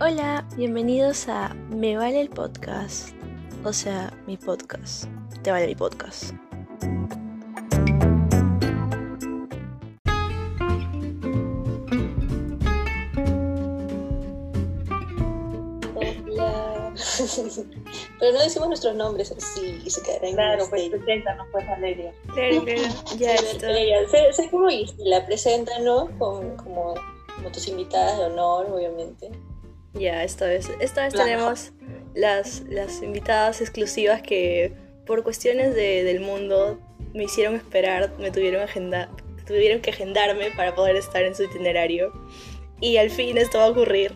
[0.00, 3.08] Hola, bienvenidos a Me Vale el Podcast.
[3.64, 5.06] O sea, mi podcast.
[5.42, 6.34] Te vale mi podcast.
[15.96, 16.94] Hola.
[18.20, 22.14] Pero no decimos nuestros nombres así y se quedará en Claro, pues preséntanos, pues Valeria.
[22.34, 22.82] Claro, claro.
[23.18, 23.34] Ya.
[23.60, 24.68] Valeria, sé, sé cómo
[24.98, 26.08] la presenta, ¿no?
[26.20, 26.94] Con, como,
[27.34, 29.32] como tus invitadas de honor, obviamente.
[29.94, 30.68] Ya, esta vez.
[30.80, 31.72] Esta vez tenemos
[32.14, 34.72] las, las invitadas exclusivas que
[35.06, 36.78] por cuestiones de- del mundo
[37.14, 39.08] me hicieron esperar, me tuvieron, agenda,
[39.46, 42.12] tuvieron que agendarme para poder estar en su itinerario.
[42.80, 44.14] Y al fin esto va a ocurrir.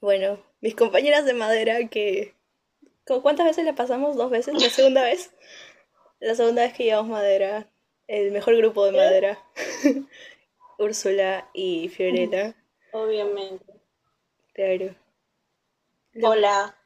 [0.00, 2.34] Bueno, mis compañeras de madera que...
[3.06, 4.16] ¿cu- ¿Cuántas veces la pasamos?
[4.16, 4.54] ¿Dos veces?
[4.60, 5.32] ¿La segunda vez?
[6.20, 7.68] La segunda vez que llevamos madera.
[8.06, 9.38] El mejor grupo de madera.
[10.78, 12.54] Úrsula y Fiorella.
[12.92, 13.64] Obviamente.
[14.54, 14.94] Claro.
[16.12, 16.76] La- Hola.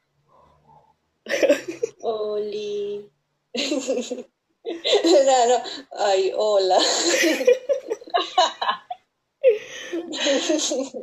[2.01, 3.09] Oli.
[3.53, 5.63] no, no.
[5.97, 6.77] Ay, hola.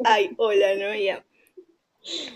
[0.04, 0.94] Ay, hola, ¿no?
[0.94, 1.24] Ya.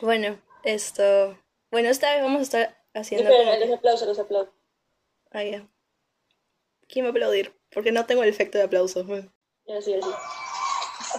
[0.01, 1.39] Bueno, esto...
[1.71, 3.31] Bueno, esta vez vamos a estar haciendo...
[3.31, 4.55] Espera, como- los aplausos, los aplausos.
[5.31, 5.67] Ah, ya.
[6.89, 7.55] ¿Quién va a aplaudir?
[7.71, 9.07] Porque no tengo el efecto de aplausos.
[9.07, 9.25] pues.
[9.79, 10.11] Así, así.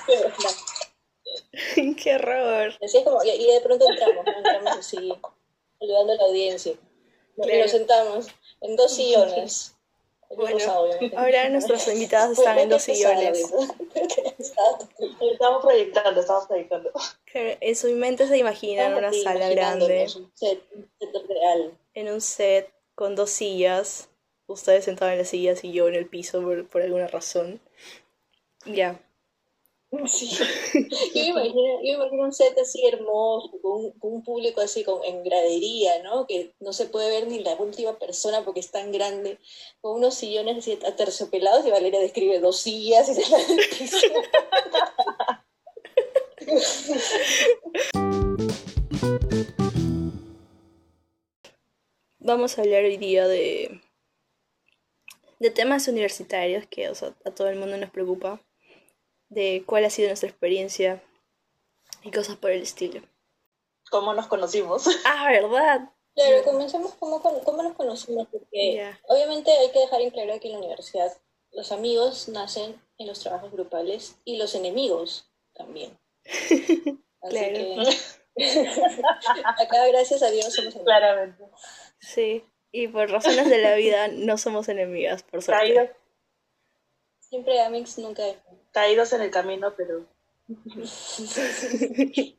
[2.04, 2.74] Qué horror.
[2.84, 4.32] Así es como, y, y de pronto entramos, ¿no?
[4.38, 5.14] entramos así,
[5.80, 6.74] saludando a la audiencia.
[7.38, 7.62] Y Claro.
[7.62, 8.28] nos sentamos
[8.62, 9.76] en dos sillones.
[10.36, 11.16] Bueno, obviamente.
[11.16, 13.40] ahora nuestras invitadas están en dos sillones.
[15.32, 16.92] Estamos proyectando, estamos proyectando.
[17.34, 21.78] En su mente se imaginan una sala grande, Un set, un set real.
[21.94, 24.10] en un set con dos sillas,
[24.48, 27.60] ustedes sentados en las sillas y yo en el piso por, por alguna razón.
[28.66, 29.00] Ya.
[30.08, 30.30] Sí.
[31.14, 36.26] Yo me imagino, un set así hermoso, con un, público así con, en gradería, ¿no?
[36.26, 39.38] Que no se puede ver ni la última persona porque es tan grande,
[39.82, 43.38] con unos sillones así aterciopelados y Valeria describe dos sillas y se la.
[52.20, 53.82] Vamos a hablar hoy día de,
[55.40, 58.42] de temas universitarios que a todo el mundo nos preocupa,
[59.34, 61.02] de cuál ha sido nuestra experiencia
[62.04, 63.02] y cosas por el estilo.
[63.90, 64.86] ¿Cómo nos conocimos?
[65.06, 65.90] Ah, ¿verdad?
[66.16, 70.48] Claro, comencemos cómo, con- cómo nos conocimos, porque obviamente hay que dejar en claro que
[70.48, 71.12] en la universidad
[71.52, 75.98] los amigos nacen en los trabajos grupales y los enemigos también.
[76.26, 76.98] Así
[77.30, 77.54] Claro.
[77.56, 77.88] que
[79.58, 80.84] acá, gracias a Dios, somos amigos.
[80.86, 81.44] Claramente.
[82.00, 82.44] Sí.
[82.72, 85.96] Y por razones de la vida no somos enemigas, por suerte.
[87.20, 88.24] Siempre Amix, nunca
[88.74, 90.06] caídos en el camino, pero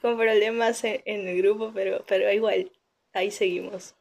[0.00, 2.70] Con problemas en, en el grupo, pero, pero igual,
[3.12, 3.94] ahí seguimos.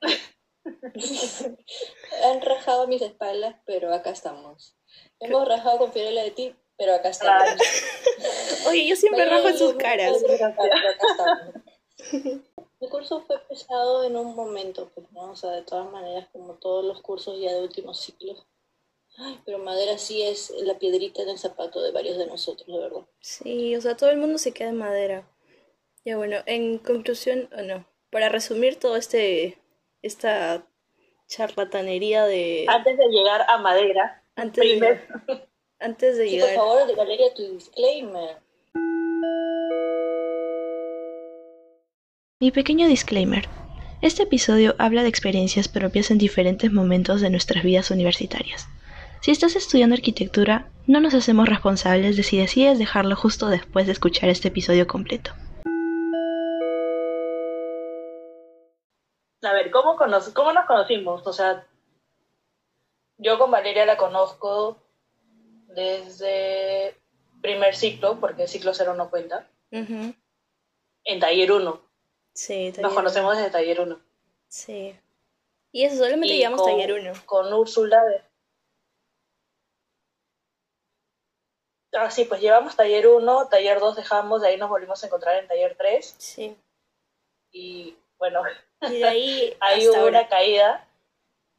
[2.24, 4.76] Han rajado mis espaldas, pero acá estamos.
[5.20, 7.42] Hemos rajado con Fiorella de ti, pero acá estamos.
[7.42, 7.60] Claro.
[8.68, 10.12] Oye, yo siempre rajo en sus caras.
[10.26, 10.54] Pero.
[12.80, 15.30] El curso fue pesado en un momento, pues, ¿no?
[15.32, 18.46] O sea, de todas maneras, como todos los cursos ya de últimos ciclos.
[19.16, 22.78] Ay, pero madera sí es la piedrita en el zapato de varios de nosotros, de
[22.82, 23.02] verdad.
[23.20, 25.28] Sí, o sea, todo el mundo se queda en madera.
[26.04, 29.58] Ya bueno, en conclusión, o no, para resumir todo este,
[30.02, 30.66] esta
[31.28, 35.00] charlatanería de antes de llegar a Madera, antes de,
[35.78, 36.56] antes de Sí, por llegar.
[36.56, 38.36] favor, de Valeria, tu disclaimer.
[42.40, 43.48] Mi pequeño disclaimer.
[44.02, 48.66] Este episodio habla de experiencias propias en diferentes momentos de nuestras vidas universitarias.
[49.24, 53.92] Si estás estudiando arquitectura, no nos hacemos responsables de si decides dejarlo justo después de
[53.92, 55.32] escuchar este episodio completo.
[59.42, 61.26] a ver, ¿cómo, cono- ¿cómo nos conocimos?
[61.26, 61.66] O sea,
[63.18, 64.78] yo con Valeria la conozco
[65.68, 66.96] desde
[67.42, 71.78] primer ciclo, porque ciclo cero no cuenta, en taller 1.
[72.32, 74.00] Sí, Nos taller- conocemos desde taller 1.
[74.48, 74.94] Sí.
[75.72, 77.12] Y eso, solamente Y llevamos con- taller 1.
[77.26, 78.02] Con Úrsula.
[78.02, 78.22] de-
[81.96, 85.36] Ah, sí, pues llevamos taller 1, taller 2 dejamos, de ahí nos volvimos a encontrar
[85.40, 86.56] en taller 3 Sí.
[87.52, 88.42] y bueno,
[88.82, 90.08] Y de ahí ahí hubo ahora.
[90.20, 90.88] una caída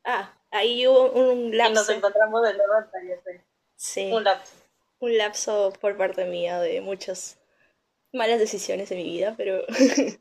[0.04, 1.92] Ah, ahí hubo un y nos lapso.
[1.94, 3.42] encontramos de nuevo en taller 3.
[3.78, 4.54] Sí, Un lapso.
[5.00, 7.40] un lapso por parte mía de muchas
[8.14, 9.64] malas decisiones en mi vida, pero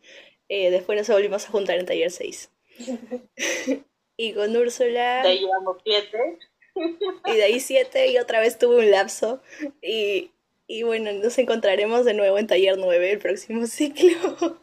[0.49, 2.51] eh, después nos volvimos a juntar en taller 6.
[4.17, 6.39] y con Úrsula, De ahí llevamos 7.
[7.27, 9.41] Y de ahí 7 y otra vez tuve un lapso.
[9.83, 10.33] Y,
[10.67, 14.59] y bueno, nos encontraremos de nuevo en taller 9 el próximo ciclo.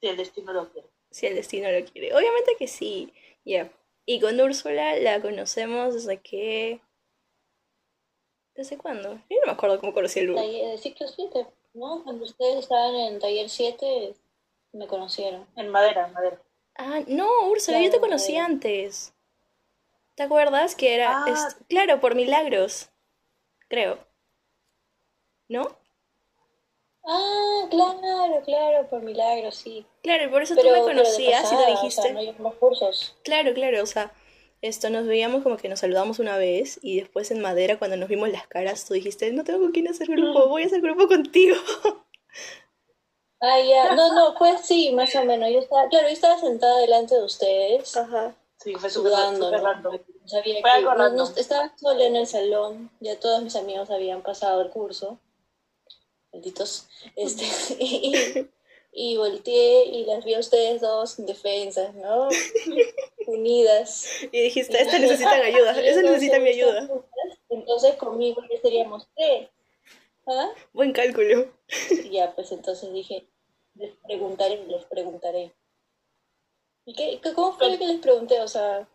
[0.00, 0.88] Si el destino lo quiere.
[1.10, 2.14] Si el destino lo quiere.
[2.14, 3.12] Obviamente que sí.
[3.44, 3.70] Ya.
[4.06, 6.80] Y con Úrsula la conocemos desde que...
[8.54, 9.14] ¿Desde cuándo?
[9.30, 12.02] Yo no me acuerdo cómo conocí el Taller de ciclo 7, ¿no?
[12.02, 14.14] Cuando ustedes estaban en taller 7,
[14.72, 15.46] me conocieron.
[15.56, 16.42] En madera, en madera.
[16.74, 19.14] Ah, no, Úrsula, yo te conocí antes.
[20.18, 21.22] ¿Te acuerdas que era...
[21.24, 21.48] Ah.
[21.68, 22.90] Claro, por milagros.
[23.68, 24.00] Creo.
[25.46, 25.78] ¿No?
[27.04, 29.86] Ah, claro, claro, por milagro, sí.
[30.02, 32.34] Claro, y por eso Pero, tú me conocías y pasada, te o sea, dijiste.
[32.58, 33.16] cursos.
[33.22, 34.12] Claro, claro, o sea,
[34.60, 38.08] esto nos veíamos como que nos saludamos una vez y después en madera cuando nos
[38.08, 41.06] vimos las caras tú dijiste, no tengo con quién hacer grupo, voy a hacer grupo
[41.06, 41.54] contigo.
[43.40, 43.94] Ah, ya.
[43.94, 45.48] No, no, pues sí, más o menos.
[45.52, 48.34] Yo estaba, claro, yo estaba sentada delante de ustedes, Ajá.
[48.60, 49.50] Sí, fue súper ¿no?
[49.50, 49.92] random.
[50.22, 51.32] No sabía Fue que- algo no- no- random.
[51.36, 55.18] estaba sola en el salón, ya todos mis amigos habían pasado el curso,
[56.32, 57.44] malditos, este,
[57.78, 58.48] y,
[58.92, 62.28] y volteé y las vi a ustedes dos indefensas, ¿no?
[63.26, 64.06] Unidas.
[64.32, 66.88] Y dijiste, estas necesitan ayuda, esa necesita mi ayuda.
[67.50, 69.48] Entonces conmigo ya seríamos tres.
[70.26, 70.50] ¿Ah?
[70.74, 71.50] Buen cálculo.
[71.90, 73.26] Y ya, pues entonces dije,
[73.76, 75.54] les preguntaré, les preguntaré.
[76.88, 78.40] ¿Y qué, qué- cómo fue que les pregunté?
[78.40, 78.88] O sea,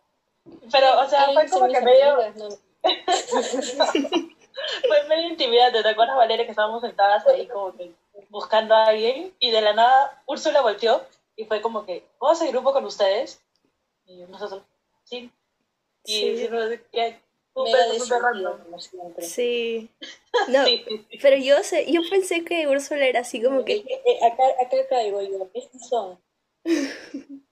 [0.72, 2.16] Pero, o sea, fue ¿quieren como que medio?
[2.34, 2.48] No,
[4.88, 5.80] fue medio intimidante.
[5.82, 7.92] ¿Te acuerdas, Valeria, que estábamos sentadas ahí como que
[8.30, 9.32] buscando a alguien?
[9.38, 11.04] Y de la nada, Úrsula volteó
[11.36, 13.40] y fue como que, ¿puedo hacer grupo con ustedes?
[14.06, 14.62] Y nosotros,
[15.04, 15.30] sí.
[16.04, 16.36] Y Sí.
[16.38, 17.16] sí, no, ya,
[17.54, 18.58] súper, mega súper decidido, random.
[18.64, 19.24] como siempre.
[19.24, 19.88] Sí.
[20.48, 20.84] No, Sí,
[21.22, 24.76] pero yo sé, yo pensé que Úrsula era así como que, Dije, eh, acá, acá
[24.90, 26.18] caigo yo, ¿estos son?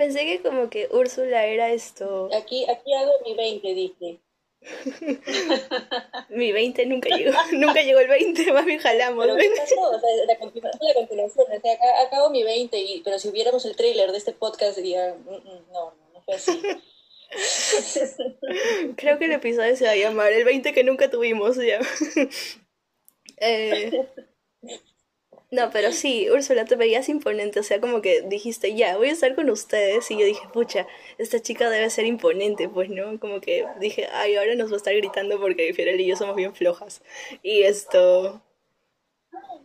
[0.00, 4.20] pensé que como que Úrsula era esto, Aquí, aquí hago mi 20, dije.
[6.30, 9.26] mi 20 nunca llegó, nunca llegó el 20, más bien jalamos.
[9.26, 9.74] Pero ¿qué pasó?
[9.78, 11.46] O sea, la continuación, la continuación.
[11.46, 14.78] O sea, acá, hago mi 20, y, pero si viéramos el tráiler de este podcast
[14.78, 16.50] diría, "Mm, mm, no, no, no fue así.
[18.96, 21.56] Creo que el episodio se va a llamar El 20 que nunca tuvimos.
[21.56, 21.80] Ya.
[23.36, 24.06] Eh,
[25.50, 27.60] no, pero sí, Úrsula, te veías imponente.
[27.60, 30.10] O sea, como que dijiste, ya, voy a estar con ustedes.
[30.10, 30.86] Y yo dije, pucha,
[31.18, 33.18] esta chica debe ser imponente, pues, ¿no?
[33.18, 36.36] Como que dije, ay, ahora nos va a estar gritando porque Fiorel y yo somos
[36.36, 37.02] bien flojas.
[37.42, 38.40] Y esto.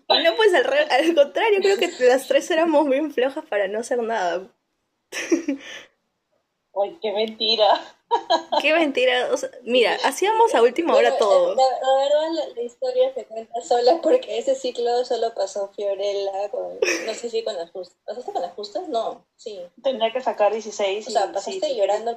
[0.08, 3.68] Y no, pues al, re- al contrario, creo que las tres éramos bien flojas para
[3.68, 4.48] no hacer nada.
[6.76, 7.95] Ay, qué mentira.
[8.62, 9.30] Qué mentira.
[9.32, 11.56] O sea, mira, hacíamos a última hora Bueno, todo.
[11.56, 16.50] La, la verdad, la, la historia se cuenta sola porque ese ciclo solo pasó Fiorella
[16.50, 17.98] con, no sé si con las justas.
[18.06, 18.88] ¿Pasaste con las justas?
[18.88, 19.60] No, sí.
[19.84, 21.08] Tenía que sacar 16.
[21.08, 22.16] O sea, pasaste sí, llorando.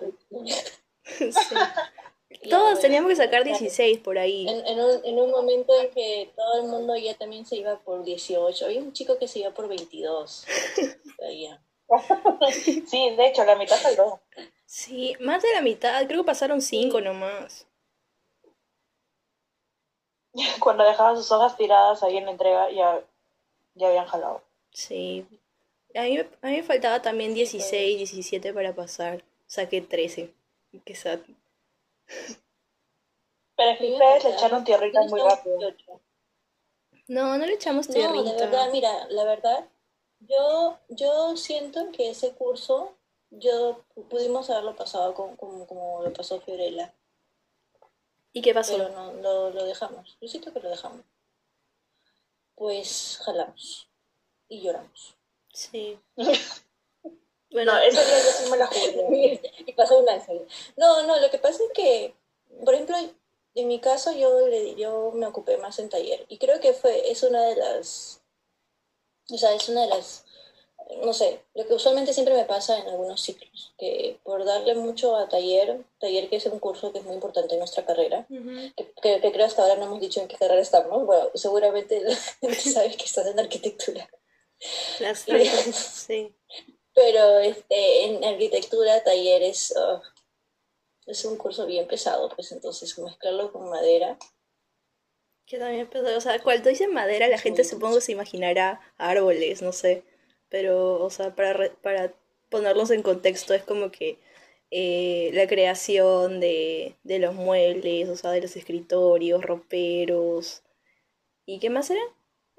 [1.08, 1.30] Sí.
[2.50, 4.46] Todos bueno, teníamos que sacar 16 por ahí.
[4.48, 7.78] En, en, un, en un momento en que todo el mundo ya también se iba
[7.80, 8.66] por 18.
[8.66, 10.20] Había un chico que se iba por 22.
[10.20, 11.62] O sea, ya.
[12.86, 14.20] Sí, de hecho, la mitad salió.
[14.68, 17.66] Sí, más de la mitad, creo que pasaron 5 nomás.
[20.60, 23.02] Cuando dejaba sus hojas tiradas ahí en la entrega, ya,
[23.74, 24.42] ya habían jalado.
[24.72, 25.26] Sí.
[25.94, 29.24] A mí, me- a mí me faltaba también 16, 17 para pasar.
[29.46, 30.34] Saqué 13.
[30.84, 31.20] Qué sad.
[33.56, 35.58] Pero es que ustedes le echaron tierrita muy rápido.
[37.08, 38.70] No, no le echamos No, de verdad, tierrita.
[38.70, 39.66] mira, la verdad,
[40.20, 42.92] yo, yo siento que ese curso,
[43.30, 46.94] yo pu- pudimos haberlo pasado como, como, como lo pasó Fiorella,
[48.32, 48.88] ¿Y qué pero pasó?
[48.90, 50.16] no, lo, lo dejamos.
[50.20, 51.04] Yo siento que lo dejamos.
[52.54, 53.88] Pues jalamos
[54.48, 55.16] y lloramos.
[55.52, 55.98] Sí.
[57.50, 59.40] Bueno, día yo sí me la jugué.
[59.66, 60.46] y pasó un ángel.
[60.76, 62.14] No, no, lo que pasa es que,
[62.62, 62.94] por ejemplo,
[63.54, 67.10] en mi caso yo, le- yo me ocupé más en taller y creo que fue,
[67.10, 68.20] es una de las,
[69.32, 70.26] o sea, es una de las,
[71.02, 75.16] no sé, lo que usualmente siempre me pasa en algunos ciclos, que por darle mucho
[75.16, 78.92] a taller, taller que es un curso que es muy importante en nuestra carrera, que,
[79.02, 82.16] que- que creo hasta ahora no hemos dicho en qué carrera estamos, bueno, seguramente la
[82.16, 84.08] gente sabe que estás en arquitectura.
[85.00, 85.20] las.
[85.20, 86.34] Sí.
[86.94, 90.02] Pero este, en arquitectura, talleres, ah,
[91.06, 94.18] es un curso bien pesado, pues entonces mezclarlo con madera.
[95.46, 99.72] Que también empezó, o sea, cuando dice madera, la gente supongo se imaginará árboles, no
[99.72, 100.02] sé.
[100.50, 102.14] Pero, o sea, para, re- para
[102.50, 104.18] ponerlos en contexto, es como que
[104.70, 110.62] eh, la creación de, de los muebles, o sea, de los escritorios, roperos.
[111.46, 112.02] ¿Y qué más era?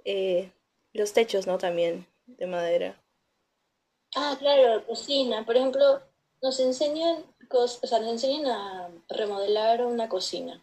[0.05, 0.51] Eh,
[0.93, 1.58] los techos, ¿no?
[1.60, 3.01] También, de madera.
[4.15, 5.46] Ah, claro, cocina.
[5.46, 6.01] Por ejemplo,
[6.41, 10.62] nos enseñan o sea, nos enseñan a remodelar una cocina.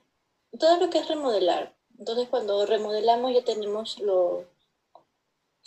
[0.59, 1.75] Todo lo que es remodelar.
[1.99, 4.45] Entonces, cuando remodelamos ya tenemos los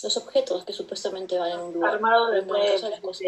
[0.01, 1.95] los objetos que supuestamente van en un lugar.
[1.95, 3.27] Armado de las cosas,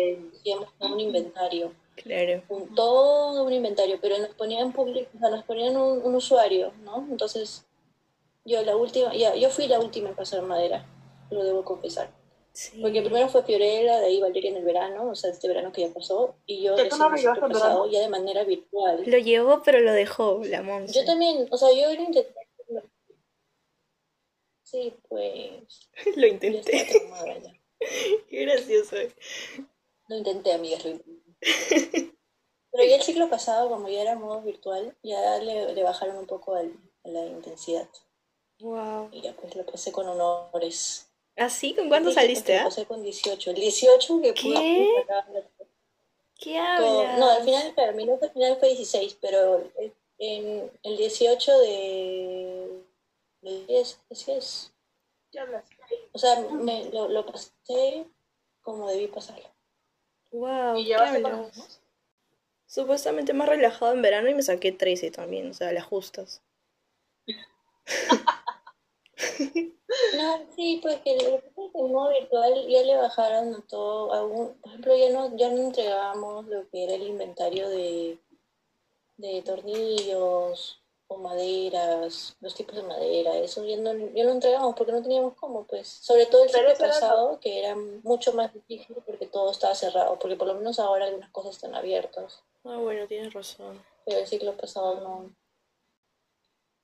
[0.80, 1.74] un inventario.
[1.96, 2.42] Claro.
[2.50, 6.72] Un, todo un inventario, pero nos ponían público, o sea, nos ponían un, un, usuario,
[6.84, 7.06] ¿no?
[7.12, 7.66] Entonces,
[8.46, 10.86] yo la última, ya, yo fui la última en pasar madera,
[11.30, 12.10] lo debo confesar.
[12.82, 15.82] Porque primero fue Fiorella, de ahí Valeria en el verano, o sea, este verano que
[15.82, 17.10] ya pasó, y yo recién no
[17.50, 19.04] pasado ya de manera virtual.
[19.06, 20.94] Lo llevó, pero lo dejó la Monse.
[20.94, 22.41] Yo también, o sea, yo lo intenté.
[24.72, 25.90] Sí, pues.
[26.16, 26.88] lo intenté.
[28.30, 28.96] Qué gracioso.
[30.08, 31.38] Lo intenté, amigas, lo intenté.
[32.72, 36.26] Pero ya el ciclo pasado, como ya era modo virtual, ya le, le bajaron un
[36.26, 36.64] poco a
[37.04, 37.90] la intensidad.
[38.60, 39.10] Wow.
[39.12, 41.10] Y ya pues lo pasé con honores.
[41.36, 41.74] ¿Así?
[41.74, 42.58] ¿Con cuánto saliste?
[42.60, 43.50] Lo pasé con 18.
[43.50, 45.06] El 18 que ¿Qué?
[46.40, 47.20] ¿Qué hablas?
[47.20, 49.70] no, al final, claro, mi nota al final fue 16, pero
[50.18, 52.84] en el 18 de...
[53.42, 54.74] 10, así es.
[56.12, 58.06] O sea, me, lo, lo pasé
[58.62, 59.50] como debí pasarlo.
[60.32, 60.94] Wow, ¿Y
[62.66, 66.42] Supuestamente más relajado en verano y me saqué 13 también, o sea, las justas.
[70.16, 71.44] No, sí, pues que el,
[71.74, 76.48] modo virtual ya le bajaron a todo, algún, por ejemplo, ya no, ya no entregábamos
[76.48, 78.18] lo que era el inventario de,
[79.18, 80.81] de tornillos
[81.12, 85.34] o maderas, los tipos de madera, eso ya no, ya no entregamos porque no teníamos
[85.36, 89.76] cómo, pues, sobre todo el ciclo pasado, que era mucho más difícil porque todo estaba
[89.76, 92.42] cerrado, porque por lo menos ahora algunas cosas están abiertas.
[92.64, 93.84] Ah, bueno, tienes razón.
[94.06, 95.36] Pero el ciclo pasado no,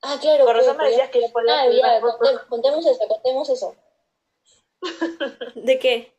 [0.02, 0.46] Ah, claro.
[0.46, 2.02] Por eso me decías que ya podías Ah, ya,
[2.50, 3.76] contemos eso, contemos eso.
[5.56, 6.14] ¿De qué?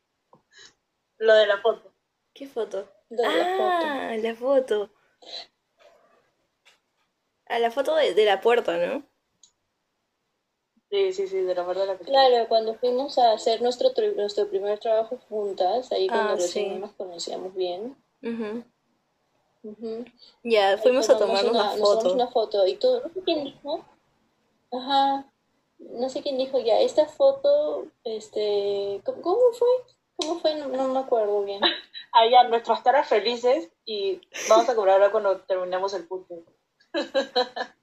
[1.19, 1.93] Lo de la foto.
[2.35, 2.89] ¿Qué foto?
[3.09, 4.23] De ah, la foto.
[4.23, 4.91] la foto.
[7.49, 9.03] Ah, la foto de, de la puerta, ¿no?
[10.91, 14.49] Sí, sí, sí, de la puerta de la Claro, cuando fuimos a hacer nuestro, nuestro
[14.49, 16.79] primer trabajo juntas, ahí cuando Ah, recién sí.
[16.81, 17.97] nos conocíamos bien.
[18.23, 18.65] Ujú.
[19.65, 20.05] Ujú.
[20.45, 22.15] Ya, fuimos a tomarnos una, nos tomamos foto.
[22.15, 23.85] una foto y tú, no sé quién dijo,
[24.73, 25.31] ajá,
[25.79, 29.69] no sé quién dijo ya, esta foto, este, ¿cómo, cómo fue?
[30.17, 30.55] ¿Cómo fue?
[30.57, 31.61] No, no me acuerdo bien.
[32.13, 36.45] Allá, nuestras caras felices y vamos a cobrarla cuando terminemos el punto.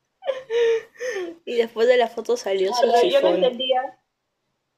[1.45, 3.36] Y después de la foto salió su Pero yo no chifón.
[3.36, 4.00] entendía,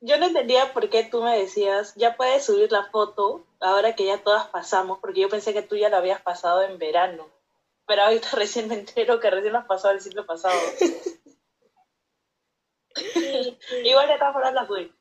[0.02, 4.06] yo no entendía por qué tú me decías, ya puedes subir la foto ahora que
[4.06, 7.28] ya todas pasamos, porque yo pensé que tú ya la habías pasado en verano.
[7.86, 10.60] Pero ahorita recién me entero que recién lo has pasado el ciclo pasado.
[13.84, 14.94] Igual de todas formas la subí.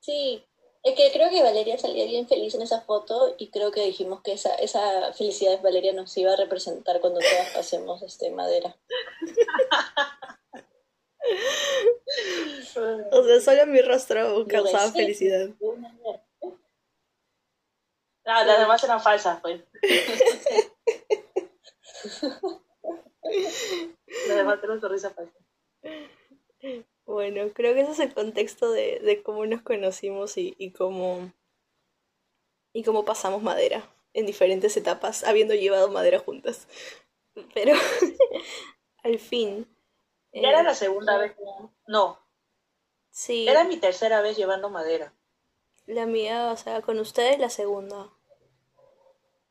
[0.00, 0.44] Sí,
[0.84, 4.20] es que creo que Valeria salía bien feliz en esa foto y creo que dijimos
[4.20, 8.76] que esa, esa felicidad de Valeria nos iba a representar cuando todas pasemos este madera.
[13.12, 15.48] O sea, solo mi rostro causaba felicidad.
[18.26, 19.62] Ah, las demás eran falsas, pues.
[24.28, 25.42] las demás eran sonrisas falsas.
[27.06, 31.32] Bueno, creo que ese es el contexto de, de cómo nos conocimos y, y cómo
[32.72, 36.66] y cómo pasamos madera en diferentes etapas, habiendo llevado madera juntas.
[37.54, 37.74] Pero
[39.02, 39.66] al fin.
[40.32, 41.36] Ya era eh, la segunda vez.
[41.86, 42.18] No,
[43.10, 45.14] Sí, era mi tercera vez llevando madera.
[45.86, 48.10] la mía, o sea, con ustedes la segunda.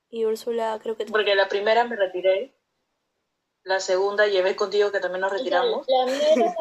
[0.10, 2.54] Y Úrsula creo que Porque la primera me retiré.
[3.64, 5.88] La segunda llevé contigo que también nos retiramos.
[5.88, 6.56] La, la mía era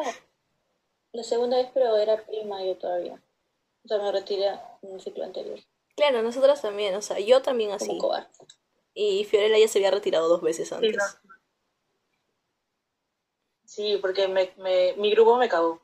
[1.13, 3.21] la segunda vez, pero era prima yo todavía.
[3.85, 4.47] O sea, me retiré
[4.81, 5.59] en el ciclo anterior,
[5.95, 7.97] Claro, nosotras también, o sea, yo también como así.
[7.99, 8.29] cobarde.
[8.95, 10.95] Y Fiorella ya se había retirado dos veces Sí, antes.
[10.97, 11.03] no.
[13.65, 15.81] Sí, porque me, me- mi grupo me cagó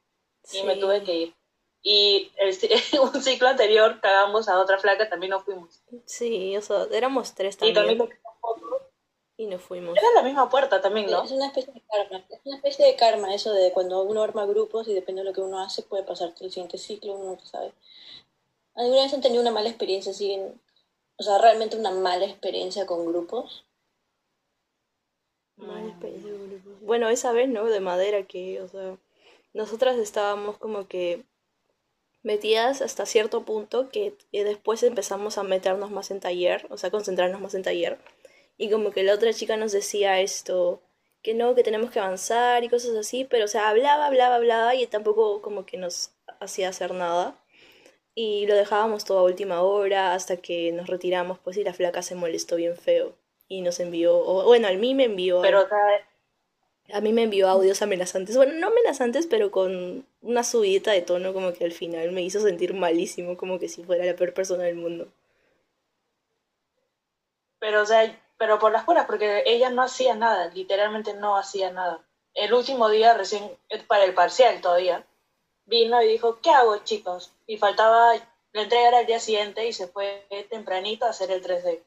[0.53, 1.35] y me tuve que ir.
[1.81, 2.55] Y el,
[3.01, 5.81] un ciclo anterior cagamos a otra flaca, también nos fuimos.
[6.05, 7.97] Sí, o sea, éramos tres Y también.
[9.39, 9.97] También nos fuimos.
[9.97, 9.97] Y nos fuimos.
[9.97, 11.23] Era la misma puerta también, ¿no?
[11.23, 12.23] Es una especie de karma.
[12.29, 15.33] Es una especie de karma eso de cuando uno arma grupos y depende de lo
[15.33, 17.73] que uno hace, puede pasarte el siguiente ciclo, uno no sabe.
[18.75, 20.59] ¿Alguna vez han tenido una mala experiencia así en-
[21.17, 23.65] o sea, realmente una mala experiencia con grupos?
[25.57, 26.81] Mala experiencia con grupos.
[26.81, 27.65] Bueno, esa vez, ¿no?
[27.65, 28.97] De madera que, o sea,
[29.53, 31.25] nosotras estábamos como que
[32.23, 36.91] metidas hasta cierto punto que, que después empezamos a meternos más en taller, o sea,
[36.91, 37.99] concentrarnos más en taller.
[38.59, 40.83] Y como que la otra chica nos decía esto,
[41.23, 44.75] que no, que tenemos que avanzar y cosas así, pero o sea, hablaba, hablaba, hablaba
[44.75, 47.35] y tampoco como que nos hacía hacer nada.
[48.15, 52.15] y lo dejábamos toda última hora hasta que nos retiramos, pues y la flaca se
[52.15, 53.15] molestó bien feo
[53.47, 55.41] y nos envió, o, bueno, a mí me envió...
[55.41, 60.91] Pero, sea, A mí me envió audios amenazantes, bueno, no amenazantes, pero con una subida
[60.91, 64.15] de tono como que al final me hizo sentir malísimo, como que si fuera la
[64.15, 65.07] peor persona del mundo.
[67.59, 68.03] pero, o sea,
[68.39, 71.99] pero por las puras, porque ella no hacía nada, literalmente no hacía nada.
[72.33, 75.05] El último día, recién, eh, para el parcial todavía,
[75.65, 77.33] vino y dijo, ¿qué hago, chicos?
[77.45, 78.13] Y faltaba,
[78.53, 81.83] la entrega era el día siguiente y se fue tempranito a hacer el 3D.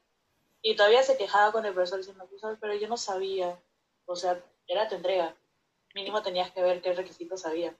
[0.60, 3.58] Y todavía se quejaba con el profesor diciendo, "Profesor, pero yo no sabía.
[4.04, 5.34] O sea, era tu entrega.
[5.94, 7.74] Mínimo tenías que ver qué requisitos había.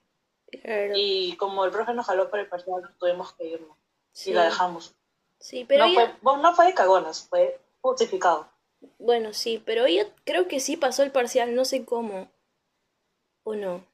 [0.51, 0.93] Claro.
[0.95, 3.77] Y como el profe nos jaló para el parcial, tuvimos que irnos.
[4.11, 4.31] Sí.
[4.31, 4.95] Y la dejamos.
[5.39, 6.17] Sí, pero no, ella...
[6.21, 8.52] fue, no fue de cagonas, fue justificado.
[8.99, 12.29] Bueno, sí, pero ella creo que sí pasó el parcial, no sé cómo.
[13.43, 13.85] ¿O no?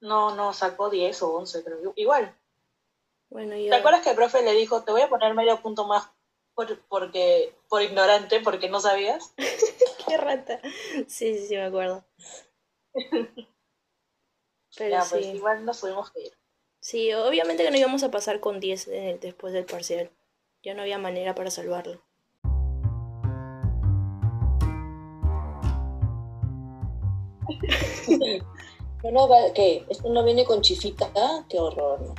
[0.00, 1.92] No, no, sacó 10 o 11, creo.
[1.96, 2.34] Igual.
[3.30, 3.74] Bueno, ¿Te yo...
[3.76, 6.10] acuerdas que el profe le dijo, te voy a poner medio punto más
[6.54, 9.34] por, porque, por ignorante, porque no sabías?
[10.08, 10.60] Qué rata.
[11.06, 12.04] Sí, sí, sí, me acuerdo.
[14.76, 15.10] Pero ya, sí.
[15.10, 16.32] pues igual nos tuvimos que ir.
[16.80, 20.10] Sí, obviamente que no íbamos a pasar con 10 en el- después del parcial.
[20.64, 22.02] Ya no había manera para salvarlo.
[29.04, 29.86] No, no, ¿qué?
[29.88, 31.08] Esto no viene con chifita,
[31.48, 32.14] qué horror.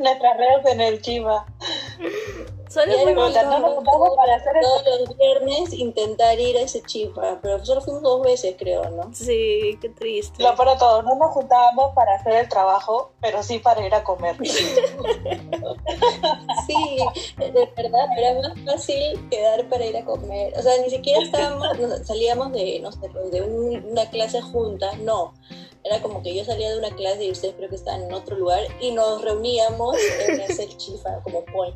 [0.00, 1.46] Nuestras redes en el Chiva.
[2.70, 4.62] Solo nos juntamos para hacer el...
[4.62, 9.12] Todos los viernes intentar ir a ese chifa, pero solo fuimos dos veces, creo, ¿no?
[9.12, 10.40] Sí, qué triste.
[10.40, 14.04] Lo para todo, no nos juntábamos para hacer el trabajo, pero sí para ir a
[14.04, 14.36] comer.
[16.66, 16.98] Sí,
[17.36, 20.52] de verdad, era más fácil quedar para ir a comer.
[20.56, 21.66] O sea, ni siquiera estábamos,
[22.04, 25.34] salíamos de, no sé, pues, de un- una clase junta, no.
[25.82, 28.36] Era como que yo salía de una clase y ustedes creo que estaban en otro
[28.36, 29.96] lugar y nos reuníamos
[30.28, 31.74] en ese chifa como point.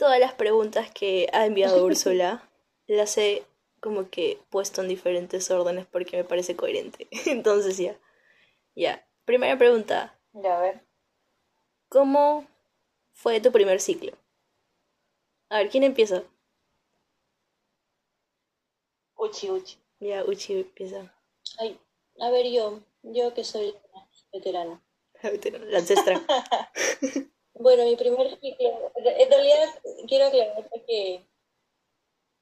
[0.00, 2.48] Todas las preguntas que ha enviado Úrsula
[2.86, 3.44] las he
[3.80, 7.06] como que puesto en diferentes órdenes porque me parece coherente.
[7.26, 7.98] Entonces ya.
[8.74, 9.06] Ya.
[9.26, 10.18] Primera pregunta.
[10.32, 10.86] Ya, a ver.
[11.90, 12.46] ¿Cómo
[13.12, 14.12] fue tu primer ciclo?
[15.50, 16.22] A ver, ¿quién empieza?
[19.16, 19.76] Uchi, uchi.
[19.98, 21.14] Ya, Uchi empieza.
[21.58, 21.78] Ay,
[22.20, 24.82] a ver yo, yo que soy la veterana.
[25.68, 26.26] La ancestra.
[27.60, 29.68] Bueno, mi primer ciclo, en realidad
[30.08, 31.26] quiero aclarar que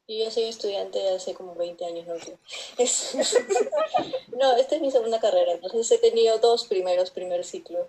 [0.06, 2.38] yo soy estudiante de hace como 20 años, no sé.
[2.78, 3.14] Es-
[4.38, 7.88] no, esta es mi segunda carrera, entonces he tenido dos primeros primer ciclo.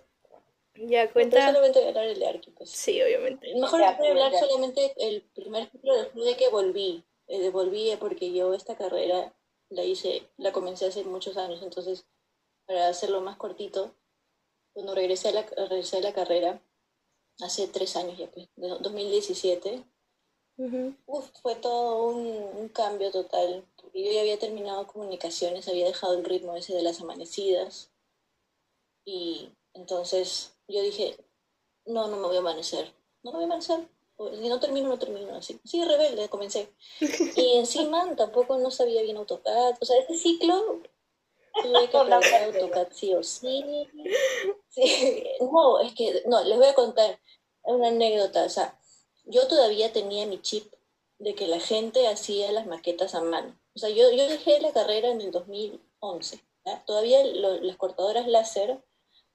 [0.76, 1.46] Ya, Pero cuenta.
[1.46, 2.72] solamente voy a hablar el de Arqui, pues.
[2.72, 3.54] Sí, obviamente.
[3.54, 4.40] Mejor Ya, voy a hablar ya.
[4.40, 7.04] solamente el primer ciclo después de que volví.
[7.28, 9.36] Eh, volví porque yo esta carrera
[9.70, 12.06] la hice, la comencé hace muchos años, entonces
[12.66, 13.94] para hacerlo más cortito,
[14.74, 16.60] cuando regresé a la, regresé a la carrera,
[17.42, 19.84] hace tres años ya, pues, de 2017,
[20.58, 20.94] Ujú.
[21.06, 23.66] Uf, fue todo un, un cambio total.
[23.82, 27.92] porque Yo ya había terminado comunicaciones, había dejado el ritmo ese de las amanecidas.
[29.06, 31.18] Y entonces yo dije,
[31.86, 32.94] no, no me voy a amanecer.
[33.24, 33.88] No me voy a amanecer.
[34.18, 35.34] Si no termino, no termino.
[35.36, 36.74] Así, sí, rebelde, comencé.
[37.38, 39.76] Y encima tampoco no sabía bien AutoCAD.
[39.80, 40.82] O sea, este ciclo
[41.62, 42.44] tuve que aprender.
[42.44, 43.88] AutoCAD sí o sí.
[44.70, 45.24] sí.
[45.42, 47.20] No, es que, no, les voy a contar
[47.64, 48.44] una anécdota.
[48.46, 48.78] O sea,
[49.26, 50.72] yo todavía tenía mi chip
[51.20, 53.60] de que la gente hacía las maquetas a mano.
[53.76, 56.40] O sea, yo, yo dejé la carrera en el 2011.
[56.66, 56.84] ¿ya?
[56.86, 58.80] Todavía lo- las cortadoras láser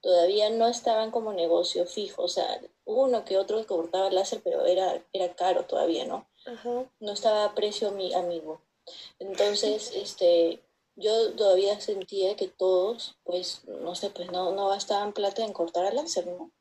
[0.01, 2.23] todavía no estaban como negocio fijo.
[2.23, 6.27] O sea, uno que otro que cortaba láser, pero era, era caro todavía, ¿no?
[6.45, 6.85] Ajá.
[6.99, 8.61] no estaba a precio mi amigo.
[9.17, 10.61] Entonces, este,
[10.95, 15.85] yo todavía sentía que todos, pues, no sé, pues no, no gastaban plata en cortar
[15.85, 16.51] al láser, ¿no?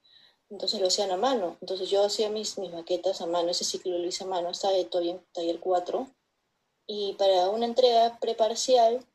[0.51, 1.57] Entonces lo hacían a mano.
[1.61, 4.75] Entonces yo hacía mis, mis maquetas a mano, ese ciclo lo hice a mano, estaba
[4.85, 6.07] todavía en taller 4.
[6.87, 9.07] Y para una entrega preparcial,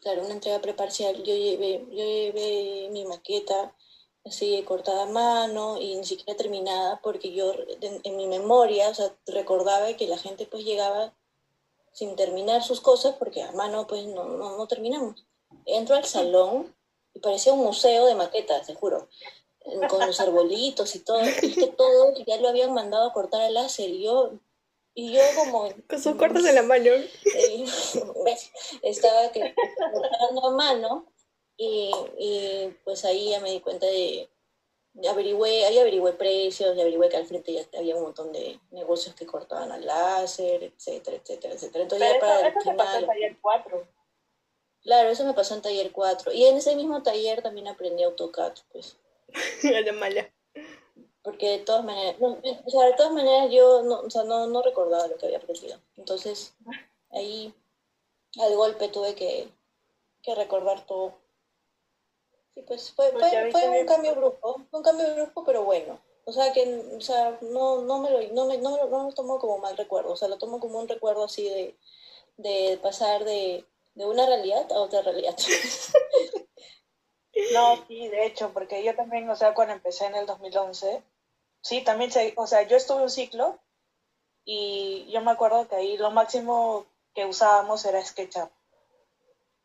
[0.00, 3.74] claro, una entrega preparcial, yo llevé, yo llevé mi maqueta
[4.24, 8.94] así cortada a mano y ni siquiera terminada porque yo en, en mi memoria, o
[8.94, 11.14] sea, recordaba que la gente pues llegaba
[11.94, 15.24] sin terminar sus cosas porque a mano pues no, no, no terminamos.
[15.64, 16.74] Entro al salón
[17.14, 19.08] y parecía un museo de maquetas, te juro,
[19.88, 21.24] con los arbolitos y todo.
[21.24, 24.32] Y es que todo ya lo habían mandado a cortar al láser y yo,
[24.92, 25.68] y yo como...
[25.88, 26.90] Con sus cortes en la mano.
[26.90, 27.64] Eh,
[28.82, 29.54] estaba que,
[29.92, 31.06] cortando a mano
[31.56, 34.28] y, y, pues ahí ya me di cuenta de
[35.08, 39.14] averigüé, ahí averigüé precios, y averigüé que al frente ya había un montón de negocios
[39.14, 41.82] que cortaban al láser, etcétera, etcétera, etcétera.
[41.82, 43.88] Entonces Pero ya para eso, el eso te pasó en final, taller 4.
[44.82, 46.32] Claro, eso me pasó en taller 4.
[46.32, 48.96] Y en ese mismo taller también aprendí AutoCAD, pues.
[49.62, 50.30] la mala.
[51.22, 54.46] Porque de todas maneras, no, o sea, de todas maneras yo no, o sea, no,
[54.46, 55.80] no recordaba lo que había aprendido.
[55.96, 56.54] Entonces,
[57.10, 57.54] ahí
[58.38, 59.48] al golpe tuve que,
[60.22, 61.14] que recordar todo.
[62.54, 66.00] Sí, pues fue, fue, fue un cambio brusco, un cambio brusco, pero bueno.
[66.26, 69.12] O sea, que o sea, no, no, me lo, no, me, no, me no lo
[69.12, 71.76] tomo como mal recuerdo, o sea, lo tomo como un recuerdo así de,
[72.38, 75.36] de pasar de, de una realidad a otra realidad.
[77.52, 81.02] No, sí, de hecho, porque yo también, o sea, cuando empecé en el 2011,
[81.60, 83.58] sí, también, se, o sea, yo estuve un ciclo
[84.44, 88.50] y yo me acuerdo que ahí lo máximo que usábamos era SketchUp,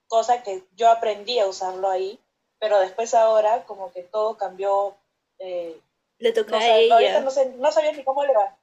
[0.07, 2.19] cosa que yo aprendí a usarlo ahí,
[2.59, 4.95] pero después ahora como que todo cambió,
[5.39, 5.79] eh,
[6.17, 7.19] Le toca no, a sé, ahorita ella.
[7.21, 8.57] no, sé, no sabía ni cómo, levantar,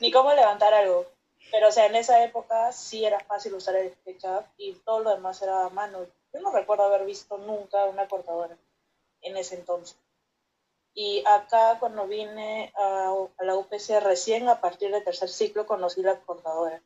[0.00, 1.06] ni cómo levantar algo,
[1.50, 5.10] pero o sea, en esa época sí era fácil usar el SketchUp y todo lo
[5.10, 6.06] demás era a mano.
[6.32, 8.56] Yo no recuerdo haber visto nunca una cortadora
[9.22, 9.96] en ese entonces.
[10.94, 16.02] Y acá cuando vine a, a la UPC recién a partir del tercer ciclo conocí
[16.02, 16.82] la cortadora.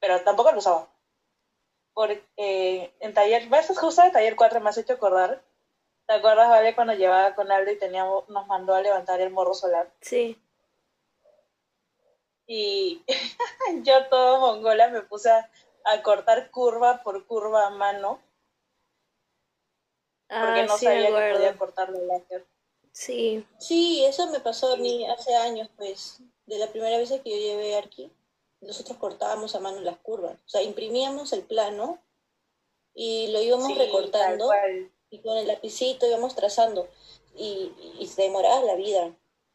[0.00, 0.88] Pero tampoco lo usaba.
[1.94, 3.66] Porque eh, en taller, ¿ves?
[3.78, 5.42] Justo en taller 4 me has hecho acordar.
[6.06, 9.54] ¿Te acuerdas, Vale, cuando llevaba con Aldo y teníamos, nos mandó a levantar el morro
[9.54, 9.90] solar?
[10.00, 10.38] Sí.
[12.46, 13.02] Y
[13.84, 15.48] yo todo mongola me puse a,
[15.84, 18.20] a cortar curva por curva a mano
[20.28, 22.46] porque Ah, no sí, me sabía que podía cortarlo de láser.
[22.92, 23.46] Sí.
[23.58, 27.36] Sí, eso me pasó a mí hace años, pues, de la primera vez que yo
[27.36, 28.10] llevé Arqui,
[28.66, 31.98] nosotros cortábamos a mano las curvas, o sea, imprimíamos el plano
[32.94, 34.50] y lo íbamos Sí, recortando
[35.10, 36.88] y con el lapicito íbamos trazando
[37.36, 39.12] y, y se demoraba la vida.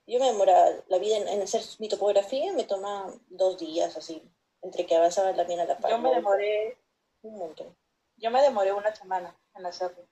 [0.08, 4.22] Yo me demoraba la vida en, en hacer mi topografía, me tomaba dos días así,
[4.62, 5.92] entre que avanzaba también a la par.
[5.92, 6.78] Yo me demoré,
[7.22, 7.76] Un montón.
[8.18, 10.04] yo me demoré una semana en hacerlo.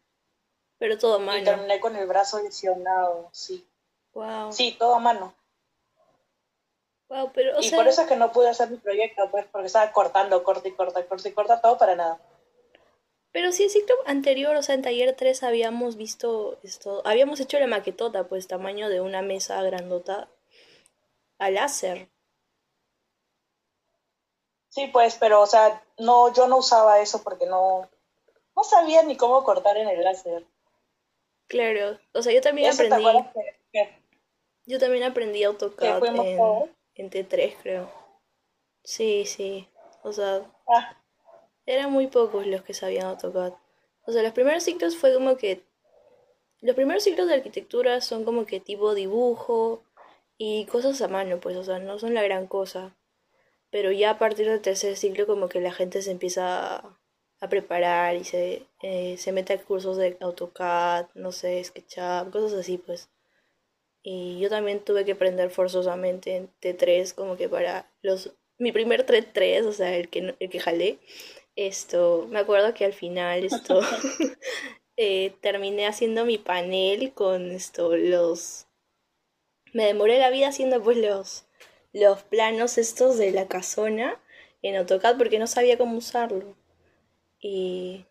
[0.78, 1.44] Pero todo a Y mano.
[1.44, 3.68] terminé con el brazo lesionado, sí.
[4.14, 4.52] Wow.
[4.52, 5.34] Sí, todo a mano.
[7.10, 9.46] Wow, pero, o y sea, por eso es que no pude hacer mi proyecto, pues,
[9.52, 12.20] porque estaba cortando, corta y corta, corta y corta, todo para nada.
[13.32, 17.58] pero sí, el ciclo anterior, o sea, en taller 3 habíamos visto esto, habíamos hecho
[17.58, 20.28] la maquetota, pues, tamaño de una mesa grandota
[21.40, 22.10] a láser.
[24.70, 27.90] Sí, pues, pero, o sea, no, yo no usaba eso porque no,
[28.56, 30.46] no sabía ni cómo cortar en el láser.
[31.48, 34.04] Claro, o sea, yo también ¿Eso te aprendí, que, que-
[34.66, 36.77] yo también aprendí que AutoCAD fuimos en?
[36.98, 37.90] En T3, creo.
[38.84, 39.68] Sí, sí,
[40.04, 40.98] o sea, Ah,
[41.66, 43.54] eran muy pocos los que sabían AutoCAD.
[44.08, 45.64] O sea, los primeros ciclos fue como que,
[46.62, 49.84] los primeros ciclos de arquitectura son como que tipo dibujo
[50.38, 52.96] y cosas a mano, pues, o sea, no son la gran cosa.
[53.72, 57.00] Pero ya a partir del tercer ciclo como que la gente se empieza a,
[57.42, 62.54] a preparar y se, eh, se mete a cursos de AutoCAD, no sé, SketchUp, cosas
[62.54, 63.10] así, pues.
[64.10, 68.34] Y yo también tuve que aprender forzosamente en T3 como que para los...
[68.58, 71.00] Mi primer T3, o sea, el que, el que jalé,
[71.58, 73.82] esto, me acuerdo que al final esto
[74.96, 78.68] eh, terminé haciendo mi panel con esto, los...
[79.74, 81.46] Me demoré la vida haciendo pues los,
[81.92, 84.24] los planos estos de la casona
[84.62, 86.56] en AutoCAD porque no sabía cómo usarlo.
[87.42, 88.06] Y,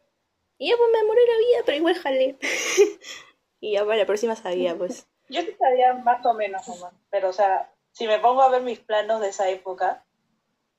[0.59, 2.37] y ya pues me demoré la vida, pero igual jalé.
[3.61, 5.09] y ya para la próxima sabía pues.
[5.29, 6.63] Yo sí sabía más o menos
[7.11, 10.05] pero, o sea, si me pongo a ver mis planos de esa época,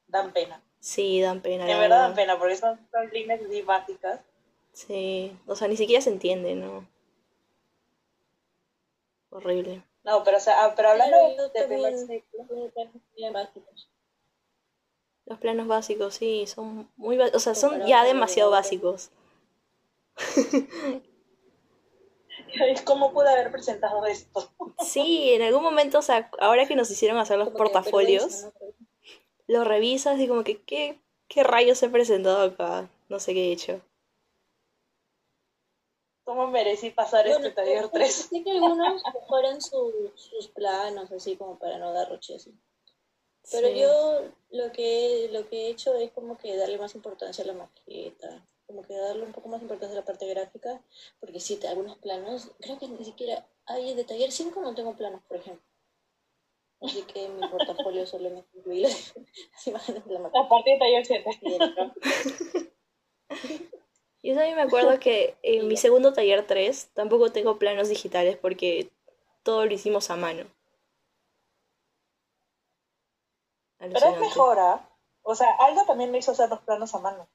[0.07, 0.61] dan pena.
[0.79, 1.65] Sí, dan pena.
[1.65, 4.21] De verdad dan pena, porque son, son líneas así básicas.
[4.73, 6.87] Sí, o sea, ni siquiera se entiende, ¿no?
[9.29, 9.83] Horrible.
[10.03, 12.71] No, pero, o sea, ah, pero hablando yo de primer ciclo,
[13.33, 13.89] básicos.
[15.25, 19.11] Los planos básicos, sí, son muy, ba- o sea, son ya demasiado básicos.
[22.85, 24.49] ¿cómo pude haber presentado esto?
[24.85, 28.53] Sí, en algún momento, o sea, ahora que nos hicieron hacer los Como portafolios, ¿no?
[29.47, 32.89] los revisas y como que, ¿qué, qué rayos he presentado acá?
[33.09, 33.81] No sé qué he hecho.
[36.25, 38.13] ¿Cómo merecí pasar Bueno, este taller yo- 3?
[38.29, 42.53] Sé que algunos mejoran su- sus planos, así como para no dar roche así.
[43.49, 43.79] Pero Sí.
[43.79, 47.53] yo lo que, lo que he hecho es como que darle más importancia a la
[47.53, 50.81] maqueta, como que darle un poco más importancia a la parte gráfica,
[51.19, 54.95] porque sí, te- algunos planos, creo que ni siquiera hay de taller 5 no tengo
[54.95, 55.65] planos, por ejemplo.
[56.81, 60.41] Así que en mi portafolio solamente incluí las, las imágenes de la maqueta.
[60.41, 61.29] Aparte de taller 7.
[61.41, 61.99] y del gráfico.
[64.23, 68.91] Yo también me acuerdo que en mi segundo taller 3 tampoco tengo planos digitales porque
[69.43, 70.43] todo lo hicimos a mano.
[73.77, 74.19] Pero es Alucinante.
[74.21, 74.89] mejor, ¿ah?
[75.23, 77.27] O sea, Aldo también me hizo hacer los planos a mano.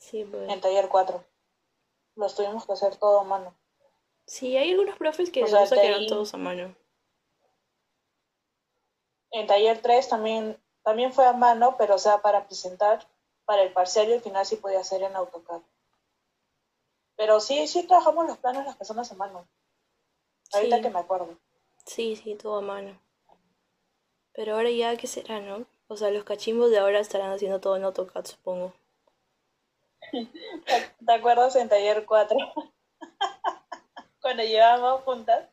[0.00, 0.48] Sí, pues.
[0.50, 1.24] en taller 4.
[2.16, 3.54] Los tuvimos que hacer todo a mano.
[4.26, 6.74] Sí, hay algunos profes que O les sea, gusta que ahí- todos a mano.
[9.30, 13.06] En taller 3 también, también fue a mano, pero o sea, para presentar,
[13.44, 15.60] para el parcial y el final sí podía hacer en AutoCAD.
[17.16, 19.46] Pero sí, sí trabajamos los planos las personas a mano.
[20.52, 20.82] Ahorita Sí.
[20.82, 21.38] que me acuerdo.
[21.86, 22.98] Sí, sí, todo a mano.
[24.32, 25.66] Pero ahora ya, ¿qué será, no?
[25.88, 28.72] O sea, los cachimbos de ahora estarán haciendo todo en AutoCAD, supongo.
[30.10, 32.38] ¿Te acuerdas en taller 4?
[34.20, 35.48] Cuando llevábamos juntas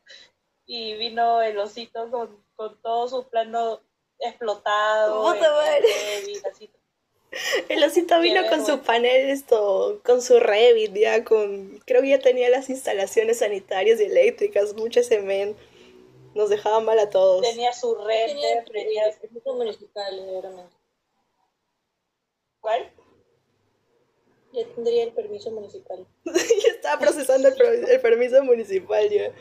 [0.66, 3.80] y vino el osito con, con todo su plano
[4.18, 5.32] explotado.
[5.34, 6.70] Revit, así.
[7.68, 11.78] El osito vino con su panel, esto, con su Revit, ya con...
[11.86, 15.54] Creo que ya tenía las instalaciones sanitarias y eléctricas, mucho men
[16.34, 17.42] Nos dejaba mal a todos.
[17.42, 19.52] Tenía su red, Tenía tenía...
[19.54, 20.70] municipal.
[22.60, 22.90] ¿Cuál?
[24.52, 26.06] Ya tendría el permiso municipal.
[26.24, 29.32] ya estaba procesando el, permiso municipal ya.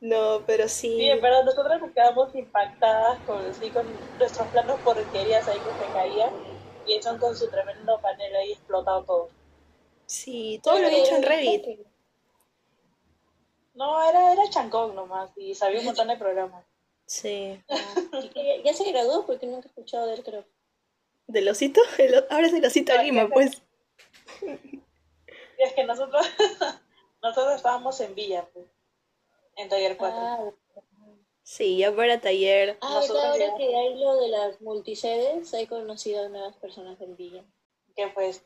[0.00, 0.98] No, pero sí.
[0.98, 3.86] Sí, pero nosotros nos quedamos impactadas con, sí, con
[4.18, 6.30] nuestros planos porquerías ahí que se caían
[6.86, 9.30] y ellos con su tremendo panel ahí explotado todo.
[10.06, 11.86] Sí, todo lo he hecho en Revit.
[13.74, 16.64] No, era, era chancón nomás y sabía un montón de programas.
[17.06, 17.62] Sí.
[18.22, 20.44] ¿Y que ya, ya se graduó porque nunca he escuchado de él, creo.
[21.26, 21.80] ¿Del osito?
[21.98, 23.62] El ahora es el osito Lima, pues.
[24.42, 26.26] Y es que nosotros,
[27.22, 28.66] nosotros estábamos en Villa, pues,
[29.56, 30.18] en Taller 4.
[30.18, 30.50] Ah,
[31.46, 32.78] Sí, ya para taller.
[32.80, 37.16] ah ahora ya- que hay lo de las multisedes, he conocido a nuevas personas en
[37.16, 37.44] Villa.
[37.94, 38.42] que pues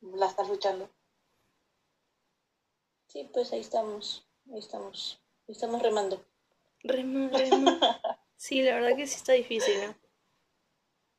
[0.00, 0.90] la estás luchando.
[3.06, 6.24] Sí, pues ahí estamos, ahí estamos, ahí estamos remando.
[6.80, 7.78] Rema, rema.
[8.36, 9.88] Sí, la verdad que sí está difícil, ¿no?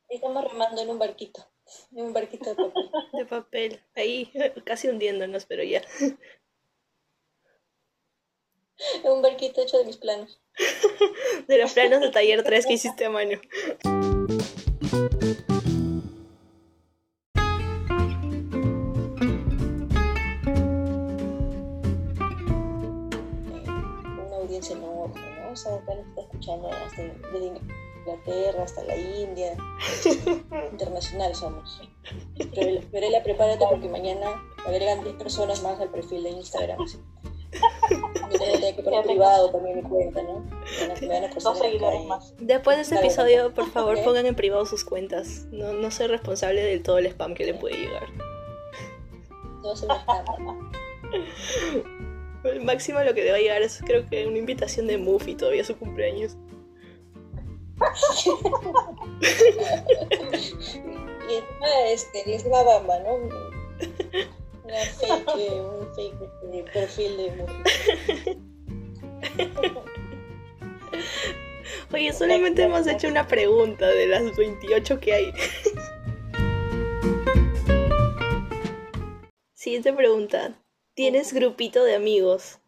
[0.10, 1.46] Ahí estamos remando en un barquito,
[1.92, 2.92] un barquito de papel.
[3.14, 3.82] De papel.
[3.96, 4.32] Ahí,
[4.66, 5.82] casi hundiéndonos, pero ya.
[9.04, 10.42] un barquito hecho de mis planos.
[11.48, 13.40] De los planos de taller 3 que hiciste a mano.
[24.28, 25.52] una audiencia enorme, ¿no?
[25.52, 27.52] O sea, acá nos está escuchando hasta desde
[28.06, 29.56] Inglaterra hasta la India.
[30.72, 31.82] Internacional somos.
[32.54, 36.78] Pero Fiorella, prepárate porque mañana agregan 10 personas más al perfil de Instagram.
[37.52, 40.44] tengo que poner privado también mi cuenta, ¿no?
[40.82, 42.34] A- a Dos seguidores más.
[42.40, 43.08] Después de este Claro.
[43.08, 44.04] episodio, por favor, Ok.
[44.04, 45.46] pongan en privado sus cuentas.
[45.52, 48.04] No, no soy responsable del todo el spam que le puede llegar.
[49.62, 50.24] No va a.
[52.50, 55.66] El máximo lo que deba llegar es, creo que, una invitación de Muffy todavía a
[55.66, 56.36] su cumpleaños.
[61.30, 63.16] Y encima, este, y encima Bamba, ¿no?
[63.16, 68.38] Una fake, eh, un fake este, perfil de mujer.
[71.94, 75.34] Oye, solamente hemos hecho una pregunta de las 28 que hay.
[79.54, 80.60] Siguiente pregunta.
[80.96, 82.60] ¿Tienes grupito de amigos?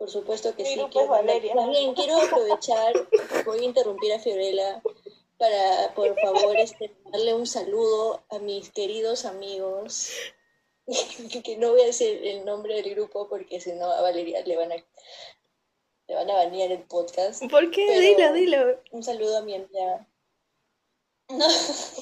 [0.00, 0.74] Por supuesto que Mi sí.
[0.76, 1.54] grupo quiero es mandar- Valeria.
[1.54, 2.94] Más bien, quiero aprovechar,
[3.44, 4.82] voy a interrumpir a Fiorella
[5.36, 10.10] para, por favor, este, darle un saludo a mis queridos amigos,
[11.44, 14.56] que no voy a decir el nombre del grupo porque si no a Valeria le
[14.56, 17.42] van a, le van a banear el podcast.
[17.50, 17.84] ¿Por qué?
[17.86, 18.32] Pero- Dilo,
[18.62, 18.80] dilo.
[18.92, 20.06] Un saludo a mi amiga.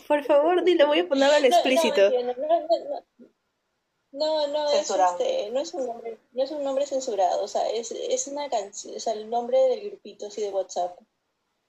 [0.07, 0.87] Por favor, dilo.
[0.87, 2.11] Voy a ponerlo en explícito.
[2.11, 3.29] No, no,
[4.13, 7.69] no, no, es, este, no es un nombre, no es un nombre censurado, o sea,
[7.71, 10.99] es, es una canción, o sea, el nombre del grupito así de WhatsApp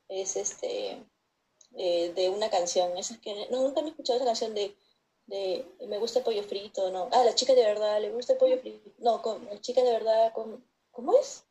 [0.08, 1.04] es este
[1.75, 4.73] eh, de una canción, esas que no, nunca han escuchado esa canción de,
[5.28, 8.39] de me gusta el pollo frito, no, ah, la chica de verdad, le gusta el
[8.39, 11.43] pollo frito, no, con la chica de verdad, con, ¿cómo es?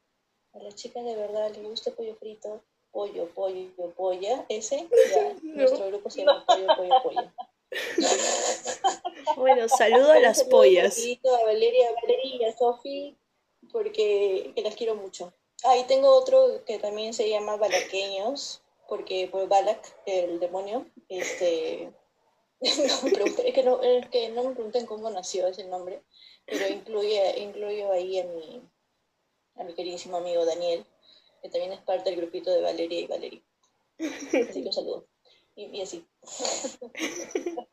[0.55, 5.35] A la chica de verdad le gusta el pollo frito, pollo, pollo, polla, ese, ya,
[5.42, 7.35] nuestro grupo se llama pollo, pollo, polla.
[9.37, 10.96] Bueno, saludo a las Un saludo pollas.
[10.96, 13.16] rapidito A Valeria, Valeria y a Sofi,
[13.72, 15.33] porque que las quiero mucho.
[15.64, 21.92] Ah, y tengo otro que también se llama Balaqueños, porque por Balak, el demonio, este...
[22.61, 26.02] no me pregunten, es, que no, es que no me pregunten cómo nació ese nombre,
[26.44, 28.62] pero incluye, incluyo ahí a mi,
[29.57, 30.85] a mi queridísimo amigo Daniel,
[31.42, 33.42] que también es parte del grupito de Valeria y Valeria.
[33.98, 35.07] Así que un saludo.
[35.59, 36.07] Y, y así.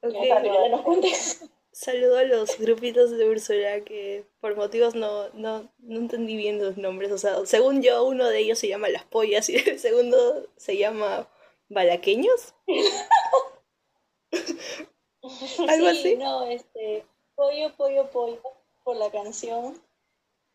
[0.00, 0.12] Ok.
[0.12, 1.44] Ya, Fiorella, nos cuentes.
[1.72, 6.76] Saludo a los grupitos de Úrsula que por motivos no, no, no entendí bien los
[6.76, 7.10] nombres.
[7.10, 10.76] O sea, según yo, uno de ellos se llama Las Pollas y el segundo se
[10.76, 11.28] llama
[11.68, 12.54] Balaqueños.
[14.32, 16.16] ¿Algo sí, así?
[16.16, 18.40] no, este, pollo, pollo, pollo,
[18.84, 19.82] por la canción,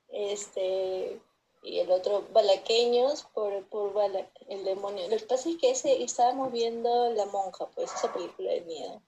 [0.07, 1.19] este,
[1.63, 5.07] y el otro, balaqueños, por, por Bala- el demonio.
[5.07, 9.01] Lo que pasa es que ese, estábamos viendo La Monja, pues, esa película de miedo.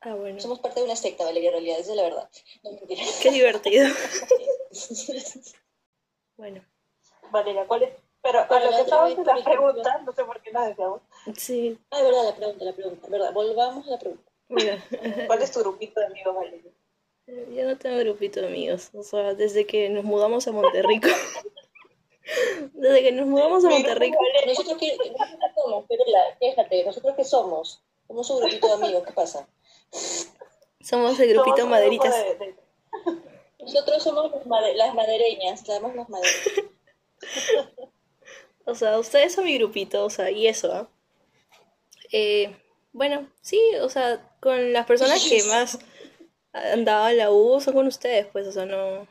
[0.00, 0.38] Ah, bueno.
[0.40, 2.30] Somos parte de una secta, Valeria, en realidad, esa es la verdad.
[2.62, 3.02] No, mentira.
[3.22, 3.86] Qué divertido.
[6.36, 6.62] Bueno,
[7.30, 7.90] Valeria, ¿cuál es?
[8.22, 10.24] Pero a Pero lo que otra estabas vez, en por la ejemplo- pregunta, no sé
[10.24, 11.00] por qué nos decíamos.
[11.36, 13.32] sí, Ah, es verdad, la pregunta, la pregunta, verdad.
[13.32, 14.30] Volvamos a la pregunta.
[14.48, 14.82] bueno.
[15.26, 16.70] ¿Cuál es tu grupito de amigos, Valeria?
[17.26, 18.90] Yo no tengo grupito de amigos.
[18.94, 21.08] O sea, desde que nos mudamos a Monterrico.
[22.74, 24.18] desde que nos mudamos a Monterrico.
[24.46, 24.96] Nosotros qué
[25.54, 27.82] somos, pero la, quéjate, nosotros qué somos.
[28.06, 29.48] Somos un grupito de amigos, ¿qué pasa?
[30.80, 32.14] Somos el grupito somos Maderitas.
[32.24, 36.44] grupo de- de- Nosotros somos las, made- las madereñas, sabemos las madereñas.
[38.68, 40.88] O sea, ustedes son mi grupito, o sea, y eso, ¿ah?
[42.10, 42.52] Eh,
[42.92, 45.78] bueno, sí, o sea, con las personas que más
[46.72, 49.06] han dado la U son con ustedes, pues, o sea, no.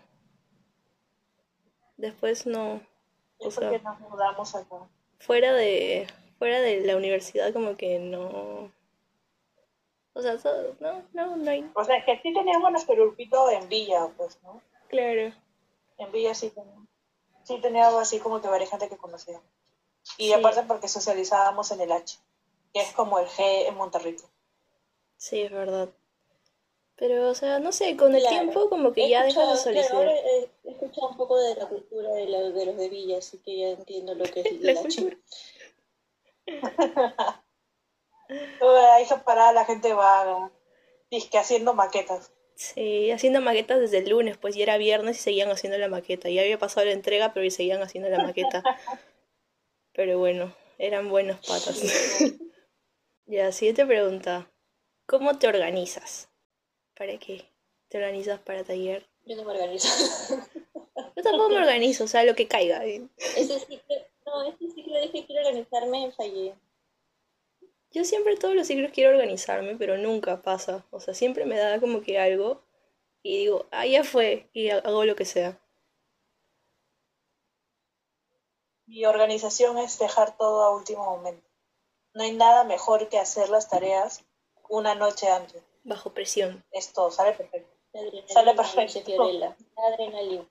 [1.98, 2.82] Después no.
[3.40, 4.88] O sea, nos mudamos acá.
[5.20, 6.08] fuera de.
[6.38, 8.72] Fuera de la universidad, como que no.
[10.14, 11.70] O sea, todo- no, no, no hay.
[11.76, 14.62] O sea, es que sí teníamos nuestro grupito en Villa, pues, ¿no?
[14.90, 15.34] Claro.
[15.98, 16.88] En Villa sí teníamos.
[17.44, 19.40] Sí teníamos así como que varias gente que conocía.
[20.18, 20.34] Y Sí.
[20.34, 22.18] aparte porque socializábamos en el H,
[22.74, 24.30] que es como el G en Monterrico.
[25.18, 25.90] Sí, es verdad.
[26.98, 28.38] Pero, o sea, no sé, con el Claro.
[28.38, 29.96] tiempo como que He ya dejas de claro, solicitar.
[29.98, 33.18] ahora he, he escuchado un poco de la cultura de, la- de los de Villa,
[33.18, 35.18] así que ya entiendo lo que es La la cultura.
[39.26, 40.52] Paraba la gente vaga,
[41.10, 42.32] que haciendo maquetas.
[42.56, 46.30] Sí, haciendo maquetas desde el lunes, pues ya era viernes y seguían haciendo la maqueta.
[46.30, 48.64] Ya había pasado la entrega, pero seguían haciendo la maqueta.
[49.94, 51.82] Pero bueno, eran buenos patas.
[53.28, 54.50] Ya, siguiente pregunta.
[55.06, 56.30] ¿Cómo te organizas?
[56.98, 57.46] ¿Para qué?
[57.90, 59.06] ¿Te organizas para taller?
[59.26, 59.88] Yo no me organizo.
[61.16, 62.84] Yo tampoco me organizo, o sea, lo que caiga.
[62.86, 66.56] Ese ciclo, no, ese ciclo dije que quiero organizarme, fallé.
[67.92, 70.86] Yo siempre todos los ciclos quiero organizarme, pero nunca pasa.
[70.92, 72.62] O sea, siempre me da como que algo
[73.24, 75.60] y digo, ah, ya fue, y ha- hago lo que sea.
[78.88, 81.48] Mi organización es dejar todo a último momento.
[82.14, 84.24] No hay nada mejor que hacer las tareas
[84.70, 85.62] una noche antes.
[85.86, 86.64] Bajo presión.
[86.72, 87.70] Es todo, sale perfecto.
[88.28, 89.32] Sale perfecto.
[89.32, 89.56] La
[89.88, 90.50] adrenalina.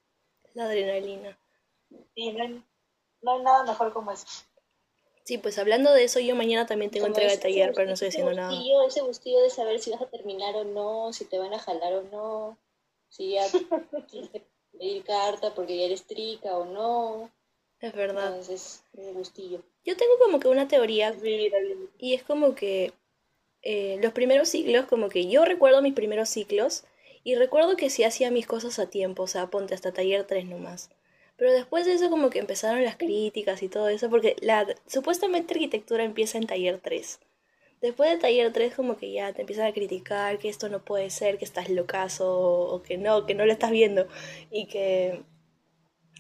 [0.55, 1.39] La adrenalina.
[2.15, 2.63] Y no hay,
[3.21, 4.27] no hay nada mejor como eso.
[5.25, 8.09] Sí, pues hablando de eso, yo mañana también tengo entrega de taller, pero no estoy
[8.09, 8.51] haciendo nada.
[8.51, 11.59] gustillo, Ese gustillo de saber si vas a terminar o no, si te van a
[11.59, 12.59] jalar o no,
[13.09, 13.43] si ya
[14.11, 14.43] tienes que
[14.73, 17.31] pedir carta porque ya eres trica o no.
[17.81, 18.29] Es verdad.
[18.29, 19.63] Entonces, ese gustillo.
[19.85, 21.93] Yo tengo como que una teoría Es vivir al límite.
[21.99, 22.93] y es como que
[23.65, 26.85] eh, los primeros ciclos, como que yo recuerdo mis primeros ciclos
[27.25, 30.45] y recuerdo que sí hacía mis cosas a tiempo, o sea, ponte hasta taller 3
[30.47, 30.91] nomás.
[31.37, 35.55] Pero después de eso como que empezaron las críticas y todo eso, porque la, supuestamente
[35.55, 37.21] arquitectura empieza en taller 3.
[37.81, 41.11] Después de taller 3 como que ya te empiezan a criticar que esto no puede
[41.11, 44.07] ser, que estás locazo o que no, que no lo estás viendo
[44.51, 45.23] y que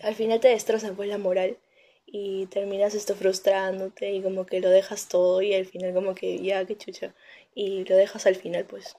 [0.00, 1.58] al final te destrozan pues la moral
[2.06, 6.38] y terminas esto frustrándote y como que lo dejas todo y al final como que
[6.38, 7.14] ya, qué chucha.
[7.54, 8.96] Y lo dejas al final pues.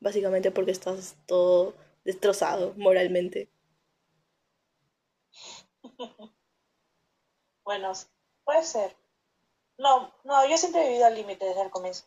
[0.00, 3.50] Básicamente porque estás todo destrozado moralmente.
[7.66, 7.90] Bueno,
[8.44, 8.96] puede ser.
[9.76, 12.04] No, no, yo siempre he vivido al límite desde el comienzo.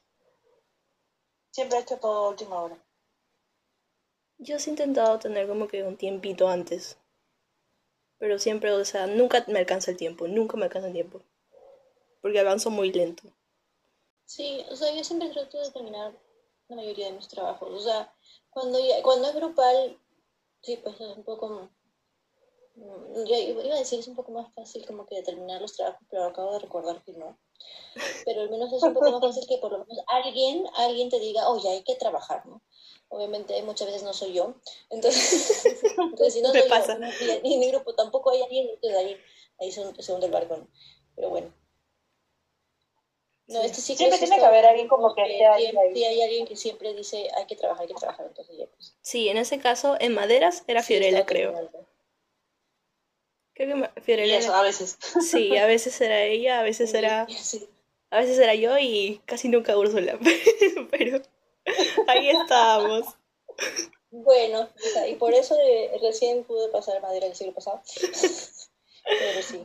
[1.51, 2.77] Siempre he hecho todo a última hora.
[4.37, 6.97] Yo sí he intentado tener como que un tiempito antes.
[8.19, 11.21] Pero siempre, o sea, nunca me alcanza el tiempo, nunca me alcanza el tiempo.
[12.21, 13.23] Porque avanzo muy lento.
[14.33, 16.13] Sí, o sea, yo siempre trato de terminar
[16.67, 17.69] la mayoría de mis trabajos.
[17.73, 18.13] O sea,
[18.51, 19.99] cuando, ya- cuando es grupal,
[20.61, 21.69] sí, pues es un poco...
[22.75, 26.05] mm, Yo iba a decir es un poco más fácil como que determinar los trabajos,
[26.09, 27.39] pero acabo de recordar que no.
[28.25, 31.19] Pero al menos es un poco más fácil que por lo menos alguien, alguien te
[31.19, 32.61] diga, oye, hay que trabajar, ¿no?
[33.09, 34.55] Obviamente muchas veces no soy yo.
[34.91, 36.99] Entonces, entonces si no soy pasa.
[37.19, 39.17] yo, en mi grupo tampoco hay alguien, entonces ahí,
[39.59, 40.57] ahí se, se hunde el barco.
[40.57, 40.67] ¿no?
[41.15, 41.53] Pero bueno.
[43.49, 43.65] No, Sí.
[43.65, 46.03] este ciclo Siempre sí tiene que haber alguien como que esté ahí, ahí.
[46.03, 48.95] hay alguien que siempre dice hay que trabajar, hay que trabajar, entonces ya pues.
[49.01, 51.51] Sí, en ese caso, en maderas era sí, Fiorella, creo.
[51.53, 51.87] terminando.
[53.55, 54.97] Creo que Y Fiorella eso, era- a veces.
[55.29, 57.67] Sí, a veces era ella, a veces era, Sí.
[58.11, 60.19] a veces era yo y casi nunca Úrsula.
[60.91, 61.21] Pero
[62.07, 63.05] ahí estábamos.
[64.11, 67.81] Bueno, o sea, y por eso de- recién pude pasar madera el siglo pasado.
[69.03, 69.63] Pero sí.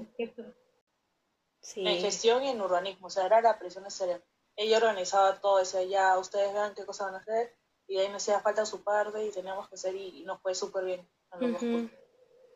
[1.77, 4.21] En Sí, gestión y en urbanismo, o sea, era la presión necesaria.
[4.57, 7.55] ella organizaba todo, decía, ya, ustedes vean qué cosa van a hacer,
[7.89, 10.85] y ahí me hacía falta su parte y teníamos que hacer y, nos fue súper
[10.85, 11.09] bien.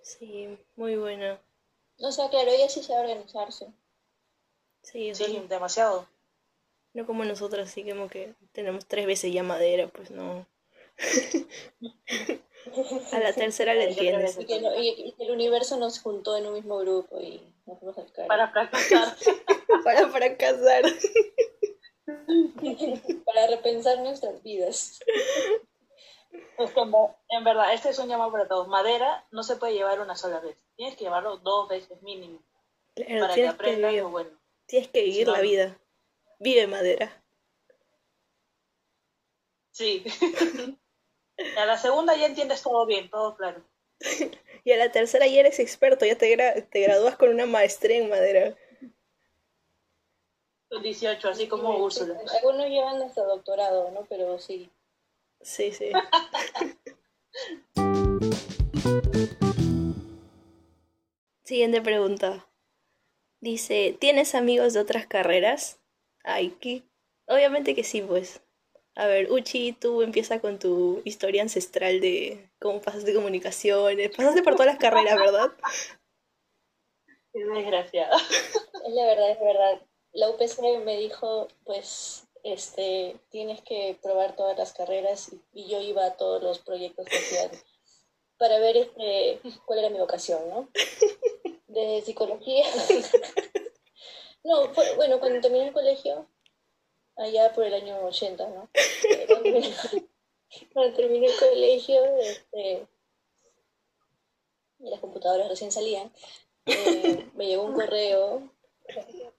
[0.03, 1.39] Sí, muy bueno.
[2.01, 3.73] O sea, claro, ella sí sabe organizarse.
[4.83, 6.07] Sí, sí, demasiado.
[6.95, 10.47] No como nosotros, así como que tenemos tres veces ya madera, pues no.
[13.12, 14.39] a la tercera le entiendes.
[14.39, 19.16] Y el universo nos juntó en un mismo grupo y nos fuimos al Para fracasar.
[19.85, 20.85] Para fracasar.
[23.25, 25.01] Para repensar nuestras vidas.
[27.29, 28.69] en verdad, este es un llamado para todos.
[28.69, 30.57] Madera no se puede llevar una sola vez.
[30.77, 32.43] Tienes que llevarlo dos veces mínimo.
[32.95, 34.31] para que aprendas lo bueno.
[34.66, 35.79] Tienes que vivir la vida.
[36.39, 37.23] Vive madera.
[39.71, 40.05] Sí.
[41.59, 43.62] a la segunda ya entiendes todo bien, todo claro.
[44.64, 48.11] y a la tercera ya eres experto, ya te, te gradúas con una maestría en
[48.11, 48.57] madera.
[50.68, 52.18] Con 18, así como Úrsula.
[52.36, 54.05] Algunos llevan hasta doctorado, ¿no?
[54.07, 54.70] Pero sí.
[55.41, 55.91] Sí, sí.
[61.45, 62.47] Siguiente pregunta.
[63.41, 65.80] Dice, ¿tienes amigos de otras carreras?
[66.22, 66.82] Ay, ¿qué?
[67.26, 68.43] Obviamente que sí, pues.
[68.99, 74.11] A ver, Uchi, tú empieza con tu historia ancestral de cómo pasaste comunicaciones.
[74.11, 75.53] Pasaste por todas las carreras, ¿verdad?
[77.33, 78.17] Qué desgraciada.
[78.87, 79.81] Es la verdad, es verdad.
[80.13, 86.05] La UPC me dijo, pues, este, tienes que probar todas las carreras y, yo iba
[86.05, 87.51] a todos los proyectos que hacían
[88.37, 90.69] para ver este, cuál era mi vocación, ¿no?
[91.69, 92.65] De psicología.
[94.43, 96.27] no, bueno, cuando terminé el colegio,
[97.19, 98.71] allá por el año 80, ¿no?
[100.73, 102.87] Cuando terminé el colegio, este,
[104.79, 106.11] y las computadoras recién salían,
[106.66, 108.51] eh, me llegó un correo,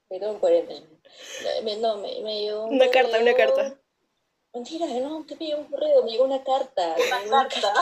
[0.08, 0.68] perdón por el,
[1.64, 3.80] me, no, me, me llegó un Una carta, una carta.
[4.54, 6.96] Mentira, no, te me llegó un correo, me llegó una carta.
[7.28, 7.74] Una carta.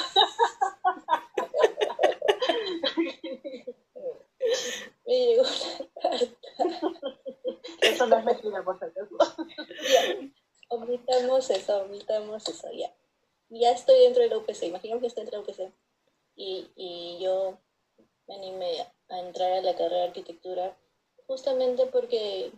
[5.05, 7.16] me llegó una carta.
[7.81, 9.07] Eso no es mentira, por favor.
[10.69, 12.93] Ya, omitamos eso, omitamos eso, ya.
[13.49, 15.73] Ya estoy dentro de la UPC, imaginemos que estoy dentro de la UPC.
[16.35, 17.57] Y, y yo
[18.27, 20.77] me animé a entrar a la carrera de arquitectura
[21.25, 22.51] justamente porque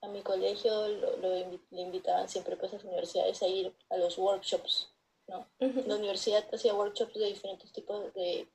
[0.00, 4.16] a mi colegio lo, le invitaban siempre pues a las universidades a ir a los
[4.18, 4.90] workshops,
[5.26, 5.46] ¿no?
[5.58, 8.48] La universidad hacía workshops de diferentes tipos de,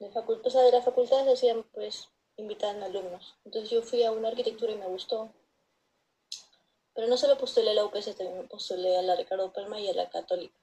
[0.00, 2.08] de facultades, o sea, de las facultades hacían pues
[2.38, 3.36] invitaban alumnos.
[3.44, 5.30] Entonces yo fui a una arquitectura y me gustó.
[6.94, 9.94] Pero no solo postulé a la UPS, también postulé a la Ricardo Palma y a
[9.94, 10.58] la Católica.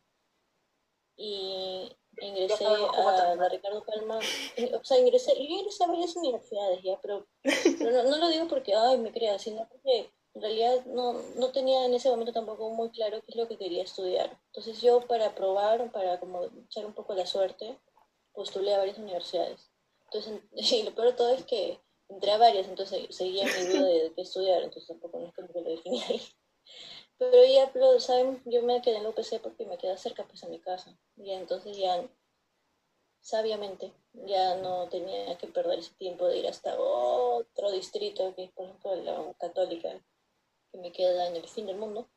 [1.16, 7.00] Y ingresé a la Ricardo Palma, o sea, ingresé, yo ingresé a varias universidades ya,
[7.02, 7.26] pero,
[7.80, 11.86] no, no, lo digo porque, ay, me crea, sino porque en realidad no, no tenía
[11.86, 14.38] en ese momento tampoco muy claro qué es lo que quería estudiar.
[14.48, 17.80] Entonces yo para probar, para como echar un poco la suerte,
[18.34, 19.72] postulé a varias universidades.
[20.06, 20.42] Entonces,
[20.74, 21.80] y lo peor de todo es que
[22.10, 25.42] entré a varias, entonces seguía mi duda de, qué estudiar, entonces tampoco no es que
[25.42, 26.22] lo definí ahí.
[27.18, 28.42] Pero ya, ¿saben?
[28.46, 30.98] Yo me quedé en la UPC porque me queda cerca pues a mi casa.
[31.16, 32.06] Y entonces ya,
[33.22, 38.52] sabiamente, ya no tenía que perder ese tiempo de ir hasta otro distrito, que es
[38.52, 40.04] por ejemplo la católica,
[40.72, 42.10] que me queda en el fin del mundo.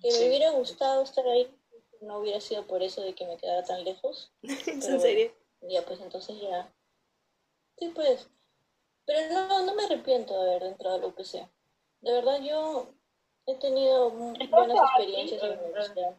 [0.00, 1.54] Que me hubiera gustado estar ahí,
[2.00, 4.32] no hubiera sido por eso de que me quedara tan lejos.
[4.42, 5.34] ¿En serio?
[5.62, 6.72] Ya, pues entonces ya.
[7.78, 8.28] Sí, pues.
[9.06, 11.48] Pero no, no me arrepiento de haber entrado a la UPC.
[12.00, 12.88] De verdad, yo
[13.50, 16.16] He tenido buenas experiencias en la universidad.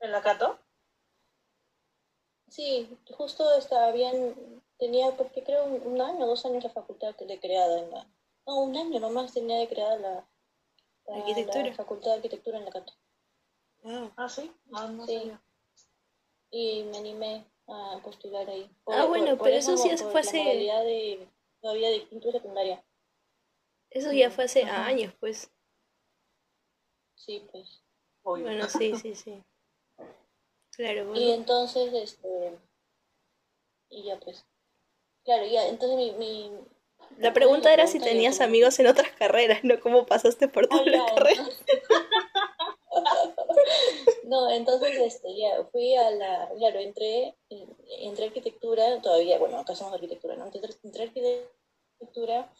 [0.00, 0.58] ¿En la Cato?
[2.48, 7.78] Sí, justo estaba bien, tenía, porque creo un, año, dos años la facultad de creada
[7.78, 8.06] en la...
[8.46, 10.28] No, un año nomás tenía de creada la,
[11.08, 11.72] ¿Arquitectura?
[11.74, 12.92] facultad de arquitectura en la Cato.
[14.16, 15.32] Ah, sí, ah, sí.
[16.50, 18.70] Y me animé a postular ahí.
[18.86, 20.38] ah, bueno, pero eso sí fue hace...
[20.38, 21.28] De,
[21.60, 22.84] todavía de quinto secundaria.
[23.90, 25.50] Eso ya fue hace años, pues.
[27.14, 27.82] Sí, pues.
[28.22, 29.42] Bueno, sí, sí, sí.
[30.72, 32.58] Claro, Y entonces, este.
[33.88, 34.44] Y ya, pues.
[35.24, 36.12] Claro, ya, entonces mi.
[36.12, 36.50] mi
[37.18, 41.10] la pregunta era si tenías amigos en otras carreras, no cómo pasaste por todas las
[41.12, 41.64] carreras.
[44.26, 47.36] no, entonces este, ya fui a la, claro, entré,
[48.00, 50.46] entré arquitectura, todavía, bueno, acá somos arquitectura, ¿no?
[50.46, 52.52] Entré, entré arquitectura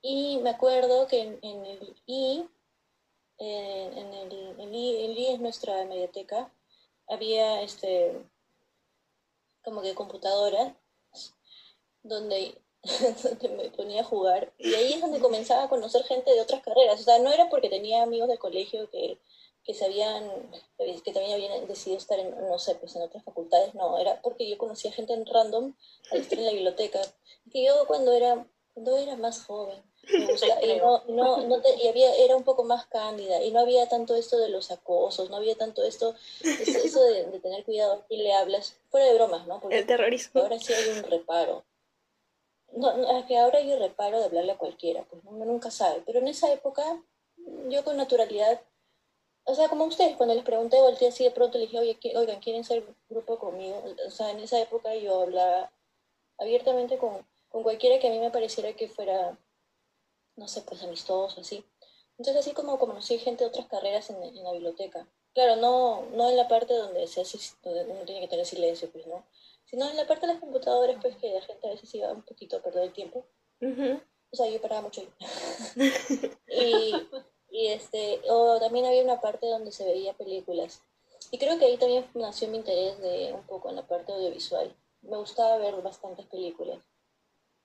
[0.00, 2.48] y me acuerdo que en, el I
[3.36, 6.50] en el, el, I, es nuestra mediateca,
[7.06, 8.18] había este
[9.62, 10.72] como que computadoras
[12.02, 12.54] donde
[13.22, 14.54] donde me ponía a jugar.
[14.58, 17.00] Y ahí es donde comenzaba a conocer gente de otras carreras.
[17.00, 19.18] O sea, no era porque tenía amigos del colegio que,
[19.68, 20.32] que sabían,
[20.78, 24.48] que también habían decidido estar en, no sé, pues en otras facultades, no, era porque
[24.48, 25.74] yo conocía gente en random
[26.10, 27.02] al estar en la biblioteca.
[27.52, 32.34] Que yo cuando era, cuando era más joven, y, no, no, no y había, era
[32.34, 35.84] un poco más cándida y no había tanto esto de los acosos, no había tanto
[35.84, 39.60] esto, eso, de, tener cuidado y le hablas, fuera de bromas, ¿no?
[39.60, 40.40] Porque el terrorismo.
[40.40, 41.66] Ahora sí hay un reparo.
[42.72, 46.02] No, es que ahora hay un reparo de hablarle a cualquiera, pues uno nunca sabe.
[46.06, 47.02] Pero en esa época,
[47.68, 48.62] yo con naturalidad,
[49.48, 52.40] o sea, como ustedes, cuando les pregunté, volteé así de pronto, les dije, oye, oigan,
[52.40, 53.82] ¿quieren ser grupo conmigo?
[54.06, 55.70] O sea, en esa época yo hablaba
[56.38, 59.36] abiertamente con, con cualquiera que a mí me pareciera que fuera
[60.38, 61.64] no sé, pues amistoso, así.
[62.16, 65.06] Entonces así como conocí gente de otras carreras en, la biblioteca.
[65.34, 68.90] Claro, no, no en la parte donde se hace, donde uno tiene que tener silencio,
[68.90, 69.24] pues, ¿no?
[69.66, 72.22] Sino en la parte de las computadoras, pues, que la gente a veces iba un
[72.22, 73.26] poquito a perder el tiempo.
[73.60, 75.02] O sea, yo paraba mucho
[76.48, 76.92] y,
[77.50, 80.82] y este, o también había una parte donde se veía películas.
[81.30, 84.74] Y creo que ahí también nació mi interés de un poco en la parte audiovisual.
[85.02, 86.78] Me gustaba ver bastantes películas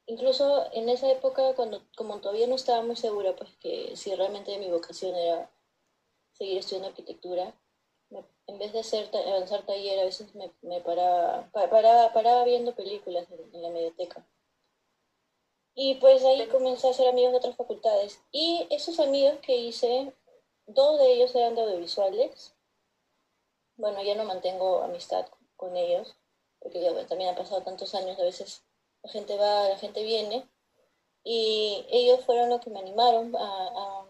[0.06, 4.58] incluso en esa época, cuando como todavía no estaba muy segura, pues que si realmente
[4.58, 5.50] mi vocación era
[6.34, 7.56] seguir estudiando arquitectura,
[8.46, 13.62] en vez de hacer avanzar taller, a veces me, me paraba, paraba, viendo películas en,
[13.62, 14.26] la biblioteca.
[15.76, 18.22] Y pues ahí comencé a hacer amigos de otras facultades.
[18.32, 20.14] Y esos amigos que hice,
[20.68, 22.56] dos de ellos eran de audiovisuales.
[23.76, 26.16] Bueno, ya no mantengo amistad con ellos,
[26.60, 28.64] porque ya también han pasado tantos años, a veces
[29.02, 30.48] la gente va, la gente viene,
[31.24, 34.06] y ellos fueron los que me animaron a,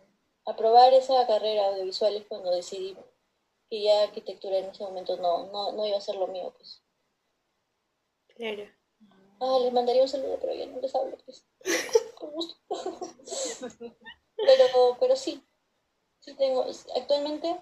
[0.45, 2.97] a, probar esa carrera audiovisuales cuando decidí
[3.69, 6.81] que ya arquitectura en ese momento no, no, no iba a ser lo mío, pues.
[8.35, 8.63] Claro.
[9.39, 11.45] Ah, les mandaría un saludo, pero ya no les hablo, pues.
[12.15, 12.55] Con gusto.
[14.35, 15.43] pero, pero sí,
[16.19, 16.65] sí tengo,
[16.95, 17.61] actualmente,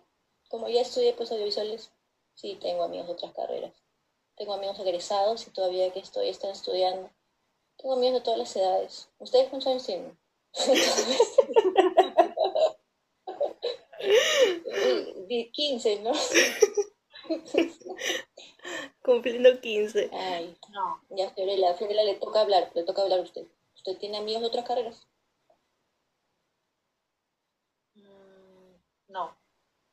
[0.50, 1.92] como ya estudié pues audiovisuales,
[2.36, 3.74] sí tengo amigos de otras carreras.
[4.36, 7.10] Tengo amigos egresados y todavía que estoy, están estudiando.
[7.78, 9.10] Tengo amigos de todas las edades.
[9.20, 10.18] ¿Ustedes cuántos años tienen?
[15.54, 16.12] 15, ¿no?
[19.04, 20.10] Cumpliendo 15.
[20.12, 21.01] Ay, no.
[21.12, 23.46] Ya, Fiorella, Fiorella le toca hablar, le toca hablar a usted.
[23.76, 25.08] ¿Usted tiene amigos de otras carreras?
[27.96, 28.76] Mm,
[29.10, 29.38] no.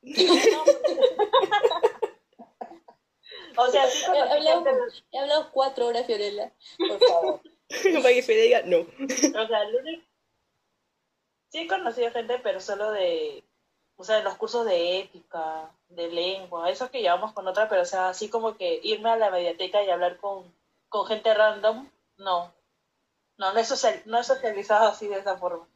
[3.57, 4.65] o sea, sí he hablado,
[5.11, 6.53] he hablado cuatro horas, Fiorella.
[6.77, 7.41] Por favor.
[7.67, 8.77] Para que diga no.
[8.79, 9.67] O sea,
[11.49, 13.43] sí he conocido gente, pero solo de,
[13.97, 17.81] o sea, de los cursos de ética, de lengua, esos que llevamos con otra, pero
[17.81, 20.53] o sea, así como que irme a la mediateca y hablar con,
[20.89, 22.53] con gente random, no.
[23.37, 23.63] No, no he,
[24.05, 25.67] no he socializado así de esa forma.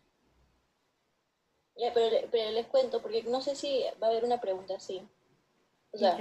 [1.76, 5.08] Ya, pero, pero les cuento, porque no sé si va a haber una pregunta así.
[5.92, 6.18] O sea,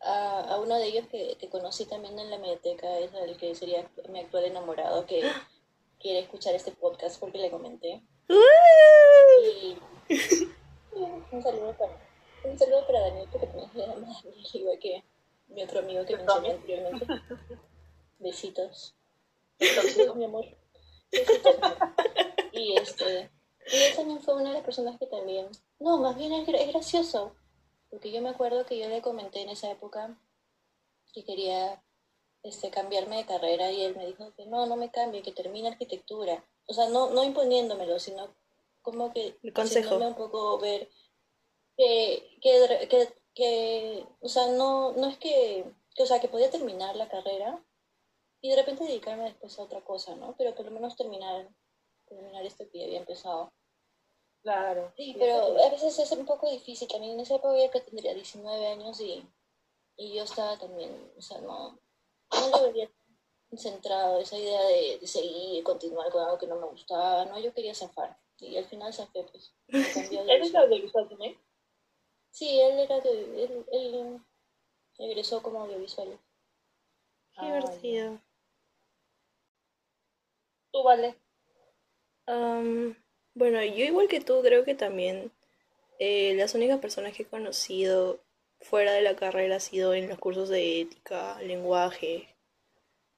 [0.00, 3.54] a, a, uno de ellos que, que, conocí también en la mediateca, es el que
[3.54, 5.20] sería mi actual enamorado, que
[6.00, 8.02] quiere escuchar este podcast porque le comenté.
[9.42, 9.76] y
[11.32, 11.92] un saludo para,
[12.44, 15.04] un saludo para Daniel, porque también se llama Daniel, igual que
[15.48, 17.06] mi otro amigo que mencioné anteriormente.
[18.20, 18.94] Besitos.
[20.16, 20.46] Mi amor.
[21.10, 21.56] Besitos.
[22.52, 23.30] Y este,
[23.72, 25.48] y él también fue una de las personas que también,
[25.78, 27.34] no, más bien es, es gracioso,
[27.88, 30.18] porque yo me acuerdo que yo le comenté en esa época
[31.12, 31.82] que quería
[32.42, 35.68] este, cambiarme de carrera y él me dijo que no, no me cambie, que termine
[35.68, 36.44] arquitectura.
[36.66, 38.34] O sea, no, no imponiéndomelo, sino
[38.82, 39.96] como que el consejo.
[39.96, 40.88] un poco ver
[41.76, 45.64] que, que, que, que, o sea, no, no es que,
[45.94, 47.62] que, o sea, que podía terminar la carrera
[48.40, 50.34] y de repente dedicarme después a otra cosa, ¿no?
[50.36, 51.48] Pero por lo menos terminar,
[52.06, 53.52] terminar esto que ya había empezado.
[54.42, 54.92] Claro.
[54.96, 56.88] Sí, pero a veces es un poco difícil.
[56.88, 59.22] También en esa época yo que tendría 19 años y,
[59.96, 61.78] y yo estaba también, o sea, no,
[62.32, 62.90] no lo veía
[63.56, 67.52] centrado, esa idea de, de seguir, continuar con algo que no me gustaba, no, yo
[67.52, 68.18] quería zafar.
[68.38, 69.52] Y al final zafé, pues.
[69.68, 71.36] ¿Él es audiovisual también?
[72.30, 74.20] Sí, él era de, él, él
[74.98, 76.18] egresó como audiovisual.
[77.38, 78.20] Qué divertido.
[80.72, 81.16] Tú, vale.
[82.26, 82.94] Um,
[83.34, 85.32] bueno, yo igual que tú creo que también
[85.98, 88.20] eh, las únicas personas que he conocido
[88.60, 92.28] fuera de la carrera ha sido en los cursos de ética, lenguaje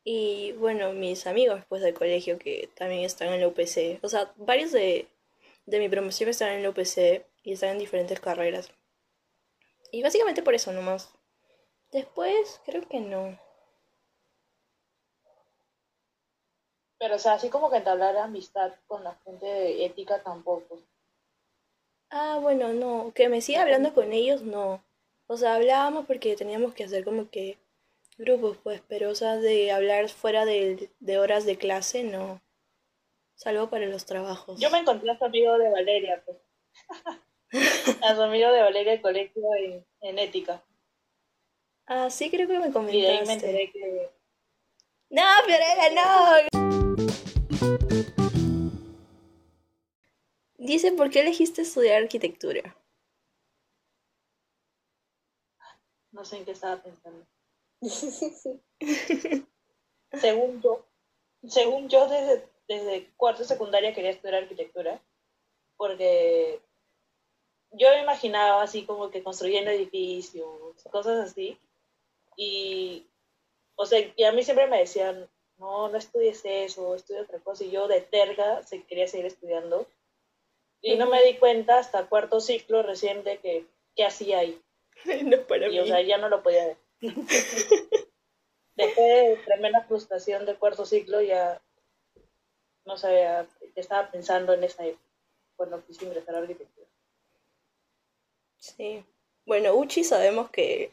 [0.05, 4.00] y bueno, mis amigos pues del colegio que también están en la UPC.
[4.03, 5.07] O sea, varios de,
[5.66, 8.70] de mi promoción están en la UPC y están en diferentes carreras.
[9.92, 11.12] Y básicamente por eso nomás.
[11.92, 13.38] Después creo que no.
[17.03, 20.78] Pero, o sea, así como que entablar amistad con la gente de ética tampoco.
[22.11, 24.84] Ah, bueno, no, que me siga hablando con ellos, no.
[25.26, 27.59] O sea, hablábamos porque teníamos que hacer como que
[28.18, 32.40] grupos, pues, pero, o sea, de hablar fuera de, de horas de clase, no.
[33.34, 34.61] Salvo para los trabajos.
[34.61, 36.38] Yo me encontré a su amigo de Valeria, pues.
[38.00, 40.62] a su amigo de Valeria de colegio en, en ética.
[41.86, 42.96] Ah, sí, creo que me comentaste.
[42.96, 44.09] Y de ahí me enteré que...
[45.11, 46.51] No, Fiorella, no.
[50.65, 52.77] Dice, ¿por qué elegiste estudiar arquitectura?
[56.13, 57.27] No sé en qué estaba pensando.
[60.21, 60.87] según yo,
[61.49, 65.03] según yo desde, desde cuarto secundaria quería estudiar arquitectura,
[65.77, 66.61] porque
[67.73, 71.59] yo me imaginaba así como que construyendo edificios, cosas así,
[72.37, 73.05] y,
[73.75, 77.65] o sea, y a mí siempre me decían, no, no estudies eso, estudia otra cosa,
[77.65, 79.89] y yo de terga se quería seguir estudiando,
[80.83, 83.66] y no me di cuenta hasta cuarto ciclo recién de que,
[83.97, 84.61] qué hacía ahí.
[85.24, 85.80] No para y, mí.
[85.80, 86.76] o sea, ya no lo podía ver.
[88.74, 91.61] Después de tremenda frustración de cuarto ciclo, ya
[92.85, 95.05] no sabía, ya estaba pensando en esa época,
[95.57, 96.89] cuando quise ingresar a arquitectura.
[98.59, 99.05] Sí.
[99.45, 100.93] Bueno, Uchi sabemos que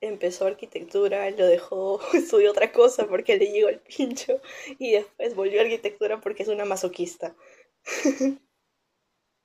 [0.00, 4.40] empezó arquitectura, lo dejó, estudió otra cosa porque le llegó el pincho
[4.78, 7.34] y después volvió a arquitectura porque es una masoquista.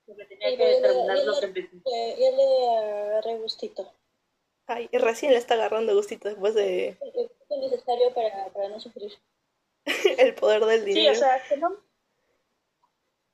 [0.06, 1.82] Porque tenía Sí, que terminar lo le- que empecé.
[1.86, 2.78] Ya, le
[3.10, 3.91] agarré gustito.
[4.68, 9.14] Ay, y recién le está agarrando gustito después de Es necesario para, para no sufrir.
[10.18, 11.12] el poder del Sí, dinero.
[11.12, 11.76] o sea, que no.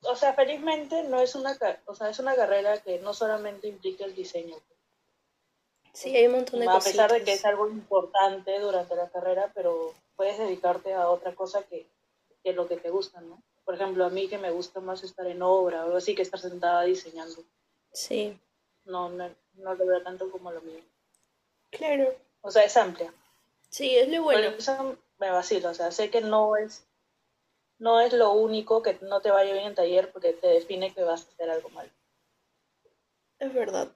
[0.04, 4.04] O sea, felizmente no es una, o sea, es una carrera que no solamente implica
[4.04, 4.56] el diseño.
[5.94, 9.52] Sí, hay un montón de a pesar de que es algo importante durante la carrera,
[9.54, 11.86] pero puedes dedicarte a otra cosa que,
[12.44, 13.42] que lo que te gusta, ¿no?
[13.66, 16.22] Por ejemplo, a mí que me gusta más estar en obra o algo así que
[16.22, 17.44] estar sentada diseñando.
[17.94, 18.40] Sí,
[18.86, 20.82] No, no, no lo veo tanto como lo mío.
[21.70, 22.14] claro.
[22.42, 23.14] O sea, es amplia.
[23.70, 24.50] Sí, es lo bueno.
[24.50, 26.84] Por eso me vacilo, o sea, sé que no es
[27.78, 31.04] no es lo único que no te vaya bien en taller porque te define que
[31.04, 31.92] vas a hacer algo mal.
[33.40, 33.92] Es verdad.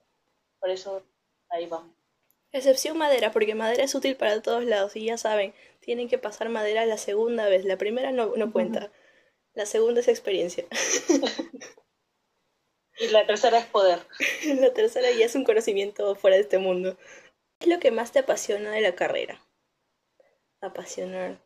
[0.58, 1.02] Por eso
[1.48, 1.94] ahí vamos.
[2.50, 6.48] Excepción madera, porque madera es útil para todos lados y ya saben, tienen que pasar
[6.48, 7.64] madera la segunda vez.
[7.64, 8.90] La primera no, no cuenta.
[9.56, 10.66] La segunda es experiencia.
[12.98, 14.06] Y la tercera es poder.
[14.58, 16.96] La tercera ya es un conocimiento fuera de este mundo.
[17.58, 19.38] ¿Qué es lo que más te apasiona de la carrera?
[20.62, 21.38] Apasionar.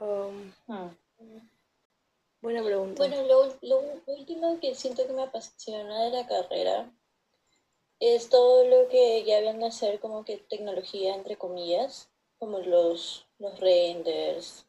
[0.00, 1.46] Um, Hmm.
[2.40, 3.06] buena pregunta.
[3.06, 6.90] Bueno, lo, lo último que siento que me apasiona de la carrera
[8.00, 13.28] es todo lo que ya viene a ser como que tecnología, entre comillas, como los,
[13.38, 14.66] los renders,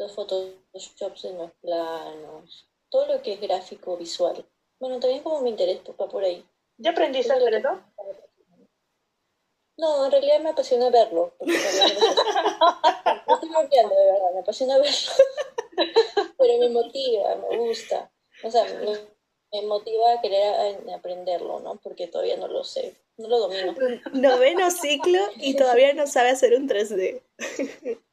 [0.00, 4.44] los photoshops en los planos, todo lo que es gráfico, visual.
[4.80, 6.44] Bueno, también como mi interés va por ahí.
[6.78, 7.82] ¿Ya aprendiste a hacer eso?
[9.76, 11.34] No, en realidad me apasiona verlo.
[11.38, 11.52] porque
[13.26, 15.12] no estoy bromeando, de verdad, me apasiona verlo.
[16.38, 18.10] Pero me motiva, me gusta.
[18.42, 18.96] O sea, me,
[19.52, 21.76] me motiva a querer a- a aprenderlo, ¿no?
[21.76, 23.74] Porque todavía no lo sé, no lo domino.
[24.12, 27.22] Noveno ciclo y todavía no sabe hacer un 3D.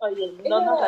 [0.00, 0.80] Oye, no nos,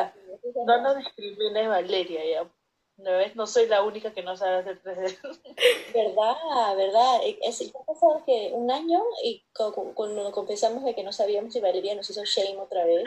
[0.67, 2.51] no nos discrimines, Valeria, ya.
[2.99, 3.35] ¿No ves?
[3.37, 5.19] No soy la única que no sabe hacer 3D.
[5.95, 7.21] verdad, verdad.
[7.43, 11.03] Es, ya ha pasado que un año y cu- cu- cuando nos confesamos de que
[11.03, 13.05] no sabíamos y Valeria nos hizo shame otra vez.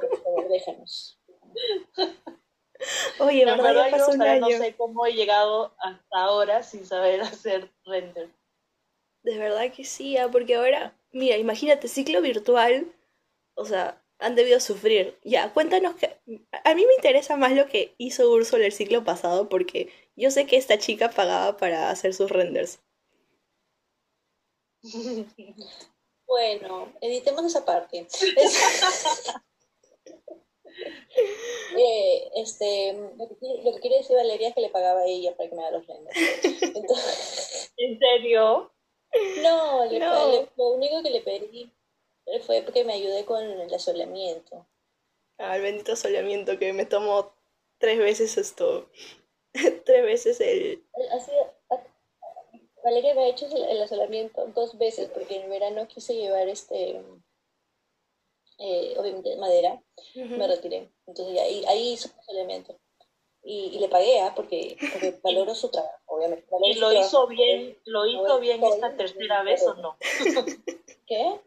[0.00, 1.18] Por favor, déjanos.
[3.20, 3.90] Oye, La ¿verdad?
[3.90, 4.40] pasó un año.
[4.40, 8.30] no sé cómo he llegado hasta ahora sin saber hacer render.
[9.24, 12.86] De verdad que sí, ah, porque ahora, mira, imagínate, ciclo virtual,
[13.54, 15.18] o sea, han debido sufrir.
[15.24, 16.16] Ya, cuéntanos que...
[16.64, 20.46] A mí me interesa más lo que hizo Úrsula el ciclo pasado, porque yo sé
[20.46, 22.80] que esta chica pagaba para hacer sus renders.
[26.26, 28.06] Bueno, editemos esa parte.
[31.76, 35.06] Eh, este, lo que, quiere, lo que quiere decir Valeria es que le pagaba a
[35.06, 36.16] ella para que me haga los renders.
[36.74, 38.72] Entonces, ¿En serio?
[39.42, 40.30] no, le- No.
[40.32, 41.70] le- lo único que le pedí
[42.46, 44.66] fue porque me ayude con el asolamiento.
[45.38, 47.34] Al bendito soleamiento que me tomó
[47.78, 48.88] tres veces esto.
[49.84, 50.84] tres veces el...
[51.12, 51.32] Así,
[52.84, 57.00] Valeria me ha hecho el, el asolamiento dos veces porque en verano quise llevar este,
[58.58, 59.82] eh, obviamente madera,
[60.14, 60.88] me retiré.
[61.06, 62.78] Entonces ahí, ahí hizo el asolamiento.
[63.44, 64.32] Y, y le pagué, ¿ah?
[64.36, 66.46] porque, porque valoro su trabajo, obviamente.
[66.50, 67.06] Valoro ¿Y lo trabajo.
[67.06, 69.96] hizo bien, lo hizo bien esta tercera vez o no?
[71.06, 71.40] ¿Qué?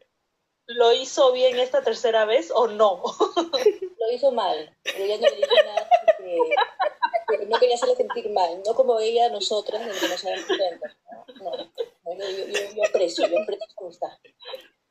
[0.67, 3.01] Lo hizo bien esta tercera vez o no.
[3.99, 5.89] Lo hizo mal, pero ya no le dije nada
[7.25, 10.95] porque, no quería hacerle sentir mal, no como ella, nosotras, en que nos habíamos cuenta.
[11.41, 14.19] No, no yo, yo, yo, aprecio, yo aprecio cómo está.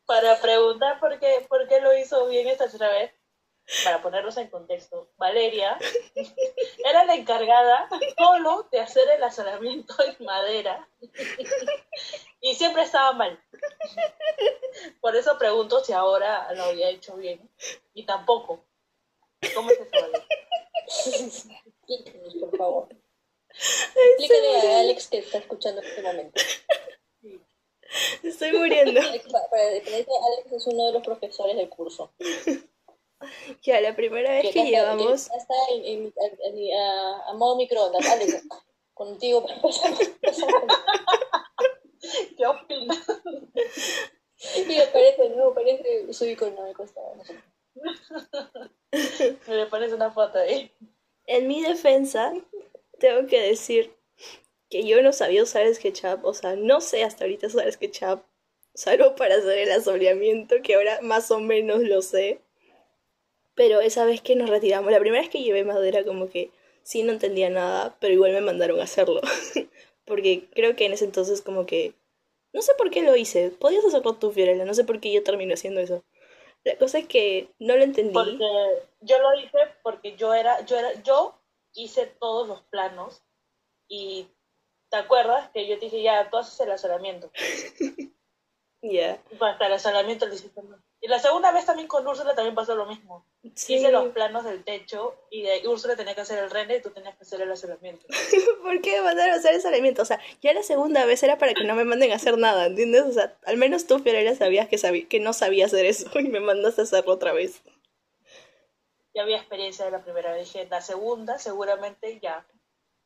[0.05, 3.13] Para preguntar por qué, por qué lo hizo bien esta tercera vez,
[3.83, 5.79] para ponerlos en contexto, Valeria
[6.85, 10.89] era la encargada solo de hacer el asolamiento en madera
[12.41, 13.43] y siempre estaba mal.
[15.01, 17.49] Por eso pregunto si ahora lo había hecho bien
[17.95, 18.65] y tampoco.
[19.55, 19.91] ¿Cómo es eso,
[21.67, 22.89] Explíquenos, por favor.
[23.51, 26.43] Explícale a Alex que está escuchando en este momento.
[28.23, 29.01] Estoy muriendo.
[29.51, 32.13] Para, Alex es uno de los profesores del curso.
[33.63, 35.29] Ya, la primera vez que, llevamos.
[35.29, 36.13] Ya está en,
[37.29, 38.07] a, modo microondas.
[38.09, 38.43] Alex,
[38.93, 39.47] contigo.
[42.37, 43.07] ¿Qué opinas?
[44.57, 47.15] Y me parece, no, parece su icono me costaba.
[49.49, 50.71] Me parece una foto ahí.
[51.27, 52.33] En mi defensa,
[52.99, 53.97] tengo que decir
[54.69, 58.23] que yo no sabía usar SketchUp, o sea, no sé hasta ahorita usar SketchUp,
[58.75, 62.41] salvo para hacer el asoleamiento, que ahora más o menos lo sé.
[63.55, 66.51] Pero esa vez que nos retiramos, la primera vez que llevé madera, como que
[66.83, 69.21] sí no entendía nada, pero igual me mandaron a hacerlo.
[70.05, 71.95] Porque creo que en ese entonces como que...
[72.53, 73.51] No sé por qué lo hice.
[73.51, 74.65] Podías hacerlo tú, Fiorella.
[74.65, 76.05] No sé por qué yo terminé haciendo eso.
[76.63, 78.13] La cosa es que no lo entendí.
[78.13, 78.39] Porque
[79.01, 81.39] yo lo hice porque yo era, yo era, yo
[81.75, 83.23] hice todos los planos
[83.89, 84.29] y
[84.89, 87.31] ¿te acuerdas que yo te dije ya tú haces el asolamiento?
[88.87, 89.19] Ya.
[89.41, 90.61] Hasta el asolamiento lo hiciste
[91.05, 93.27] y la segunda vez también con Úrsula también pasó lo mismo.
[93.43, 96.93] Hice los planos del techo y de Úrsula tenía que hacer el render y tú
[96.93, 98.07] tenías que hacer el asolamiento.
[98.63, 100.01] ¿Por qué me mandaron a hacer el asolamiento?
[100.01, 102.65] O sea, ya la segunda vez era para que no me manden a hacer nada,
[102.65, 103.03] ¿entiendes?
[103.03, 106.29] O sea, al menos tú, Fiorella, sabías que, sabí que no sabía hacer eso y
[106.29, 107.61] me mandaste a hacerlo otra vez.
[109.13, 110.55] Ya había experiencia de la primera vez.
[110.55, 112.47] Dije, la segunda seguramente ya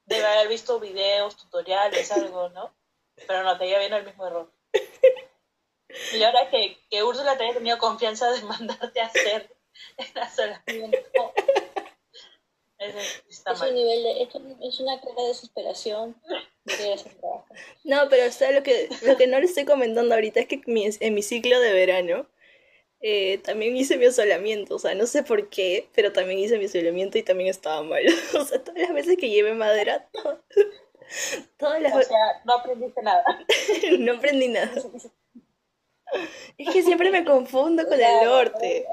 [0.07, 2.73] debe haber visto videos, tutoriales, algo, ¿no?
[3.27, 4.53] Pero no, te iba viendo el mismo error.
[6.12, 9.57] Y ahora que, que Úrsula te haya tenido confianza de mandarte a hacer
[9.97, 11.32] el asolamiento.
[12.78, 14.22] Es, está es, un nivel de,
[14.68, 16.14] es, una clara desesperación
[17.82, 21.14] No, pero o lo que, lo que no le estoy comentando ahorita es que en
[21.14, 22.28] mi ciclo de verano
[23.01, 26.64] eh, también hice mi asolamiento, o sea, no sé por qué, pero también hice mi
[26.64, 28.03] asolamiento y también estaba mal.
[28.39, 30.09] O sea, todas las veces que llevé madera,
[31.57, 31.95] todas las...
[31.95, 33.24] O sea, no aprendiste nada.
[33.99, 34.72] no aprendí nada.
[36.59, 38.87] Es que siempre me confundo con el norte.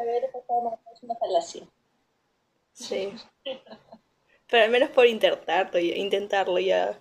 [0.93, 1.63] Es una falacia.
[2.73, 3.13] Sí.
[4.49, 6.99] Pero al menos por intentarlo, intentarlo ya.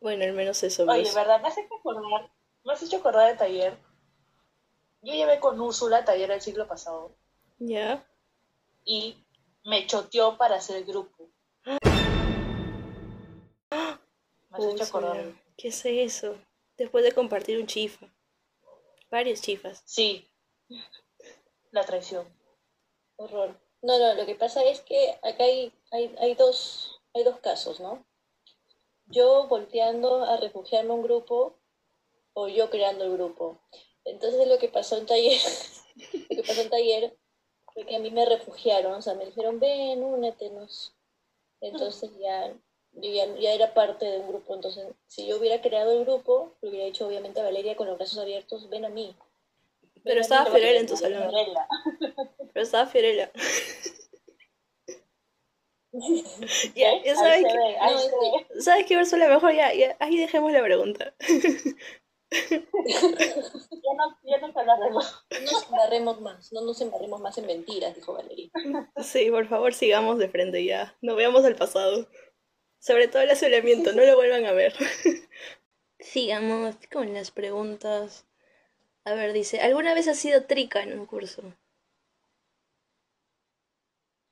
[0.00, 0.84] Bueno, al menos eso.
[0.84, 1.40] Oye, ¿verdad?
[1.40, 2.30] Me has hecho acordar,
[2.64, 3.76] me has hecho acordar de taller.
[5.02, 7.14] Yo llevé con Úrsula taller el siglo pasado.
[7.58, 8.06] Ya.
[8.84, 9.16] Y
[9.64, 11.28] me choteó para hacer el grupo.
[13.70, 15.32] Me has hecho acordar.
[15.56, 16.36] ¿Qué es eso?
[16.76, 18.06] Después de compartir un chifa.
[19.10, 19.82] Varios chifas.
[19.86, 20.28] Sí.
[21.70, 22.26] La traición.
[23.16, 23.60] Horror.
[23.82, 28.06] No, no, lo que pasa es que acá hay, hay, dos, hay dos casos, ¿no?
[29.06, 31.58] Yo volteando a refugiarme un grupo
[32.32, 33.60] o yo creando el grupo.
[34.04, 35.40] Entonces lo que pasó en taller,
[36.30, 37.18] lo que pasó en taller
[37.72, 40.94] fue que a mí me refugiaron, o sea, me dijeron, ven, únetenos.
[41.60, 42.56] Entonces ya
[42.96, 46.70] ya, ya, era parte de un grupo, entonces si yo hubiera creado el grupo, lo
[46.70, 49.14] hubiera dicho obviamente a Valeria con los brazos abiertos, ven a mí.
[50.04, 51.32] Pero estaba Fiorella en tu salón.
[52.52, 53.30] Pero estaba Fiorella.
[56.74, 59.28] ya, ya sabes que, ¿sabes qué, Ursula?
[59.28, 61.14] Mejor ya, ya, ahí dejemos la pregunta.
[62.50, 62.58] ya
[63.96, 65.24] no, ya no embarremos.
[65.30, 68.50] No nos embarremos más, no nos embarremos más en mentiras, dijo Valeria.
[69.02, 70.96] Sí, por favor, sigamos de frente ya.
[71.00, 72.08] No veamos al pasado.
[72.84, 74.74] Sobre todo el asolamiento, no lo vuelvan a ver.
[75.98, 78.26] Sigamos con las preguntas.
[79.04, 81.42] A ver, dice, ¿alguna vez has sido trica en un curso?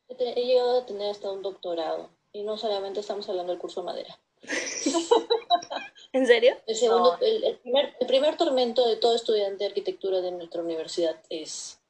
[0.09, 2.11] He llegado a tener hasta un doctorado.
[2.31, 4.21] Y no solamente estamos hablando del curso madera.
[6.13, 6.55] ¿En serio?
[6.67, 11.19] El, segundo, el, primer, el primer tormento de todo estudiante de arquitectura de nuestra universidad
[11.31, 11.81] es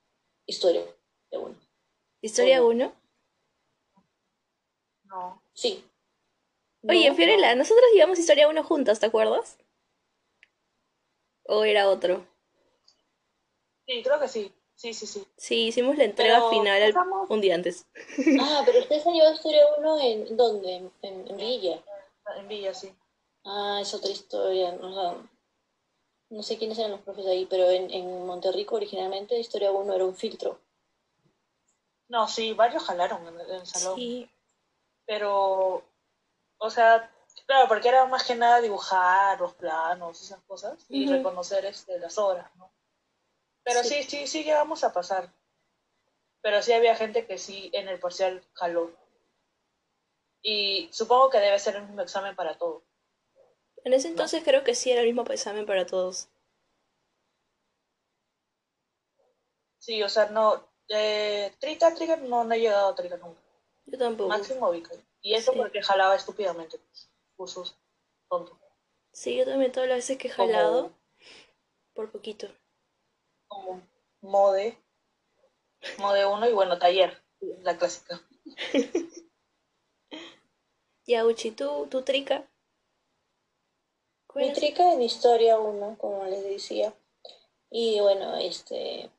[0.47, 0.85] Historia
[1.33, 1.57] 1.
[2.21, 2.93] ¿Historia 1?
[5.07, 5.43] No.
[5.55, 5.85] Sí,
[6.89, 9.57] Oye, Fiorella, nosotros llevamos Historia 1 juntas, ¿te acuerdas?
[11.45, 12.27] ¿O era otro?
[13.87, 14.53] Sí, creo que sí.
[14.75, 15.25] Sí, sí, sí.
[15.37, 16.93] Sí, hicimos la entrega final
[17.29, 17.87] un día antes.
[18.41, 20.91] Ah, pero ustedes han llevado Historia 1 en dónde?
[21.03, 21.81] En, Villa.
[22.37, 22.93] En Villa, sí.
[23.45, 24.73] Ah, es otra historia.
[24.73, 25.29] No,
[26.31, 30.05] no sé quiénes eran los profes ahí, pero en, en Monterrico originalmente Historia 1 era
[30.05, 30.59] un filtro.
[32.09, 33.97] No, sí, varios jalaron en, el salón.
[33.97, 34.29] Sí.
[35.07, 35.85] Pero,
[36.65, 37.11] o sea,
[37.47, 42.17] claro, porque era más que nada dibujar los planos, esas cosas, y reconocer este, las
[42.19, 42.73] obras, ¿no?
[43.65, 44.03] Pero Sí.
[44.03, 45.33] sí, sí, sí llegamos a pasar.
[46.41, 48.93] Pero sí había gente que sí en el parcial jaló.
[50.41, 52.85] Y supongo que debe ser el mismo examen para todo.
[53.85, 56.29] En ese entonces creo que sí era el mismo examen para todos.
[59.79, 60.69] Sí, o sea, no.
[60.89, 63.41] Eh, trica, trica, no, no he llegado a trica nunca.
[63.87, 64.29] Yo tampoco.
[64.29, 64.95] Máximo Vica.
[65.21, 65.59] Y eso Sí.
[65.59, 66.79] porque jalaba estúpidamente.
[66.79, 67.77] Pues, cursos
[68.29, 68.57] tontos.
[69.13, 70.93] Sí, yo también todas las veces que he Como- jalado,
[71.95, 72.49] por poquito.
[73.49, 73.83] Como
[74.21, 74.79] mode.
[75.99, 77.23] Mode 1 y bueno, taller.
[77.63, 78.21] La clásica.
[81.05, 82.49] Ya, Uchi, ¿tú, tú trica?
[84.29, 86.95] ¿Cuál Mi trica en Historia 1, como les decía.
[87.71, 89.11] Y bueno, este...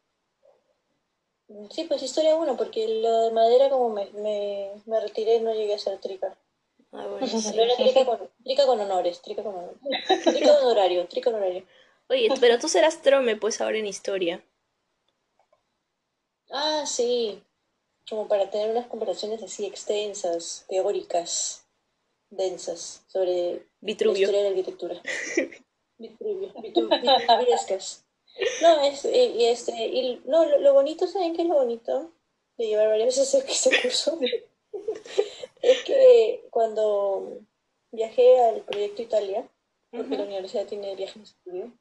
[1.72, 5.76] Sí, pues Historia 1, porque lo de madera como me, me, me retiré no llegué
[5.76, 6.36] a ser trica.
[6.92, 7.50] Ah, bueno, sí.
[7.52, 9.78] Pero era trica con, trica con honores, trica con honores.
[10.24, 11.66] Trica honorario, trica honorario.
[12.10, 14.44] Oye, pero tú serás trome, pues, ahora en historia.
[16.52, 17.42] Ah, sí.
[18.10, 21.66] Como para tener unas comparaciones así extensas, teóricas,
[22.30, 25.02] densas, sobre la historia de la arquitectura.
[25.98, 28.03] Vitruvio, vitru- vitruviescas.
[28.62, 32.12] No, es, y, y este, y no, lo, lo bonito, ¿saben qué es lo bonito
[32.58, 34.20] de llevar varias veces ese ese curso?
[35.62, 37.40] es que cuando
[37.92, 39.48] viajé al proyecto Italia,
[39.92, 41.72] porque la universidad tiene viajes de estudio,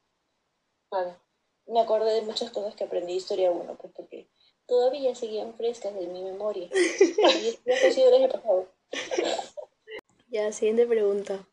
[1.65, 4.27] me acordé de muchas cosas que aprendí de historia 1, pues porque
[4.67, 6.69] todavía seguían frescas en mi memoria.
[6.71, 8.67] Y esto ha sido el año pasado.
[10.29, 11.47] Ya, siguiente pregunta.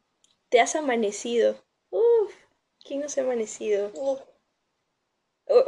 [0.49, 1.57] ¿Te has amanecido?
[1.91, 2.35] Uf,
[2.85, 3.91] ¿quién no se ha amanecido?
[3.95, 4.21] Uf.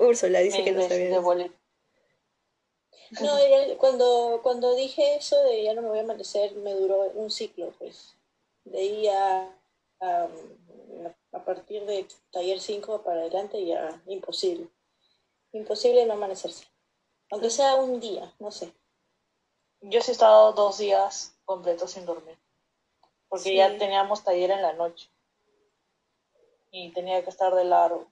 [0.01, 1.55] Úrsula dice que no boleto.
[3.21, 7.03] No, era- cuando, cuando dije eso de ya no me voy a amanecer, me duró
[7.15, 8.17] un ciclo, pues.
[8.65, 9.55] De ahí a,
[10.01, 10.29] a,
[11.33, 14.69] a partir de taller 5 para adelante ya imposible.
[15.53, 16.67] Imposible no amanecerse.
[17.31, 18.73] Aunque sea un día, no sé.
[19.81, 22.39] Yo sí he estado dos días completos sin dormir.
[23.29, 23.57] Porque Sí.
[23.57, 25.11] ya teníamos taller en la noche.
[26.71, 28.12] Y tenía que estar de largo.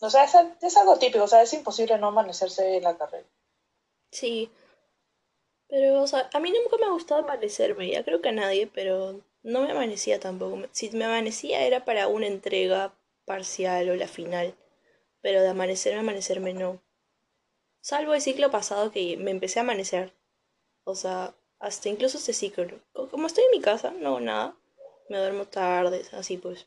[0.00, 1.24] O sea, es, es algo típico.
[1.24, 3.26] O sea, es imposible no amanecerse en la carrera.
[4.10, 4.50] Sí.
[5.68, 8.66] Pero, o sea, a mí nunca me ha gustado amanecerme, ya creo que a nadie,
[8.66, 10.58] pero no me amanecía tampoco.
[10.72, 12.94] Si me amanecía era para una entrega
[13.26, 14.54] parcial o la final,
[15.22, 16.80] pero de amanecerme, amanecerme no.
[17.80, 20.12] Salvo el ciclo pasado que me empecé a amanecer.
[20.84, 22.80] O sea, hasta incluso este ciclo.
[22.92, 24.56] Co- Como estoy en mi casa, no hago nada.
[25.08, 26.66] Me duermo tarde, así pues.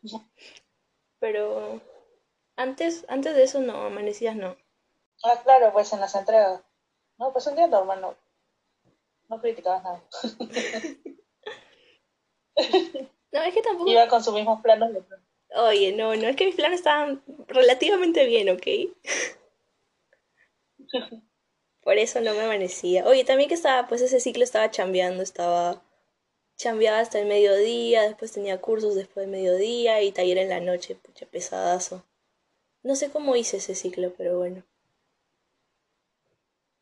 [1.19, 1.81] Pero
[2.57, 4.57] antes, antes de eso no, amanecías no.
[5.23, 6.61] Ah, claro, pues en las entregas.
[7.17, 8.15] No, pues un día normal, no.
[9.29, 10.03] No criticabas nada.
[13.31, 13.89] No, es que tampoco...
[13.89, 14.91] Iba con sus mismos planos.
[14.93, 15.03] de-
[15.55, 18.65] Oye, no, no, es que mis planes estaban relativamente bien, ¿ok?
[21.81, 23.05] Por eso no me amanecía.
[23.05, 25.81] Oye, también que estaba, pues ese ciclo estaba chambeando, estaba
[26.57, 30.95] chambeaba hasta el mediodía, después tenía cursos después del mediodía y taller en la noche,
[30.95, 32.03] pucha, pesadazo.
[32.83, 34.63] No sé cómo hice ese ciclo, pero bueno.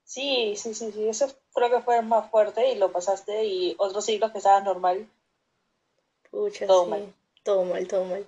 [0.03, 1.07] Sí, sí, sí, sí.
[1.07, 3.45] Eso creo que fue más fuerte y lo pasaste.
[3.45, 5.09] Y otros ciclos que estaban normal.
[6.31, 6.89] Pucha, Todo sí.
[6.91, 7.13] mal.
[7.43, 8.27] Todo mal, todo mal.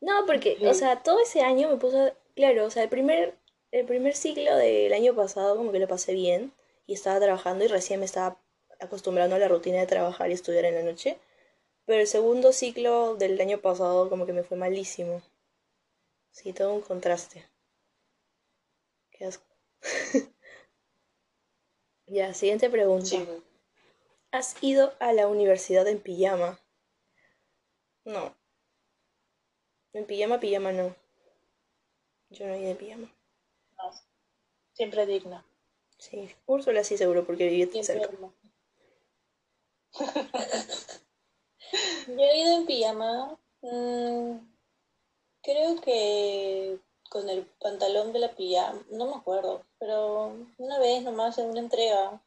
[0.00, 3.36] No, porque, o sea, todo ese año me puso, claro, o sea, el primer,
[3.72, 6.52] el primer ciclo del año pasado como que lo pasé bien
[6.86, 8.38] y estaba trabajando y recién me estaba
[8.80, 11.18] acostumbrando a la rutina de trabajar y estudiar en la noche.
[11.84, 15.22] Pero el segundo ciclo del año pasado como que me fue malísimo.
[16.38, 17.44] Sí, todo un contraste.
[19.10, 19.44] Qué asco.
[22.06, 23.04] Ya, siguiente pregunta.
[23.04, 23.28] Sí.
[24.30, 26.58] ¿Has ido a la universidad en pijama?
[28.06, 28.34] No.
[29.92, 30.96] En pijama, pijama no.
[32.30, 33.12] Yo no he ido en pijama.
[33.76, 33.90] no.
[34.72, 35.44] Siempre digna.
[35.98, 36.34] Sí.
[36.46, 38.16] Úrsula sí seguro porque vivía Siempre cerca.
[42.06, 43.38] Yo he ido en pijama.
[43.60, 44.57] mm,
[45.48, 46.78] creo que
[47.08, 48.84] con el pantalón de la pijama.
[48.90, 49.62] No me acuerdo.
[49.78, 52.22] Pero una vez nomás en una entrega.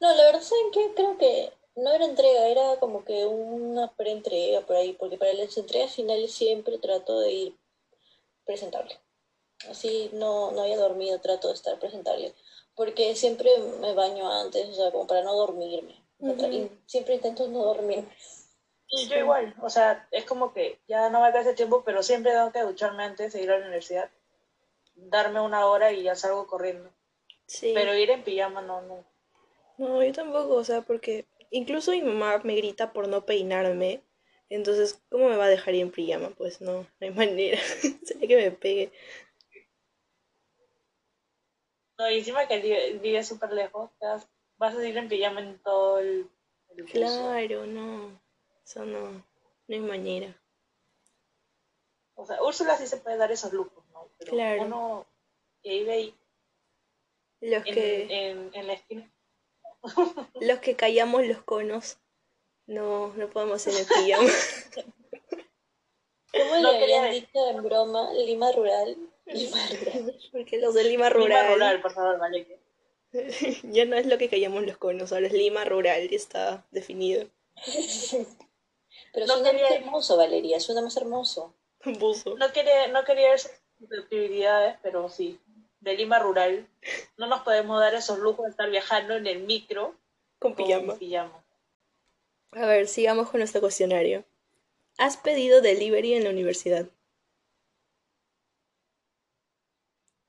[0.00, 0.92] No, la verdad, ¿saben qué?
[0.96, 4.92] Creo que no era entrega, era como que una preentrega por ahí.
[4.94, 7.56] Porque para las entregas finales siempre trato de ir
[8.44, 8.98] presentable.
[9.70, 12.34] Así no, no haya dormido, trato de estar presentable.
[12.74, 13.50] Porque siempre
[13.80, 15.94] me baño antes, o sea, como para no dormirme.
[16.86, 18.08] Siempre intento no dormirme.
[18.90, 22.32] Y yo igual, o sea, es como que ya no me ese tiempo, pero siempre
[22.32, 24.10] tengo que ducharme antes de ir a la universidad,
[24.94, 26.90] darme una hora y ya salgo corriendo.
[27.46, 27.72] Sí.
[27.74, 29.04] Pero ir en pijama no, no.
[29.76, 34.02] No, yo tampoco, o sea, porque incluso mi mamá me grita por no peinarme.
[34.48, 36.30] Entonces, ¿cómo me va a dejar ir en pijama?
[36.30, 37.58] Pues no, no hay manera.
[38.04, 38.92] Sería que me pegue.
[41.98, 43.90] No, y encima que el día, el día es súper lejos,
[44.56, 46.30] vas a ir en pijama en todo el,
[46.70, 46.96] el curso.
[46.96, 48.27] Claro, no.
[48.68, 49.24] Eso no, no
[49.74, 50.36] hay manera.
[52.14, 54.10] O sea, Úrsula sí se puede dar esos lujos, ¿no?
[54.18, 54.62] Pero Claro.
[54.64, 55.06] uno
[55.62, 56.14] que vive ahí
[57.40, 59.10] Los en, que, en, en la esquina.
[60.40, 61.96] los que callamos los conos,
[62.66, 64.30] no, no podemos ir en pijama.
[66.32, 67.22] ¿Cómo No le habían decir.
[67.26, 68.12] dicho en broma?
[68.12, 68.96] Lima rural.
[69.24, 70.18] Lima rural.
[70.30, 72.60] Porque los de Lima Lima rural, rural, por favor, vale.
[73.62, 77.30] ya no es lo que callamos los conos, ahora es Lima rural, ya está definido.
[79.12, 81.54] Pero No suena más quería- hermoso, Valeria, suena más hermoso.
[81.98, 82.36] Buzo.
[82.36, 85.40] No quería, no quería esas susceptibilidades, pero sí,
[85.80, 86.68] de Lima rural.
[87.16, 89.94] No nos podemos dar esos lujos de estar viajando en el micro
[90.38, 90.96] Con con pijama.
[90.98, 91.44] pijama.
[92.52, 94.24] A ver, sigamos con nuestro cuestionario.
[94.98, 96.86] ¿Has pedido delivery en la universidad?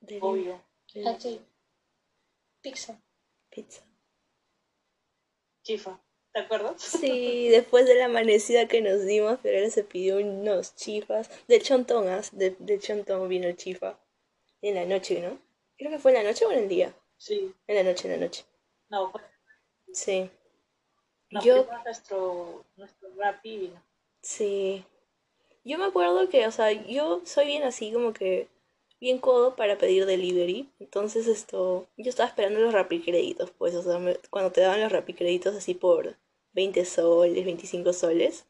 [0.02, 0.22] Delivery.
[0.22, 0.62] Obvio.
[1.06, 1.42] Ah, sí.
[2.62, 3.00] Pizza.
[3.50, 3.82] Pizza.
[5.64, 6.00] Chifa.
[6.34, 6.82] ¿Te acuerdas?
[6.82, 11.30] Sí, después de la amanecida que nos dimos, pero ahora se pidió unos chifas.
[11.48, 12.22] De chontón, ¿ah?
[12.32, 14.00] de, de chontón vino el chifa.
[14.62, 15.40] En la noche, ¿no?
[15.78, 16.94] Creo que fue en la noche o en el día.
[17.18, 17.54] Sí.
[17.68, 18.44] En la noche, en la noche.
[18.90, 19.22] No, fue-
[19.92, 20.30] Sí.
[21.32, 23.84] nos Yo, nuestro, nuestro rap y vino.
[24.22, 24.86] sí.
[25.66, 28.48] Yo me acuerdo que, o sea, yo soy bien así como que
[29.00, 30.70] bien codo para pedir delivery.
[30.80, 35.56] Entonces esto, yo estaba esperando los rapicréditos, pues, o sea, cuando te daban los rapicréditos
[35.56, 36.18] así por
[36.54, 38.46] 20 soles, 25 soles,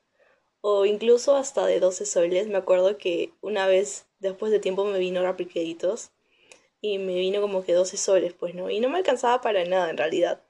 [0.62, 2.48] o incluso hasta de 12 soles.
[2.48, 6.12] Me acuerdo que una vez, después de tiempo, me vino rapicréditos
[6.82, 8.70] y me vino como que 12 soles, pues, ¿no?
[8.70, 10.42] Y no me alcanzaba para nada en realidad.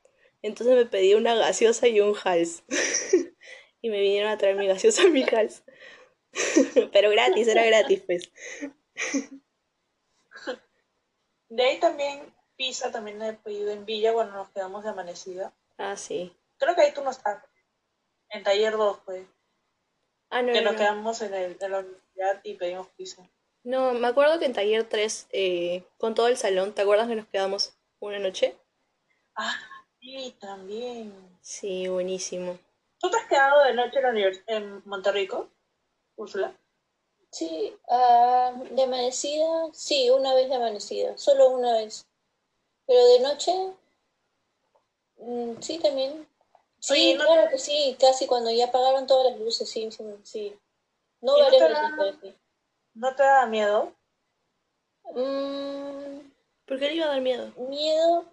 [0.42, 2.64] Entonces me pedí una gaseosa y un hals.
[3.82, 5.64] y me vinieron a traer mi gaseosa y mi hals.
[6.94, 8.32] Pero gratis, era gratis, pues.
[11.50, 15.54] De ahí también pizza, también he pedido en Villa cuando nos quedamos de amanecida.
[15.78, 16.36] Ah, sí.
[16.58, 17.44] Creo que ahí tú no estás.
[18.30, 19.26] En taller 2 fue.
[20.30, 20.80] Ah, no, que no, nos no.
[20.80, 23.28] quedamos en, el, en la universidad y pedimos pizza.
[23.64, 27.16] No, me acuerdo que en taller 3, eh, con todo el salón, ¿te acuerdas que
[27.16, 28.56] nos quedamos una noche?
[29.36, 29.56] Ah,
[30.00, 31.14] sí, también.
[31.42, 32.60] Sí, buenísimo.
[33.00, 35.50] ¿Tú te has quedado de noche en, la univers- en Monterrico,
[36.16, 36.54] Úrsula?
[37.32, 42.06] Sí, ah, de amanecida, sí, una vez de amanecida, solo una vez.
[42.88, 43.54] Pero de noche,
[45.18, 46.28] mm, sí, también.
[46.80, 49.92] Sí, Oye, ¿no claro te- que sí, casi cuando ya apagaron todas las luces, sí,
[49.92, 50.60] sí, sí.
[51.22, 52.16] No ¿Y no te da-.
[52.96, 53.94] ¿No te da miedo?
[55.14, 56.20] Mm,
[56.66, 57.52] ¿Por qué le iba a dar miedo?
[57.70, 58.26] miedo,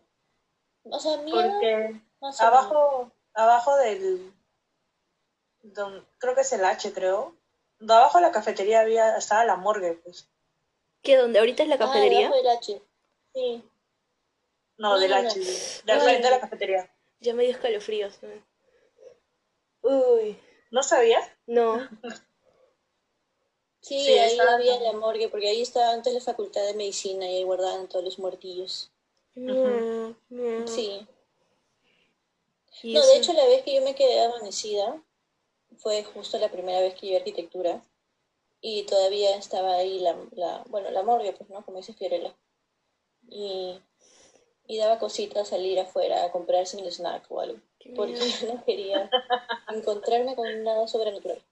[0.84, 2.01] o sea, miedo, Porque
[2.38, 4.32] abajo, abajo del,
[5.62, 7.34] don- creo que es el H, creo.
[7.87, 10.28] De abajo de la cafetería había, estaba la morgue, pues.
[11.03, 11.16] ¿Qué?
[11.16, 12.18] ¿Dónde ahorita es la Ah, cafetería?
[12.18, 12.82] debajo del H.
[13.32, 13.64] Sí.
[14.78, 15.93] No, No, del no, H, no.
[15.93, 16.01] Ay.
[16.01, 16.91] frente de la cafetería.
[17.20, 18.18] Ya me dio escalofríos.
[18.22, 18.28] ¿no?
[19.82, 20.37] Uy,
[20.70, 21.30] ¿No sabías?
[21.47, 21.89] no.
[23.80, 27.24] Sí, Sí, ahí estaba- había la morgue, porque ahí estaba antes la facultad de medicina
[27.30, 28.91] y ahí guardaban todos los muertillos.
[29.37, 29.43] Sí.
[32.82, 35.01] No, eso- de hecho la vez que yo me quedé amanecida
[35.79, 37.83] fue justo la primera vez que llevé arquitectura
[38.61, 41.64] y todavía estaba ahí la, la bueno, la morgue, pues, ¿no?
[41.64, 42.35] Como dice Fiorella.
[43.29, 43.81] Y,
[44.66, 48.18] y daba cositas salir afuera a comprarse un snack o algo, Qué porque yo
[48.55, 49.11] no quería
[49.68, 51.43] encontrarme con nada sobrenatural.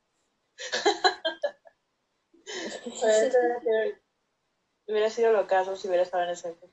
[4.87, 6.72] Hubiera sido lo caso si hubiera estado en ese época.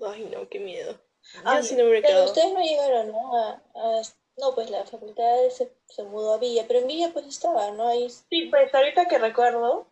[0.00, 1.00] Ay, no, qué miedo.
[1.44, 2.26] Ay, sí no me hubiera Pero quedado.
[2.32, 3.36] ustedes no llegaron, ¿no?
[3.36, 4.02] A, a-
[4.38, 7.88] no, pues la facultad se, se mudó a Villa, pero en Villa pues estaba, ¿no?
[7.88, 9.86] Ahí Sí, pues ahorita que recuerdo,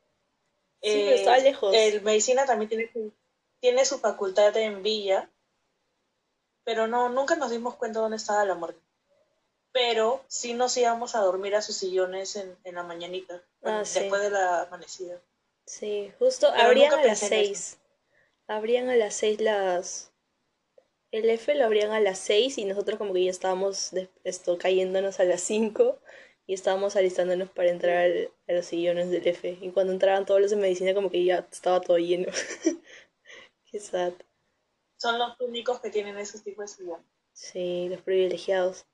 [0.82, 1.74] Sí, pero estaba lejos.
[1.74, 3.12] El medicina también tiene su,
[3.61, 5.30] tiene su facultad en Villa,
[6.64, 8.78] pero no, nunca nos dimos cuenta dónde estaba la morgue.
[9.72, 14.01] Pero sí nos íbamos a dormir a sus sillones en, en la mañanita, Ah, sí.
[14.01, 15.20] después de la amanecida.
[15.66, 17.18] Sí, justo Pero abrían a las.
[17.18, 17.78] 6.
[18.47, 20.12] Abrían a las 6 las...
[21.16, 24.58] El F lo abrían a las 6 y nosotros como que ya estábamos de- esto,
[24.58, 25.98] cayéndonos a las 5
[26.46, 29.56] y estábamos alistándonos para entrar al- a los sillones del F.
[29.60, 32.26] Y cuando entraban todos los de medicina como que ya estaba todo lleno.
[33.64, 34.12] Qué sad.
[34.98, 37.06] Son los únicos que tienen esos tipos de sillones.
[37.32, 38.84] Sí, los privilegiados.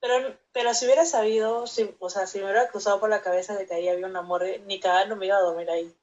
[0.00, 3.56] Pero, pero si hubiera sabido, si, o sea, si me hubiera cruzado por la cabeza
[3.56, 5.96] de que ahí había un amor, ni cada no me iba a dormir ahí.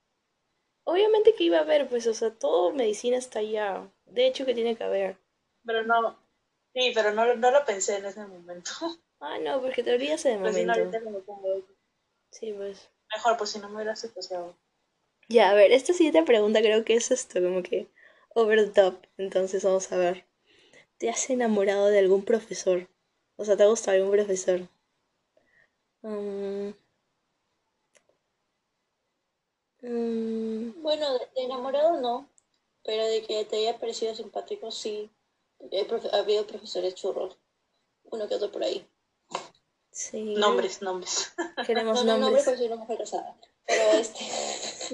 [0.85, 3.89] Obviamente que iba a haber, pues, o sea, todo medicina está allá.
[4.14, 5.18] De hecho que tiene que haber.
[5.66, 6.18] Pero no,
[6.74, 8.72] sí, pero no, no lo pensé en ese momento.
[9.22, 10.97] Ah, no, porque te olvidas de Pues si no, momento.
[10.97, 11.62] ahorita me pongo
[12.32, 12.89] Sí, pues.
[13.14, 14.55] Mejor, pues si no me hubiera asociado.
[15.30, 17.88] Ya, a ver, esta siguiente pregunta creo que es esto, como que
[18.36, 19.05] over the top.
[19.18, 20.26] Entonces vamos a ver.
[20.97, 22.88] ¿Te has enamorado de algún profesor?
[23.38, 24.62] O sea, ¿te ha gustado algún profesor?
[26.03, 26.74] Mm.
[29.82, 32.30] Mm, Bueno, de enamorado no,
[32.89, 35.11] pero de que te haya parecido simpático sí.
[36.11, 37.37] Ha habido profesores churros,
[38.05, 38.83] uno que otro por ahí.
[39.91, 40.33] sí.
[40.35, 41.31] Nombres, nombres.
[41.67, 42.45] Queremos No, no, nombres.
[42.45, 43.35] porque soy una mujer casada.
[43.67, 44.25] Pero este.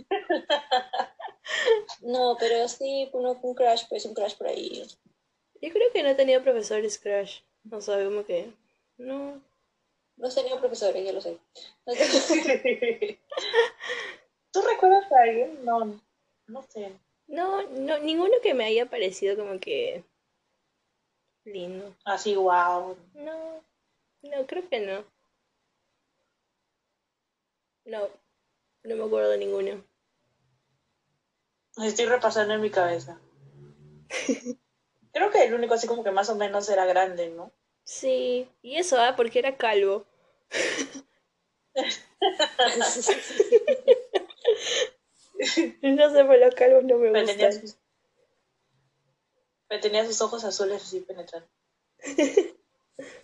[2.01, 4.85] no, pero sí, uno, un crush, pues un crush por ahí.
[5.61, 7.39] Yo creo que no he tenido profesores crush.
[7.71, 8.51] O sea, como que.
[8.97, 9.41] No.
[10.17, 11.37] No he tenido profesores, ya lo sé.
[11.85, 13.17] No he tenido-
[14.51, 15.63] ¿Tú recuerdas a alguien?
[15.63, 15.97] No,
[16.47, 16.91] no sé.
[17.28, 20.03] No, no, ninguno que me haya parecido como que.
[21.45, 21.95] lindo.
[22.05, 22.97] Así, wow.
[23.13, 23.63] No,
[24.23, 25.03] no, creo que no.
[27.86, 28.09] No,
[28.84, 29.84] no me acuerdo de ninguno.
[31.78, 33.19] Estoy repasando en mi cabeza.
[35.11, 37.51] Creo que el único así como que más o menos era grande, ¿no?
[37.84, 40.05] Sí, y eso, ah, porque era calvo.
[45.83, 47.51] No sé, por los calvos no me Pero tenía gustan.
[47.51, 47.77] sus,
[49.67, 51.49] pero tenía sus ojos azules así penetrantes.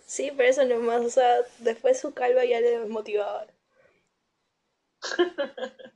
[0.06, 3.46] Sí, pero eso nomás, o sea, después su calva ya le motivaba.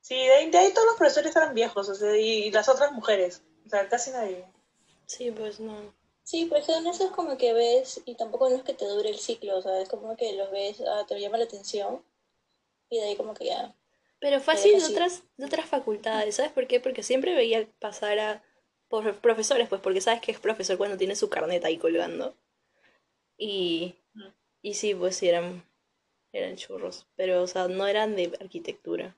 [0.00, 2.68] Sí, de ahí, de ahí todos los profesores eran viejos, o sea, y, y las
[2.68, 3.42] otras mujeres.
[3.66, 4.44] O sea, casi nadie.
[5.06, 5.94] Sí, pues no.
[6.22, 9.10] Sí, pues en eso es como que ves, y tampoco no es que te dure
[9.10, 12.04] el ciclo, o sea, es como que los ves, ah, te llama la atención,
[12.90, 13.74] y de ahí como que ya.
[14.24, 16.80] Pero fácil de otras, de otras facultades, ¿sabes por qué?
[16.80, 18.42] Porque siempre veía pasar a
[18.88, 22.34] por profesores, pues porque sabes que es profesor cuando tiene su carnet ahí colgando.
[23.36, 23.96] Y,
[24.62, 25.62] y sí, pues sí, eran,
[26.32, 29.14] eran churros, pero o sea, no eran de arquitectura.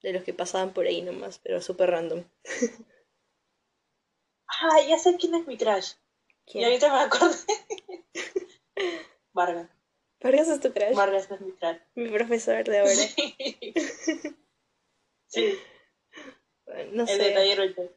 [0.00, 2.24] De los que pasaban por ahí nomás, pero súper random.
[4.48, 5.92] Ah, ya sé quién es mi crush.
[6.46, 7.36] Y ahorita me acordé.
[9.34, 9.79] Vargas.
[10.22, 11.78] Vargas es tu crush, Vargas es mi crush.
[11.94, 12.92] mi profesor de ahora.
[15.26, 15.58] Sí,
[16.92, 17.96] No el de taller 8.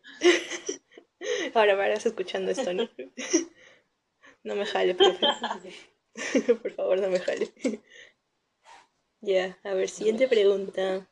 [1.54, 2.90] Ahora Vargas escuchando esto, ¿no?
[4.44, 5.26] No me jale, profe.
[6.62, 7.50] Por favor, no me jale.
[9.22, 11.10] Ya, a ver, siguiente pregunta.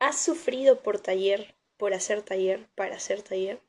[0.00, 3.62] ¿Has sufrido por taller, por hacer taller, para hacer taller?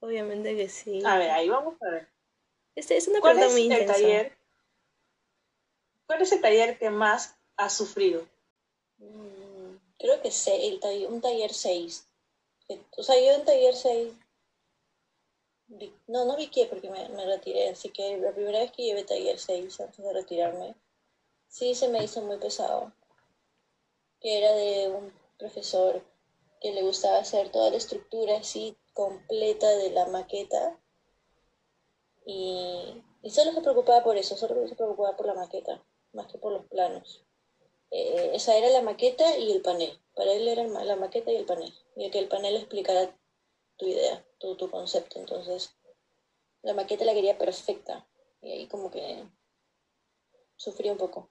[0.00, 1.00] Obviamente que sí.
[1.06, 2.08] A ver, ahí vamos a ver.
[2.74, 3.92] Esta es una ¿Cuál pregunta es muy el intensa.
[3.94, 4.36] taller?
[6.10, 8.26] ¿Cuál es el taller que más has sufrido?
[8.98, 10.76] Mm, Creo que sé,
[11.08, 12.08] un taller 6.
[12.96, 14.12] O sea, yo en taller 6.
[15.68, 18.82] vi- No, no vi qué porque me, me retiré, así que la primera vez que
[18.82, 20.74] llevé taller 6 antes de retirarme,
[21.46, 22.92] sí se me hizo muy pesado.
[24.18, 26.02] Que era de un profesor
[26.60, 30.76] que le gustaba hacer toda la estructura así completa de la maqueta
[32.26, 35.80] y, y solo se preocupaba por eso, solo se preocupaba por la maqueta,
[36.12, 37.24] más que por los planos.
[37.90, 39.98] Eh, esa era la maqueta y el panel.
[40.14, 41.72] Para él era la maqueta y el panel.
[41.96, 43.16] Y que el panel explicara
[43.76, 45.18] tu idea, tu, tu concepto.
[45.18, 45.74] Entonces,
[46.62, 48.06] la maqueta la quería perfecta.
[48.42, 49.24] Y ahí como que
[50.56, 51.30] sufrí un poco.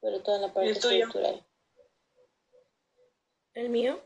[0.00, 1.46] Pero toda la parte estructural.
[3.54, 4.00] ¿El mío?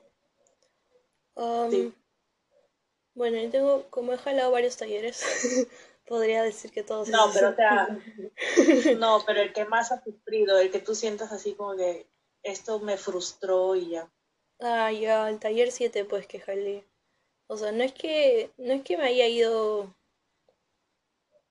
[1.35, 1.95] Um, Sí.
[3.15, 5.21] Bueno, yo tengo, como he jalado varios talleres,
[6.11, 7.87] podría decir que todos No, pero o sea,
[8.99, 12.09] no, pero el que más has sufrido, el que tú sientas así como que
[12.43, 14.11] esto me frustró y ya.
[14.59, 16.85] Ah, ya, el taller 7 pues que jalé.
[17.47, 19.95] O sea, no es que, no es que me haya ido...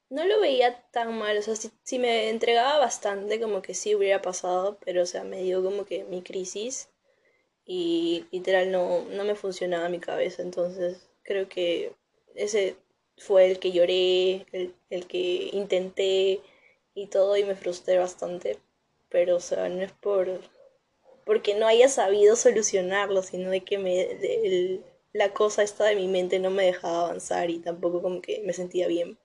[0.10, 3.96] No lo veía tan mal, o sea, si, si me entregaba bastante, como que sí
[3.96, 6.90] hubiera pasado, pero o sea, me dio como que mi crisis
[7.64, 11.94] y literal no, no me funcionaba mi cabeza, entonces creo que
[12.36, 12.76] ese
[13.20, 16.42] fue el que lloré, el, el que intenté
[16.96, 18.60] y todo y me frustré bastante,
[19.10, 20.42] pero o sea, no es por
[21.26, 25.96] porque no haya sabido solucionarlo, sino de que me, de- el- la cosa esta de
[25.96, 29.18] mi mente no me dejaba avanzar y tampoco como que me sentía bien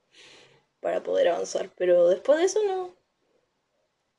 [0.80, 1.70] para poder avanzar.
[1.76, 2.94] Pero después de eso no.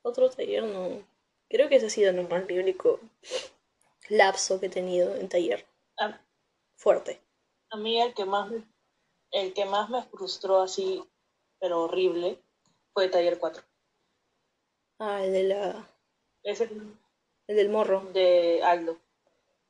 [0.00, 1.06] Otro taller no.
[1.50, 2.98] Creo que ese ha sido nomás mi único
[4.08, 5.64] lapso que he tenido en taller.
[5.98, 6.18] A,
[6.76, 7.20] Fuerte.
[7.70, 8.64] a mí el que más me,
[9.30, 11.04] el que más me frustró así,
[11.60, 12.38] pero horrible,
[12.92, 13.62] fue Taller 4.
[14.98, 15.88] Ah, el de la...
[16.42, 16.96] Es el
[17.48, 18.00] El del morro.
[18.12, 18.96] de Aldo.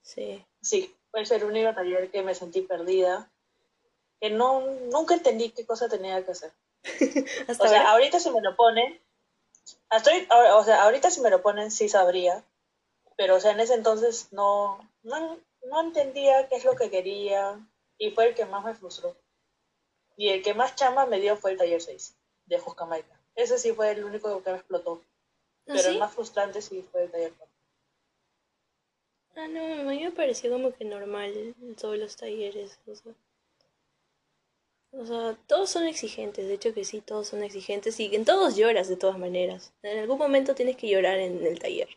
[0.03, 0.45] Sí.
[0.61, 3.31] Sí, fue el único taller que me sentí perdida,
[4.21, 4.61] que no,
[4.93, 6.53] nunca entendí qué cosa tenía que hacer.
[7.49, 7.93] Hasta O sea, ahora.
[7.93, 9.01] ahorita si me lo ponen,
[9.91, 12.45] estoy, o sea, ahorita si me lo ponen sí sabría,
[13.17, 17.59] pero o sea, en ese entonces no, no, no entendía qué es lo que quería
[17.99, 19.17] y fue el que más me frustró.
[20.17, 22.17] Y el que más chamba me dio fue el taller 6
[22.47, 23.21] de Juscamaica.
[23.35, 25.03] Ese sí fue el único que me explotó,
[25.69, 27.55] ¿Ah, pero el más frustrante sí fue el taller 4.
[29.37, 32.81] Ah, no, a mí me pareció como que normal todos los talleres.
[32.87, 33.13] O sea,
[34.93, 38.57] o sea, todos son exigentes, de hecho que sí, todos son exigentes y en todos
[38.57, 39.75] lloras de todas maneras.
[39.83, 41.89] En algún momento tienes que llorar en el taller.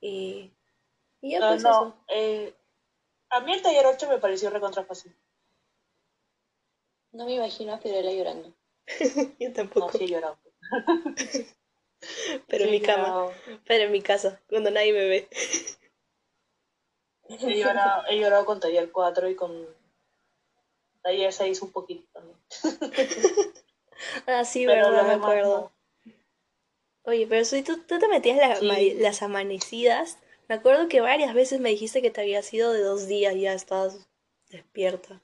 [0.00, 0.52] Y,
[1.20, 2.54] y ya No, pues no, eh,
[3.30, 5.12] a mí el taller 8 me pareció recontra fácil.
[7.12, 8.52] No me imagino a Fiorella llorando.
[9.38, 9.92] Yo No, tampoco.
[9.98, 10.38] sí he llorado.
[12.48, 13.34] pero en Sí mi cama, llorado.
[13.66, 15.28] pero en mi casa, cuando nadie me ve.
[17.28, 19.66] He llorado, he llorado con taller 4 y con
[21.02, 22.36] taller 6 un poquito también.
[24.26, 25.72] Ah, sí, Pero verdad, me acuerdo.
[27.04, 28.66] Oye, pero si tú, tú te metías la- Sí.
[28.66, 30.18] ma- las amanecidas,
[30.48, 33.52] me acuerdo que varias veces me dijiste que te había sido de dos días, ya
[33.52, 34.08] estabas
[34.48, 35.20] despierta.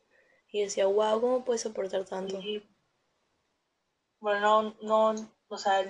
[0.57, 2.41] Y decía, wow, ¿cómo puedes soportar tanto?
[2.41, 2.67] Y,
[4.21, 5.81] bueno, no, no, o sea,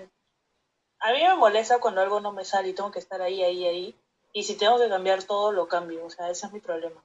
[0.99, 3.65] a mí me molesta cuando algo no me sale y tengo que estar ahí, ahí,
[3.65, 3.95] ahí.
[4.33, 6.05] Y si tengo que cambiar todo, lo cambio.
[6.05, 7.01] O sea, ese es mi problema.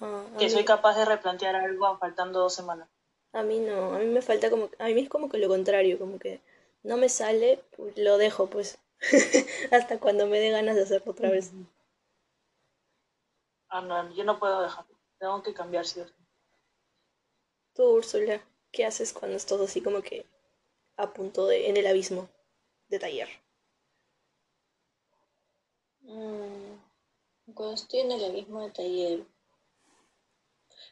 [0.00, 2.88] Ah, Que mí- soy capaz de replantear algo faltando dos semanas.
[3.32, 5.96] A mí no, a mí me falta como, a mí es como que lo contrario,
[5.98, 6.40] como que
[6.82, 8.78] no me sale, pues, lo dejo pues,
[9.70, 11.52] hasta cuando me dé ganas de hacerlo otra vez.
[13.68, 14.94] Ah, no, yo no puedo dejarlo.
[15.18, 16.14] Tengo que cambiar, sí o sí.
[17.74, 18.42] Tú, Úrsula,
[18.72, 20.24] ¿qué haces cuando estás así como que
[20.96, 22.28] a punto de, en el abismo
[22.88, 23.28] de taller?
[26.04, 26.78] Mm,
[27.54, 29.26] Cuando estoy en el mismo de taller,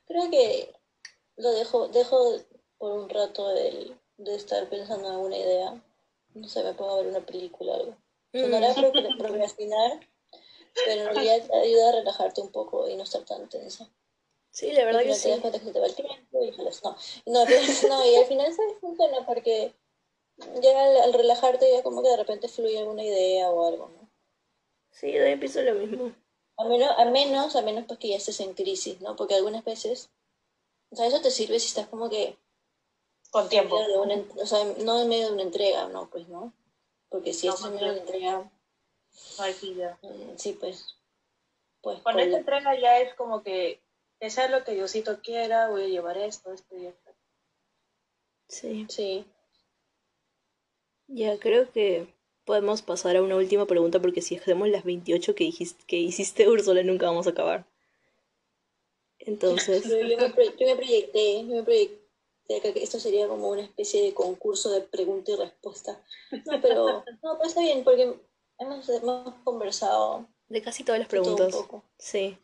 [0.07, 0.73] creo que
[1.37, 2.37] lo dejo, dejo
[2.79, 5.85] por un rato el- de estar pensando en alguna idea.
[6.35, 7.97] No sé, me pongo a ver una película o algo.
[8.35, 10.01] Sonará pro- procrastinar,
[10.85, 13.91] pero en realidad te ayuda a relajarte un poco y no estar tan tensa.
[14.53, 15.31] Sí, la verdad que te sí.
[15.31, 16.51] das cuenta que se te va el tiempo y.
[17.31, 17.45] No, no,
[17.89, 19.75] no, y al final se funciona porque
[20.61, 24.11] ya al, al relajarte ya como que de repente fluye alguna idea o algo, ¿no?
[24.91, 26.13] Sí, yo también pienso lo mismo.
[26.59, 29.17] A menos, a menos, a menos pues que ya estés en crisis, ¿no?
[29.17, 30.11] Porque algunas veces,
[30.91, 32.37] o sea, eso te sirve si estás como que
[33.31, 33.77] Con tiempo.
[34.03, 36.53] una, o sea, no en medio de una entrega, no, pues, ¿no?
[37.09, 38.51] Porque si No, estás en medio de una entrega,
[39.39, 39.99] Ay, sí, ya.
[40.03, 40.97] mm, sí, pues,
[41.81, 43.81] pues, Con esta entrega ya es como que,
[44.23, 47.11] que sea lo que Diosito quiera, voy a llevar esto, esto y esto.
[48.49, 48.87] Sí.
[48.89, 49.25] Sí.
[51.09, 52.07] Ya, creo que
[52.45, 56.49] podemos pasar a una última pregunta porque si hacemos las 28 que dijiste, que hiciste,
[56.49, 57.67] Úrsula, nunca vamos a acabar.
[59.19, 62.01] Entonces, Yo, yo me, pro- yo me proyecté, yo me proyecté
[62.47, 66.01] que esto sería como una especie de concurso de pregunta y respuesta.
[66.47, 68.15] No, pero, no, pero está bien, porque
[68.59, 71.57] hemos, hemos conversado de casi todas las todo un preguntas.
[71.61, 71.85] poco.
[71.99, 72.39] Sí.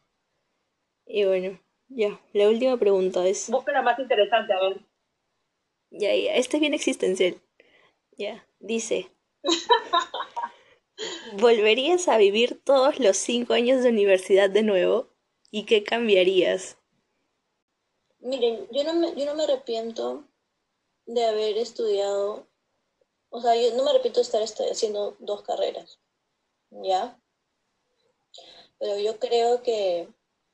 [1.07, 1.59] Y bueno,
[1.90, 4.81] ya, la última pregunta es, Busca la más interesante, a ver.
[5.90, 7.40] ya, ya, esta es bien existencial.
[8.19, 9.10] Ya, dice,
[11.40, 15.09] ¿volverías a vivir todos los cinco años de universidad de nuevo?
[15.51, 16.77] ¿Y qué cambiarías?
[18.20, 20.23] Miren, yo no me, yo no me arrepiento
[21.06, 22.47] de haber estudiado,
[23.31, 26.01] o sea, yo no me arrepiento de estar este- haciendo dos carreras,
[26.70, 27.20] ¿ya?
[28.78, 30.09] Pero yo creo que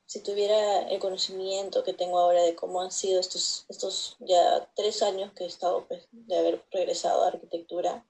[0.05, 5.01] si tuviera el conocimiento que tengo ahora de cómo han sido estos, estos ya tres
[5.01, 8.07] años que he estado, pues, de haber regresado a arquitectura,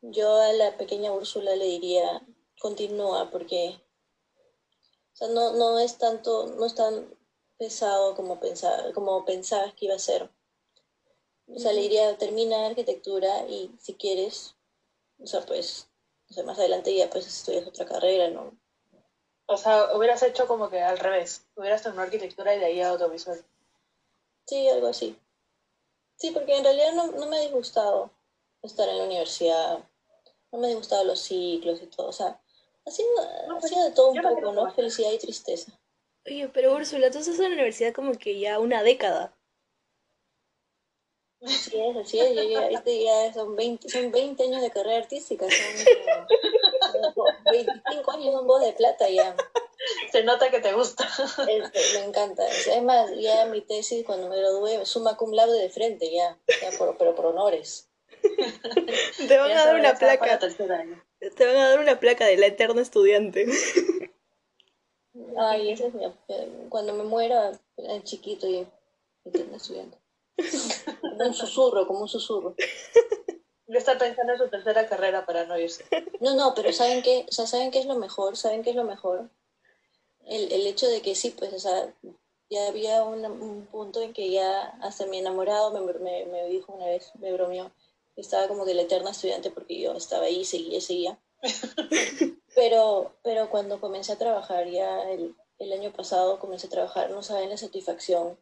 [0.00, 2.26] yo a la pequeña Úrsula le diría,
[2.58, 3.80] continúa, porque
[5.12, 7.16] o sea, no, no es tanto, no es tan
[7.58, 10.30] pesado como pensaba, como pensabas que iba a ser.
[11.46, 14.56] O sea, le diría, termina arquitectura y si quieres,
[15.18, 15.88] o sea, pues,
[16.30, 18.58] o sea, más adelante ya pues estudias otra carrera, ¿no?
[19.46, 21.44] O sea, hubieras hecho como que al revés.
[21.56, 23.44] Hubieras terminado arquitectura y de ahí a audiovisual.
[24.46, 25.16] Sí, algo así.
[26.16, 28.10] Sí, porque en realidad no, no me ha disgustado
[28.62, 29.80] estar en la universidad,
[30.52, 32.40] no me ha disgustado los ciclos y todo, o sea,
[32.84, 33.08] ha sido,
[33.48, 34.72] No, ha sido de todo un poco, ¿no?
[34.72, 35.72] Felicidad y tristeza.
[36.26, 39.34] Oye, pero Úrsula, tú estás en la universidad como que ya una década.
[41.44, 44.98] Así es, así es, yo ya, este ya son 20, son 20 años de carrera
[44.98, 45.84] artística, son
[46.92, 49.34] como- como 25 años son voz de plata ya.
[50.12, 51.08] Se nota que te gusta.
[51.48, 52.44] Este, me encanta.
[52.70, 56.38] Además, ya mi tesis, cuando me gradué, suma cum laude de frente, ya.
[56.60, 57.88] ya por, pero por honores.
[59.26, 60.38] Te van a dar una placa.
[61.36, 63.46] Te van a dar una placa de la eterna estudiante.
[65.36, 66.04] Ay, ese es mi.
[66.68, 68.66] Cuando me muera, el chiquito y
[69.24, 69.98] eterna estudiante.
[71.00, 72.54] Como un susurro, como un susurro.
[73.66, 75.84] Le está pensando en su tercera carrera para no irse.
[76.20, 77.26] No, no, pero ¿saben qué?
[77.28, 78.36] O sea, ¿saben qué es lo mejor?
[78.36, 79.30] ¿Saben qué es lo mejor?
[80.24, 81.92] El, el hecho de que sí, pues, o sea,
[82.52, 86.86] ya había un, punto en que ya hasta mi enamorado me, me, me, dijo una
[86.86, 87.72] vez, me bromeó,
[88.14, 91.18] estaba como que la eterna estudiante porque yo estaba ahí, seguía, seguía.
[92.54, 97.22] pero, pero cuando comencé a trabajar ya el, el año pasado, comencé a trabajar, no
[97.22, 98.38] saben la satisfacción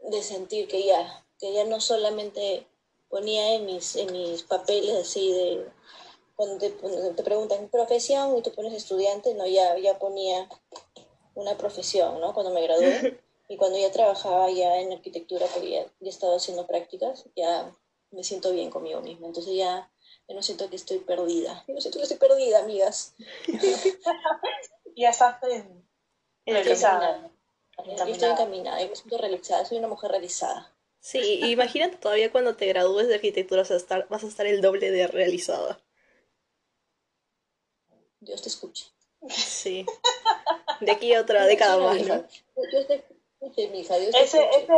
[0.00, 2.66] de sentir que ya, que ya no solamente
[3.08, 5.68] ponía en mis, en mis papeles así de,
[6.36, 10.48] cuando te, te preguntan profesión y tú pones estudiante, no, ya, ya ponía
[11.34, 12.32] una profesión, ¿no?
[12.34, 16.66] Cuando me gradué y cuando ya trabajaba ya en arquitectura, porque ya, ya estaba haciendo
[16.66, 17.72] prácticas, ya
[18.10, 19.26] me siento bien conmigo misma.
[19.26, 19.90] Entonces ya,
[20.28, 21.64] ya no siento que estoy perdida.
[21.68, 23.14] Yo no siento que estoy perdida, amigas.
[24.96, 25.84] ya estás en,
[26.46, 27.30] realizada.
[27.84, 30.73] Yo estoy encaminada, yo me siento realizada, soy una mujer realizada.
[31.04, 34.62] Sí, imagínate todavía cuando te gradúes de arquitectura vas a estar, vas a estar el
[34.62, 35.78] doble de realizada.
[38.20, 38.86] Dios te escuche.
[39.28, 39.84] Sí.
[40.80, 42.24] De aquí a otra década más, ¿no?
[42.70, 43.04] Dios te
[43.38, 43.98] escuche, mija.
[43.98, 44.72] Dios te ese, ese,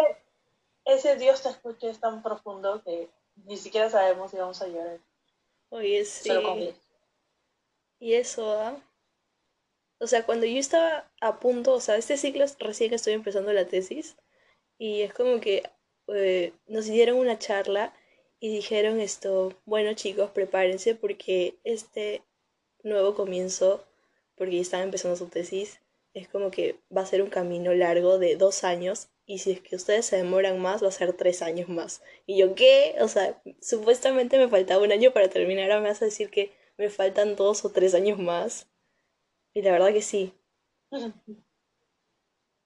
[0.84, 3.08] ese Dios te escuche es tan profundo que
[3.44, 4.98] ni siquiera sabemos si vamos a llorar.
[5.68, 6.30] Oye, sí.
[8.00, 8.76] Y eso, ¿ah?
[10.00, 13.12] O sea, cuando yo estaba a punto, o sea, este ciclo es recién que estoy
[13.12, 14.16] empezando la tesis,
[14.76, 15.62] y es como que
[16.08, 17.94] eh, nos dieron una charla
[18.40, 22.22] y dijeron esto, bueno chicos, prepárense porque este
[22.82, 23.84] nuevo comienzo,
[24.36, 25.80] porque ya están empezando su tesis,
[26.14, 29.60] es como que va a ser un camino largo de dos años y si es
[29.60, 32.02] que ustedes se demoran más, va a ser tres años más.
[32.26, 32.94] Y yo, ¿qué?
[33.00, 36.52] O sea, supuestamente me faltaba un año para terminar, ahora me vas a decir que
[36.78, 38.68] me faltan dos o tres años más.
[39.52, 40.32] Y la verdad que sí.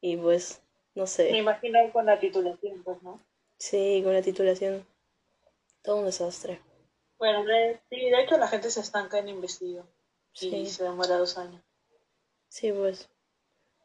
[0.02, 0.62] Y pues,
[0.94, 1.30] no sé.
[1.30, 3.20] Me imagino con la titulación, pues, ¿no?
[3.60, 4.86] Sí, con la titulación.
[5.82, 6.62] Todo un desastre.
[7.18, 9.86] Bueno, de, sí, de hecho la gente se estanca en investigación.
[10.32, 11.62] Y se demora dos años.
[12.48, 13.10] Sí, pues.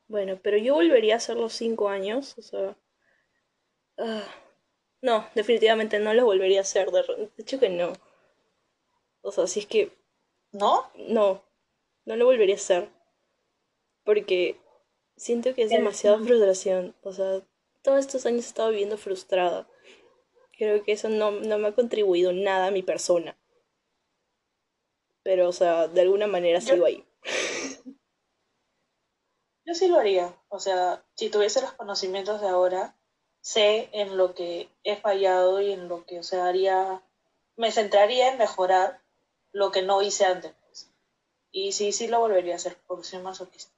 [0.07, 2.77] Bueno, pero yo volvería a hacer los cinco años, o sea...
[3.97, 4.23] Ah,
[5.01, 7.91] no, definitivamente no lo volvería a hacer, de, hecho que no.
[9.21, 9.91] O sea, si es que...
[10.53, 10.89] ¿No?
[10.95, 11.43] No,
[12.05, 12.87] no lo volvería a hacer.
[14.05, 14.57] Porque
[15.17, 16.95] siento que es demasiada frustración.
[17.01, 17.41] O sea,
[17.85, 19.69] todos estos años he estado viviendo frustrada.
[20.57, 23.37] Creo que eso no, no me ha contribuido nada a mi persona.
[25.23, 27.05] Pero, o sea, de alguna manera sigo ahí.
[29.65, 30.35] Yo sí lo haría.
[30.49, 32.97] O sea, si tuviese los conocimientos de ahora,
[33.41, 37.03] sé en lo que he fallado y en lo que, o sea, haría,
[37.55, 39.01] me centraría en mejorar
[39.51, 40.55] lo que no hice antes.
[41.51, 43.74] Y sí, sí lo volvería a hacer, porque soy masoquista.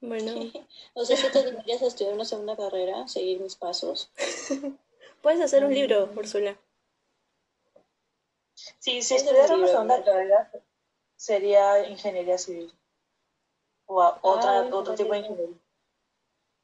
[0.00, 0.32] Bueno.
[0.94, 4.10] o sea, si te deberías estudiar una segunda carrera, seguir mis pasos.
[5.22, 6.18] Puedes hacer un libro, mm.
[6.18, 6.56] Úrsula.
[8.78, 10.50] Sí, si estudiara una segunda carrera,
[11.16, 12.72] sería ingeniería civil
[13.86, 15.56] o a otra, ah, otro tipo de ingeniería.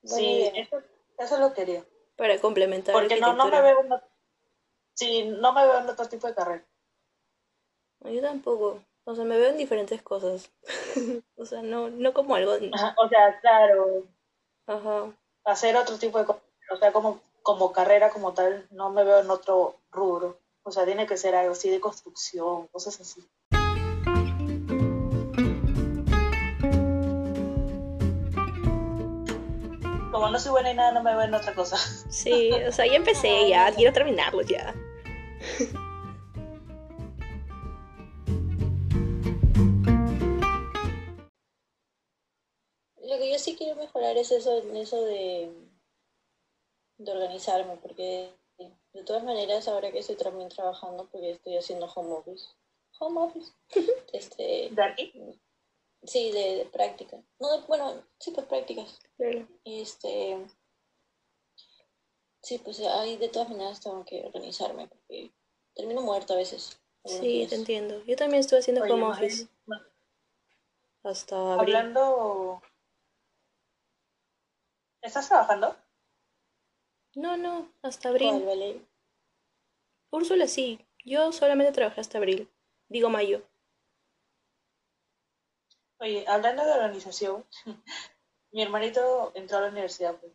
[0.04, 0.82] Sí, eso,
[1.18, 1.84] eso lo quería.
[2.16, 2.92] Para complementar.
[2.92, 3.92] Porque no, no me veo en,
[4.94, 6.64] sí, no me veo en otro tipo de carrera.
[8.00, 8.82] Yo tampoco.
[9.04, 10.50] O sea, me veo en diferentes cosas.
[11.36, 12.52] o sea, no, no como algo.
[12.52, 14.04] o sea, claro.
[14.66, 15.12] Ajá.
[15.44, 16.42] Hacer otro tipo de cosas.
[16.70, 20.38] O sea, como, como carrera como tal, no me veo en otro rubro.
[20.62, 23.28] O sea, tiene que ser algo así de construcción, cosas así.
[30.12, 31.76] como no soy buena y nada, no me veo en otra cosa.
[32.08, 34.72] Sí, o sea, ya empecé, ya, quiero terminarlo ya.
[43.12, 45.52] Lo que yo sí quiero mejorar es eso, eso de,
[46.96, 48.30] de organizarme, porque
[48.94, 52.46] de todas maneras, ahora que estoy también trabajando, porque estoy haciendo home office.
[53.00, 53.52] Home office.
[54.14, 55.12] Este, ¿De aquí?
[56.04, 57.22] Sí, de, práctica.
[57.38, 58.98] No, bueno, sí, pues prácticas.
[59.66, 60.38] Este,
[62.40, 65.32] sí, pues ahí de todas maneras tengo que organizarme porque
[65.74, 66.80] termino muerto a veces.
[67.04, 68.02] Sí, te entiendo.
[68.04, 69.48] Yo también estoy haciendo como office.
[71.02, 71.76] Hasta abril.
[71.76, 72.62] Hablando...
[75.02, 75.76] ¿Estás trabajando?
[77.16, 78.86] No, no, hasta abril.
[80.10, 80.78] Úrsula sí.
[81.04, 82.48] Yo solamente trabajé hasta abril.
[82.88, 83.42] Digo mayo.
[85.98, 87.44] Oye, hablando de organización,
[88.52, 90.32] mi hermanito entró a la universidad pues,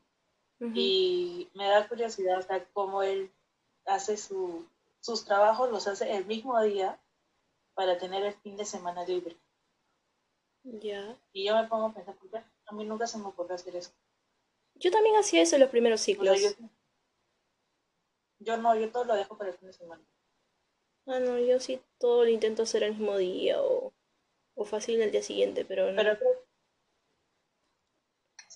[0.76, 3.32] y me da curiosidad sea, cómo él
[3.86, 4.68] hace su,
[5.00, 7.00] sus trabajos, los hace el mismo día
[7.74, 9.38] para tener el fin de semana libre.
[10.64, 11.18] Ya.
[11.32, 12.44] Y yo me pongo a pensar, ¿por qué?
[12.66, 13.92] A mí nunca se me ocurrió hacer eso.
[14.80, 16.42] Yo también hacía eso en los primeros O sea, ciclos.
[16.42, 16.50] yo,
[18.40, 20.04] yo no, yo todo lo dejo para el fin de semana.
[21.08, 23.94] Ah, no, yo sí todo lo intento hacer el mismo día o,
[24.56, 25.98] o fácil el día siguiente, pero no.
[25.98, 26.46] Pero creo,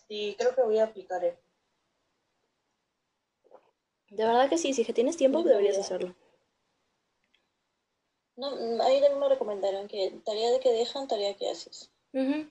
[0.07, 1.39] sí, creo que voy a aplicar eso.
[4.11, 6.15] De verdad que sí, si es que tienes tiempo deberías hacerlo.
[8.35, 8.51] No, a
[8.89, 11.89] mí también me recomendaron que tarea de que dejan, tarea que haces.
[12.13, 12.47] Ujú.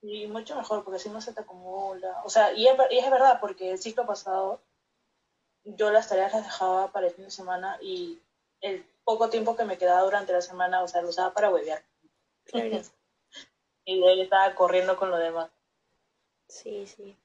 [0.00, 2.22] Y mucho mejor, porque así no se te acumula.
[2.24, 4.60] O sea, y es, y es verdad, porque el ciclo pasado
[5.64, 8.20] yo las tareas las dejaba para el fin de semana y
[8.60, 11.82] el poco tiempo que me quedaba durante la semana, o sea, lo usaba para huevear.
[12.44, 12.80] Claro.
[13.84, 15.50] Y ahí estaba corriendo con lo demás.
[16.46, 17.16] Sí, sí.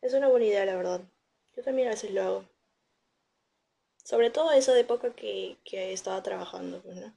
[0.00, 1.02] Es una buena idea, la verdad.
[1.54, 2.44] Yo también a veces lo hago.
[4.02, 7.12] Sobre todo esa época que, que estaba trabajando, pues, ¿no?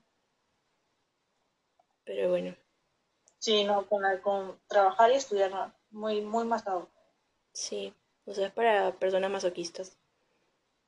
[2.03, 2.57] Pero bueno,
[3.47, 6.89] Sí, no, con, la- con trabajar y estudiar, no, muy, muy matado.
[7.51, 7.93] sí.
[8.25, 9.97] O sea, es para personas masoquistas.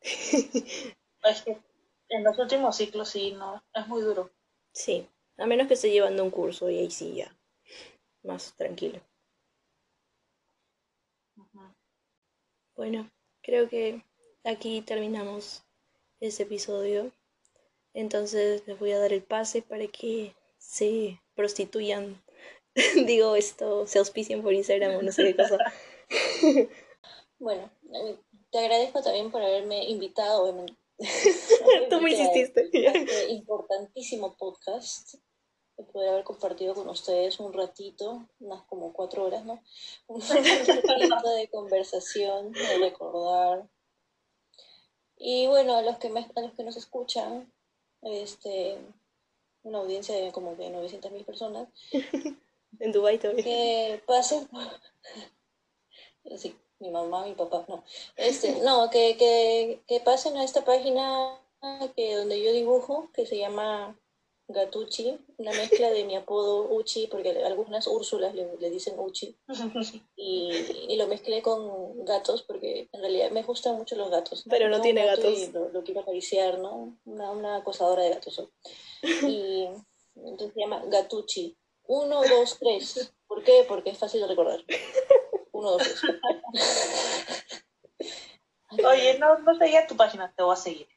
[1.23, 1.57] Es que
[2.09, 4.31] en los últimos ciclos sí, no, es muy duro.
[4.73, 5.07] Sí.
[5.37, 7.35] A menos que esté llevando un curso y ahí sí ya.
[8.23, 9.01] Más tranquilo.
[12.75, 13.11] Bueno,
[13.43, 14.03] creo que
[14.43, 15.61] aquí terminamos
[16.19, 17.11] este episodio.
[17.93, 22.21] Entonces les voy a dar el pase para que se prostituyan.
[23.05, 25.57] Digo esto, se auspicien por Instagram o no sé qué cosa.
[27.41, 28.17] Bueno, eh,
[28.51, 30.43] te agradezco también por haberme invitado.
[30.43, 30.75] obviamente,
[31.89, 32.69] Tú me insististe.
[32.85, 35.15] este importantísimo podcast.
[35.77, 39.63] De poder haber compartido con ustedes un ratito, unas como cuatro horas, ¿no?
[40.07, 43.69] Un ratito de conversación, de recordar.
[45.15, 47.49] Y bueno, a los que, me- a los que nos escuchan,
[48.01, 48.77] este,
[49.63, 51.69] una audiencia de como de 900 mil personas,
[52.79, 53.43] En Dubai también.
[53.43, 54.79] que pasen por-
[56.37, 57.83] sí, mi mamá, mi papá, no.
[58.15, 61.39] Este, no, que, que, que pasen a esta página
[61.95, 63.99] que donde yo dibujo, que se llama
[64.47, 69.35] Gatuchi, una mezcla de mi apodo Uchi, porque algunas Úrsulas le, le dicen Uchi,
[70.15, 70.51] y,
[70.87, 74.45] y lo mezclé con gatos, porque en realidad me gustan mucho los gatos.
[74.49, 75.53] Pero no tiene gato gatos.
[75.53, 76.97] Lo, lo quiero acariciar, ¿no?
[77.05, 78.35] Una, una acosadora de gatos.
[78.35, 78.47] soy.
[79.27, 79.67] Y
[80.15, 81.55] entonces se llama Gatuchi.
[81.91, 83.11] Uno, dos, tres.
[83.27, 83.65] ¿Por qué?
[83.67, 84.59] Porque es fácil de recordar.
[85.51, 86.05] Uno, dos, tres.
[88.85, 90.87] Oye, no, no seguía tu página, te voy a seguir.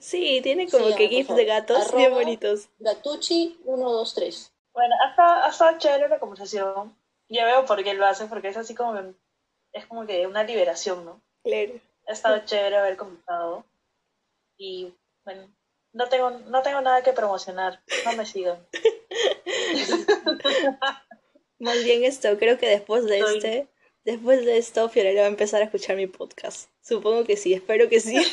[0.00, 2.68] Sí, tiene como Sí, que gifs de gatos bien Arroba- bonitos.
[2.78, 4.52] Gatuchi, uno, dos, tres.
[4.74, 6.96] Bueno, hasta, hasta chévere la conversación.
[7.28, 9.14] Ya veo por qué lo hacen, porque es así como que-
[9.72, 11.20] es como que una liberación, ¿no?
[11.42, 11.72] Claro.
[12.06, 13.64] Ha estado chévere haber conversado.
[14.58, 14.92] Y
[15.24, 15.48] bueno,
[15.98, 17.82] no tengo, no tengo nada que promocionar.
[18.04, 18.64] No me sigan.
[21.58, 23.68] Más bien esto, creo que después de Soy- este,
[24.04, 26.70] después de esto, Fiorella va a empezar a escuchar mi podcast.
[26.80, 28.16] Supongo que sí, espero que sí.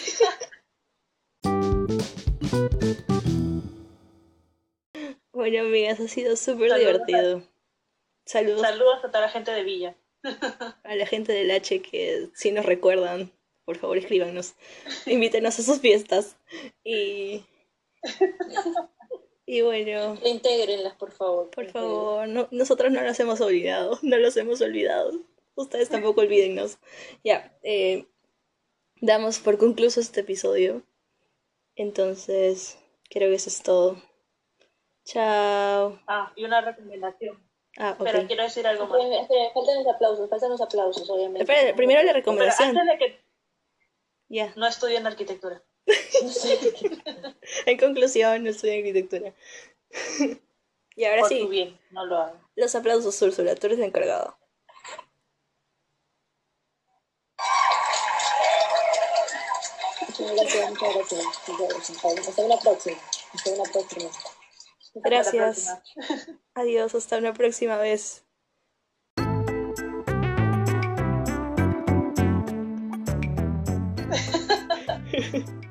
[5.31, 7.43] Bueno, amigas, ha sido súper divertido.
[8.25, 9.95] Saludos Saludos a toda la gente de Villa.
[10.83, 13.31] a la gente del H que si nos recuerdan,
[13.65, 14.55] por favor escríbanos.
[15.05, 16.37] Invítenos a sus fiestas.
[16.85, 17.43] Y,
[19.45, 21.49] y bueno, Reintégrenlas, por favor.
[21.51, 25.11] por favor, no, nosotros no los hemos olvidado, no los hemos olvidado.
[25.55, 26.77] Ustedes tampoco olvídennos.
[27.23, 28.05] Ya, eh,
[29.01, 30.83] damos por concluso este episodio.
[31.77, 32.77] Entonces,
[33.09, 34.01] creo que eso es todo.
[35.05, 35.99] Chao.
[36.07, 37.41] Ah, y una recomendación.
[37.77, 38.27] Ah, Pero ok.
[38.27, 39.01] quiero decir algo más.
[39.03, 41.41] Esperen, faltan los aplausos, faltan los aplausos, obviamente.
[41.51, 42.77] Espera, primero la Pero recomendación.
[42.77, 43.19] antes de que
[44.29, 44.53] Ya.
[44.55, 45.63] no estudien arquitectura.
[46.23, 46.57] No sé.
[47.65, 49.33] En conclusión, no estudio arquitectura.
[50.95, 52.41] y ahora Por tu sí, bien, no lo hagan.
[52.55, 54.37] los aplausos, Úrsula, tú eres la encargada.
[60.01, 62.27] Muchas gracias, muchas gracias.
[62.29, 62.97] Hasta una próxima.
[63.33, 64.09] Hasta una próxima.
[64.09, 65.65] Hasta la Gracias.
[65.95, 66.39] próxima.
[66.55, 68.24] Adiós, hasta una próxima vez.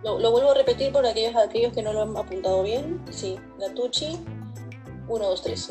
[0.02, 3.00] Lo, vuelvo a repetir por aquellos, aquellos que no lo han apuntado bien.
[3.10, 4.18] Sí, Gatuchi,
[5.08, 5.70] 1, 2, 3.